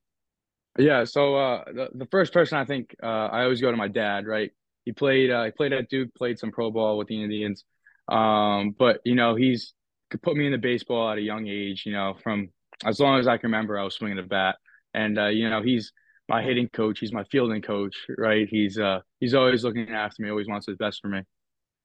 Yeah, 0.76 1.04
so 1.04 1.36
uh, 1.36 1.64
the, 1.66 1.88
the 1.94 2.06
first 2.06 2.32
person 2.32 2.58
I 2.58 2.64
think 2.64 2.94
uh, 3.02 3.06
I 3.06 3.42
always 3.42 3.60
go 3.60 3.70
to 3.70 3.76
my 3.76 3.88
dad, 3.88 4.26
right? 4.26 4.50
He 4.84 4.92
played 4.92 5.30
uh, 5.30 5.44
he 5.44 5.50
played 5.50 5.72
at 5.72 5.88
Duke, 5.88 6.14
played 6.14 6.38
some 6.38 6.50
pro 6.50 6.70
ball 6.70 6.98
with 6.98 7.08
the 7.08 7.22
Indians. 7.22 7.64
Um, 8.08 8.74
but 8.78 9.00
you 9.04 9.14
know, 9.14 9.34
he's 9.34 9.74
could 10.10 10.22
put 10.22 10.36
me 10.36 10.46
in 10.46 10.52
the 10.52 10.58
baseball 10.58 11.10
at 11.10 11.18
a 11.18 11.22
young 11.22 11.46
age. 11.46 11.84
You 11.86 11.92
know, 11.92 12.16
from 12.22 12.50
as 12.84 13.00
long 13.00 13.18
as 13.18 13.26
I 13.26 13.36
can 13.36 13.50
remember, 13.50 13.78
I 13.78 13.84
was 13.84 13.94
swinging 13.94 14.18
a 14.18 14.22
bat, 14.22 14.56
and 14.94 15.18
uh, 15.18 15.26
you 15.26 15.48
know, 15.48 15.62
he's 15.62 15.92
my 16.28 16.42
hitting 16.42 16.68
coach. 16.68 16.98
He's 16.98 17.12
my 17.12 17.24
fielding 17.24 17.62
coach, 17.62 17.96
right? 18.16 18.46
He's 18.48 18.78
uh 18.78 19.00
he's 19.20 19.34
always 19.34 19.64
looking 19.64 19.90
after 19.90 20.22
me. 20.22 20.30
Always 20.30 20.48
wants 20.48 20.66
his 20.66 20.76
best 20.76 21.00
for 21.00 21.08
me. 21.08 21.22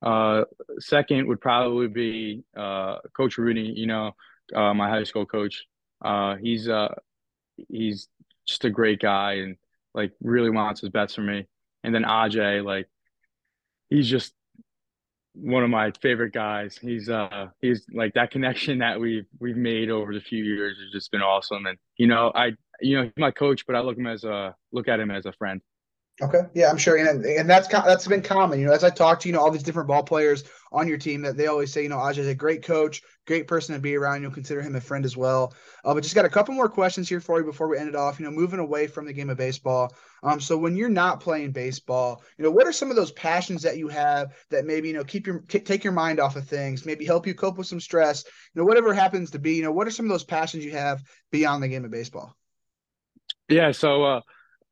Uh, 0.02 0.44
second 0.80 1.28
would 1.28 1.42
probably 1.42 1.88
be 1.88 2.44
uh 2.56 2.98
Coach 3.16 3.38
Rudy. 3.38 3.74
You 3.76 3.88
know, 3.88 4.12
uh, 4.56 4.74
my 4.74 4.90
high 4.90 5.04
school 5.04 5.26
coach. 5.26 5.66
Uh, 6.04 6.36
he's 6.36 6.68
uh 6.68 6.94
he's 7.70 8.10
just 8.46 8.66
a 8.66 8.70
great 8.70 9.00
guy 9.00 9.34
and 9.34 9.56
like 9.94 10.12
really 10.22 10.50
wants 10.50 10.82
his 10.82 10.90
best 10.90 11.16
for 11.16 11.22
me. 11.22 11.48
And 11.84 11.94
then 11.96 12.04
Aj, 12.04 12.66
like 12.66 12.90
he's 13.90 14.08
just 14.08 14.34
one 15.34 15.63
of 15.63 15.69
my 15.69 15.91
favorite 16.02 16.34
guys. 16.34 16.78
He's 16.78 17.10
uh 17.10 17.48
he's 17.62 17.86
like 17.91 18.13
that 18.13 18.32
connection 18.32 18.80
that 18.80 19.00
we've 19.00 19.26
we've 19.39 19.58
made 19.58 19.89
over 19.89 20.13
the 20.13 20.22
few 20.22 20.43
years 20.43 20.78
has 20.80 20.91
just 20.91 21.12
been 21.12 21.22
awesome. 21.22 21.65
And 21.65 21.78
you 21.98 22.08
know, 22.08 22.32
I 22.34 22.52
you 22.82 22.98
know 22.98 23.04
he's 23.04 23.13
my 23.17 23.32
coach, 23.32 23.65
but 23.65 23.76
I 23.76 23.82
look 23.82 23.98
him 23.98 24.08
as 24.08 24.24
a 24.24 24.56
look 24.72 24.88
at 24.88 25.00
him 25.00 25.12
as 25.12 25.26
a 25.26 25.34
friend. 25.34 25.62
Okay, 26.21 26.41
yeah, 26.54 26.69
I'm 26.69 26.78
sure, 26.78 26.95
and 26.95 27.26
and 27.26 27.49
that's 27.49 27.67
that's 27.67 28.08
been 28.08 28.21
common. 28.21 28.60
You 28.60 28.67
know, 28.67 28.71
as 28.71 28.84
I 28.84 28.91
talk 28.91 29.19
to 29.21 29.28
you 29.28 29.34
know 29.34 29.39
all 29.39 29.49
these 29.49 29.63
different 29.63 29.88
ball 29.88 30.04
players 30.04 30.43
on 30.71 30.88
your 30.88 30.99
team, 30.99 31.23
that 31.23 31.38
they 31.38 31.47
always 31.47 31.73
say, 31.73 31.82
you 31.82 31.89
know, 31.89 31.97
Ajay 31.97 32.19
is 32.19 32.28
a 32.28 32.36
great 32.36 32.63
coach, 32.63 33.02
great 33.26 33.47
person 33.47 33.73
to 33.73 33.82
be 33.82 33.95
around. 33.95 34.21
You'll 34.21 34.30
consider 34.30 34.62
him 34.62 34.76
a 34.76 34.82
friend 34.82 35.06
as 35.06 35.17
well. 35.17 35.56
Uh, 35.84 35.91
but 35.95 36.04
just 36.04 36.13
got 36.13 36.26
a 36.26 36.30
couple 36.30 36.54
more 36.54 36.69
questions 36.69 37.10
here 37.10 37.19
for 37.19 37.39
you 37.39 37.45
before 37.45 37.67
we 37.67 37.80
end 37.80 37.89
it 37.89 37.95
off. 37.95 38.19
You 38.19 38.26
know, 38.26 38.32
moving 38.32 38.60
away 38.60 38.86
from 38.86 39.08
the 39.08 39.13
game 39.13 39.32
of 39.32 39.38
baseball. 39.38 39.91
Um, 40.21 40.39
so 40.39 40.56
when 40.56 40.76
you're 40.76 40.88
not 40.88 41.19
playing 41.19 41.52
baseball, 41.52 42.21
you 42.38 42.43
know, 42.43 42.52
what 42.52 42.67
are 42.67 42.73
some 42.73 42.91
of 42.91 42.95
those 42.95 43.12
passions 43.13 43.63
that 43.63 43.78
you 43.78 43.88
have 43.88 44.36
that 44.52 44.65
maybe 44.65 44.89
you 44.89 44.93
know 44.93 45.04
keep 45.04 45.26
your 45.26 45.39
take 45.47 45.84
your 45.84 45.93
mind 45.93 46.19
off 46.19 46.36
of 46.36 46.47
things, 46.47 46.86
maybe 46.86 47.06
help 47.06 47.26
you 47.26 47.34
cope 47.34 47.58
with 47.58 47.65
some 47.65 47.82
stress. 47.82 48.23
You 48.54 48.62
know, 48.62 48.67
whatever 48.67 48.93
happens 48.93 49.32
to 49.32 49.39
be. 49.39 49.56
You 49.56 49.63
know, 49.63 49.71
what 49.71 49.88
are 49.88 49.91
some 49.91 50.06
of 50.06 50.12
those 50.12 50.23
passions 50.23 50.63
you 50.63 50.73
have 50.73 51.02
beyond 51.32 51.63
the 51.63 51.69
game 51.69 51.86
of 51.86 51.91
baseball? 51.91 52.36
Yeah, 53.49 53.71
so. 53.71 54.04
uh 54.04 54.21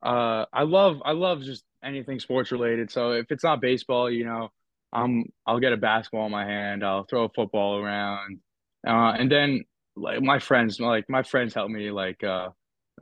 uh, 0.04 0.46
I 0.52 0.64
love 0.64 1.02
I 1.06 1.12
love 1.12 1.42
just 1.44 1.64
anything 1.84 2.20
sports 2.20 2.52
related. 2.52 2.92
So 2.92 3.12
if 3.12 3.28
it's 3.32 3.44
not 3.44 3.62
baseball, 3.62 4.10
you 4.10 4.26
know, 4.26 4.50
I'm 4.94 5.26
I'll 5.46 5.60
get 5.60 5.74
a 5.74 5.78
basketball 5.78 6.26
in 6.26 6.32
my 6.32 6.46
hand. 6.46 6.84
I'll 6.86 7.06
throw 7.06 7.26
a 7.26 7.30
football 7.30 7.78
around, 7.78 8.40
uh, 8.88 9.14
and 9.18 9.32
then 9.32 9.64
like 9.96 10.22
my 10.22 10.40
friends, 10.40 10.80
like 10.80 11.06
my 11.10 11.24
friends 11.24 11.54
help 11.54 11.70
me 11.70 11.92
like 11.92 12.24
uh, 12.24 12.50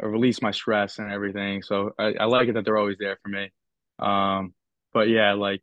release 0.01 0.41
my 0.41 0.51
stress 0.51 0.99
and 0.99 1.11
everything. 1.11 1.61
So 1.63 1.91
I, 1.99 2.13
I 2.19 2.25
like 2.25 2.49
it 2.49 2.53
that 2.55 2.65
they're 2.65 2.77
always 2.77 2.97
there 2.99 3.17
for 3.23 3.29
me. 3.29 3.51
Um, 3.99 4.53
but 4.93 5.09
yeah, 5.09 5.33
like 5.33 5.61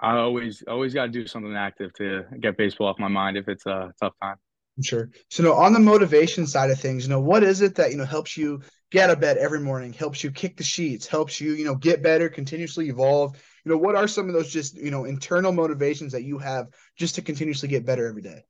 I 0.00 0.16
always 0.18 0.62
always 0.68 0.94
got 0.94 1.06
to 1.06 1.12
do 1.12 1.26
something 1.26 1.56
active 1.56 1.92
to 1.94 2.24
get 2.40 2.56
baseball 2.56 2.88
off 2.88 2.98
my 2.98 3.08
mind 3.08 3.36
if 3.36 3.48
it's 3.48 3.66
a 3.66 3.92
tough 4.00 4.14
time. 4.22 4.36
Sure. 4.82 5.10
So, 5.30 5.42
you 5.42 5.48
know, 5.48 5.54
on 5.54 5.72
the 5.72 5.78
motivation 5.78 6.46
side 6.46 6.70
of 6.70 6.80
things, 6.80 7.04
you 7.04 7.10
know, 7.10 7.20
what 7.20 7.44
is 7.44 7.62
it 7.62 7.76
that 7.76 7.92
you 7.92 7.96
know 7.96 8.04
helps 8.04 8.36
you 8.36 8.60
get 8.90 9.08
out 9.08 9.14
of 9.14 9.20
bed 9.20 9.36
every 9.36 9.60
morning, 9.60 9.92
helps 9.92 10.24
you 10.24 10.32
kick 10.32 10.56
the 10.56 10.64
sheets, 10.64 11.06
helps 11.06 11.40
you, 11.40 11.52
you 11.52 11.64
know, 11.64 11.76
get 11.76 12.02
better, 12.02 12.28
continuously 12.28 12.88
evolve? 12.88 13.36
You 13.64 13.70
know, 13.70 13.78
what 13.78 13.94
are 13.94 14.08
some 14.08 14.26
of 14.26 14.34
those 14.34 14.52
just 14.52 14.76
you 14.76 14.90
know 14.90 15.04
internal 15.04 15.52
motivations 15.52 16.12
that 16.12 16.24
you 16.24 16.38
have 16.38 16.66
just 16.98 17.14
to 17.14 17.22
continuously 17.22 17.68
get 17.68 17.86
better 17.86 18.08
every 18.08 18.22
day? 18.22 18.42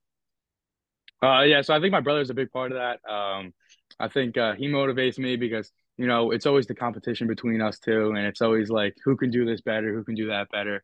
Uh, 1.23 1.43
yeah. 1.43 1.61
So 1.61 1.75
I 1.75 1.81
think 1.81 1.93
my 1.93 2.01
brother 2.01 2.21
is 2.21 2.31
a 2.31 2.35
big 2.35 2.51
part 2.51 2.73
of 2.73 2.79
that. 2.79 3.11
Um, 3.11 3.53
I 4.01 4.09
think 4.09 4.39
uh, 4.39 4.55
he 4.55 4.67
motivates 4.67 5.19
me 5.19 5.37
because 5.37 5.71
you 5.99 6.07
know 6.07 6.31
it's 6.31 6.47
always 6.47 6.67
the 6.67 6.75
competition 6.75 7.27
between 7.27 7.61
us 7.61 7.79
two, 7.79 8.13
and 8.17 8.27
it's 8.27 8.41
always 8.41 8.71
like 8.71 8.95
who 9.05 9.17
can 9.17 9.31
do 9.31 9.45
this 9.45 9.61
better, 9.61 9.95
who 9.95 10.05
can 10.05 10.15
do 10.15 10.29
that 10.29 10.49
better. 10.51 10.83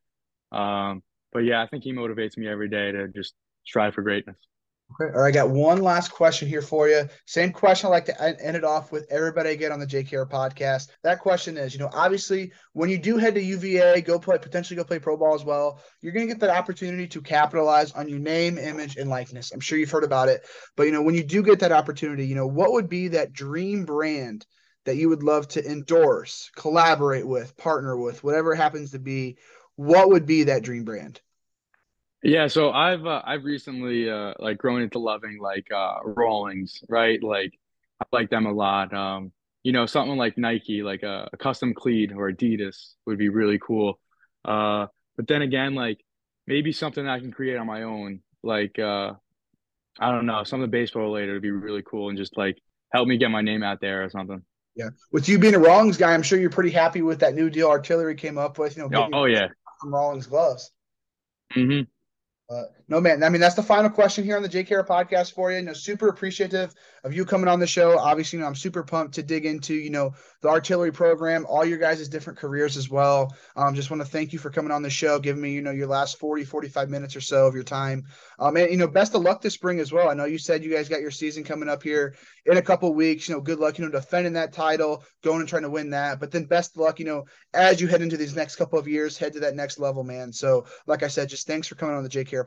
Um, 0.53 1.03
but 1.32 1.41
yeah, 1.41 1.62
I 1.62 1.66
think 1.66 1.84
he 1.84 1.95
motivates 1.95 2.36
me 2.36 2.47
every 2.47 2.68
day 2.68 2.93
to 2.93 3.09
just 3.09 3.34
strive 3.64 3.95
for 3.95 4.03
greatness. 4.03 4.36
Okay. 4.93 5.12
All 5.14 5.22
right. 5.22 5.28
I 5.28 5.30
got 5.30 5.51
one 5.51 5.82
last 5.82 6.11
question 6.11 6.49
here 6.49 6.62
for 6.62 6.88
you. 6.88 7.09
Same 7.26 7.53
question 7.53 7.86
I 7.86 7.91
like 7.91 8.07
to 8.07 8.22
end 8.22 8.57
it 8.57 8.64
off 8.64 8.91
with 8.91 9.07
everybody 9.11 9.51
again 9.51 9.72
on 9.72 9.78
the 9.78 9.86
JKR 9.86 10.28
podcast. 10.28 10.88
That 11.05 11.20
question 11.20 11.57
is, 11.57 11.72
you 11.72 11.80
know, 11.80 11.91
obviously 11.93 12.53
when 12.72 12.91
you 12.91 12.99
do 12.99 13.16
head 13.16 13.34
to 13.34 13.43
UVA, 13.43 14.01
go 14.01 14.18
play, 14.18 14.38
potentially 14.38 14.76
go 14.76 14.84
play 14.84 14.99
pro 14.99 15.16
ball 15.16 15.34
as 15.34 15.45
well, 15.45 15.80
you're 16.01 16.12
going 16.12 16.26
to 16.26 16.32
get 16.32 16.41
that 16.41 16.57
opportunity 16.57 17.07
to 17.07 17.22
capitalize 17.22 17.93
on 17.93 18.09
your 18.09 18.18
name, 18.18 18.59
image, 18.59 18.97
and 18.97 19.09
likeness. 19.09 19.53
I'm 19.53 19.61
sure 19.61 19.78
you've 19.78 19.91
heard 19.91 20.05
about 20.05 20.28
it. 20.28 20.45
But, 20.76 20.84
you 20.84 20.93
know, 20.93 21.03
when 21.03 21.14
you 21.14 21.24
do 21.24 21.43
get 21.43 21.61
that 21.61 21.72
opportunity, 21.72 22.26
you 22.26 22.34
know, 22.34 22.47
what 22.47 22.72
would 22.72 22.88
be 22.88 23.09
that 23.09 23.32
dream 23.32 23.84
brand 23.84 24.45
that 24.86 24.97
you 24.97 25.09
would 25.09 25.22
love 25.22 25.47
to 25.49 25.64
endorse, 25.64 26.51
collaborate 26.57 27.26
with, 27.26 27.57
partner 27.57 27.97
with, 27.97 28.24
whatever 28.24 28.55
happens 28.55 28.91
to 28.91 28.99
be? 28.99 29.36
What 29.76 30.09
would 30.11 30.26
be 30.26 30.45
that 30.45 30.62
dream 30.62 30.84
brand? 30.84 31.20
Yeah, 32.23 32.49
so 32.49 32.71
I've 32.71 33.07
uh, 33.07 33.23
I've 33.25 33.45
recently 33.45 34.11
uh 34.11 34.35
like 34.39 34.59
grown 34.59 34.83
into 34.83 34.99
loving 34.99 35.39
like 35.41 35.68
uh 35.75 35.99
Rawlings, 36.05 36.83
right? 36.89 37.23
Like 37.23 37.59
I 38.01 38.05
like 38.12 38.31
them 38.31 38.47
a 38.47 38.53
lot. 38.53 38.93
Um, 38.93 39.33
you 39.62 39.73
know, 39.73 39.87
something 39.87 40.16
like 40.16 40.37
Nike, 40.37 40.83
like 40.83 41.03
a, 41.03 41.29
a 41.33 41.37
custom 41.37 41.75
cleat 41.75 42.12
or 42.12 42.31
Adidas 42.31 42.95
would 43.07 43.18
be 43.18 43.29
really 43.29 43.59
cool. 43.59 43.99
Uh, 44.45 44.87
but 45.16 45.29
then 45.29 45.43
again, 45.43 45.75
like 45.75 46.05
maybe 46.47 46.73
something 46.73 47.07
I 47.07 47.21
can 47.21 47.33
create 47.33 47.57
on 47.57 47.66
my 47.66 47.85
own, 47.85 48.21
like 48.43 48.79
uh 48.79 49.12
I 49.99 50.12
don't 50.12 50.27
know, 50.27 50.45
something 50.45 50.71
baseball 50.71 51.03
related 51.03 51.33
would 51.33 51.43
be 51.43 51.51
really 51.51 51.83
cool 51.83 52.11
and 52.11 52.18
just 52.18 52.37
like 52.37 52.59
help 52.93 53.09
me 53.09 53.16
get 53.16 53.31
my 53.31 53.43
name 53.43 53.62
out 53.62 53.81
there 53.81 54.05
or 54.05 54.11
something. 54.11 54.43
Yeah. 54.77 54.91
With 55.11 55.29
you 55.29 55.39
being 55.39 55.55
a 55.55 55.59
Rawlings 55.59 55.97
guy, 55.97 56.12
I'm 56.12 56.23
sure 56.23 56.39
you're 56.39 56.51
pretty 56.51 56.71
happy 56.71 57.03
with 57.03 57.21
that 57.21 57.35
new 57.35 57.51
deal 57.51 57.68
Artillery 57.68 58.14
came 58.14 58.39
up 58.39 58.59
with, 58.59 58.77
you 58.77 58.89
know, 58.89 59.09
oh, 59.12 59.21
oh 59.21 59.25
yeah. 59.25 59.49
From 59.81 59.93
Rawlings 59.93 60.27
gloves. 60.27 60.71
Mm-hmm. 61.55 61.83
Uh, 62.51 62.65
no, 62.91 63.01
man. 63.01 63.22
I 63.22 63.28
mean, 63.28 63.41
that's 63.41 63.55
the 63.55 63.62
final 63.62 63.88
question 63.88 64.24
here 64.24 64.36
on 64.36 64.43
the 64.43 64.49
JKR 64.49 64.84
podcast 64.84 65.32
for 65.32 65.53
you. 65.53 65.59
You 65.59 65.62
know, 65.62 65.72
super 65.72 66.09
appreciative 66.09 66.74
of 67.05 67.14
you 67.14 67.24
coming 67.24 67.47
on 67.47 67.61
the 67.61 67.66
show. 67.66 67.97
Obviously, 67.97 68.38
you 68.38 68.41
know, 68.43 68.49
I'm 68.49 68.57
super 68.57 68.82
pumped 68.82 69.14
to 69.14 69.22
dig 69.22 69.47
into, 69.47 69.74
you 69.74 69.91
know, 69.91 70.12
the 70.43 70.49
artillery 70.49 70.91
program, 70.91 71.47
all 71.49 71.64
your 71.64 71.78
guys' 71.78 72.09
different 72.09 72.38
careers 72.38 72.76
as 72.76 72.91
well. 72.91 73.32
Um, 73.55 73.76
just 73.76 73.91
want 73.91 74.03
to 74.03 74.09
thank 74.09 74.32
you 74.32 74.41
for 74.41 74.51
coming 74.51 74.72
on 74.72 74.82
the 74.82 74.91
show, 74.91 75.20
giving 75.20 75.41
me, 75.41 75.53
you 75.53 75.62
know, 75.62 75.70
your 75.70 75.86
last 75.86 76.18
40, 76.18 76.45
45 76.45 76.91
minutes 76.91 77.14
or 77.14 77.20
so 77.20 77.47
of 77.47 77.55
your 77.55 77.62
time. 77.62 78.07
Um, 78.41 78.57
and, 78.57 78.68
you 78.70 78.76
know, 78.76 78.88
best 78.88 79.14
of 79.14 79.22
luck 79.22 79.41
this 79.41 79.55
spring 79.55 79.78
as 79.78 79.93
well. 79.93 80.09
I 80.09 80.14
know 80.14 80.24
you 80.24 80.38
said 80.38 80.64
you 80.64 80.74
guys 80.74 80.88
got 80.88 81.01
your 81.01 81.12
season 81.12 81.45
coming 81.45 81.68
up 81.68 81.84
here 81.84 82.16
in 82.47 82.57
a 82.57 82.62
couple 82.62 82.93
weeks. 82.93 83.28
You 83.28 83.36
know, 83.36 83.41
good 83.41 83.61
luck, 83.61 83.78
you 83.78 83.84
know, 83.84 83.91
defending 83.93 84.32
that 84.32 84.53
title, 84.53 85.05
going 85.22 85.41
and 85.41 85.49
trying 85.49 85.62
to 85.62 85.70
win 85.70 85.91
that. 85.91 86.18
But 86.18 86.32
then 86.32 86.45
best 86.45 86.72
of 86.72 86.78
luck, 86.78 86.99
you 86.99 87.05
know, 87.05 87.26
as 87.55 87.80
you 87.80 87.86
head 87.86 88.03
into 88.03 88.16
these 88.16 88.34
next 88.34 88.57
couple 88.57 88.80
of 88.80 88.88
years, 88.88 89.16
head 89.16 89.34
to 89.34 89.41
that 89.41 89.55
next 89.55 89.78
level, 89.78 90.03
man. 90.03 90.32
So, 90.32 90.66
like 90.88 91.05
I 91.05 91.09
said, 91.09 91.28
just 91.28 91.47
thanks 91.47 91.68
for 91.68 91.76
coming 91.76 91.97
on 91.97 92.03
the 92.03 92.09
JKR 92.09 92.47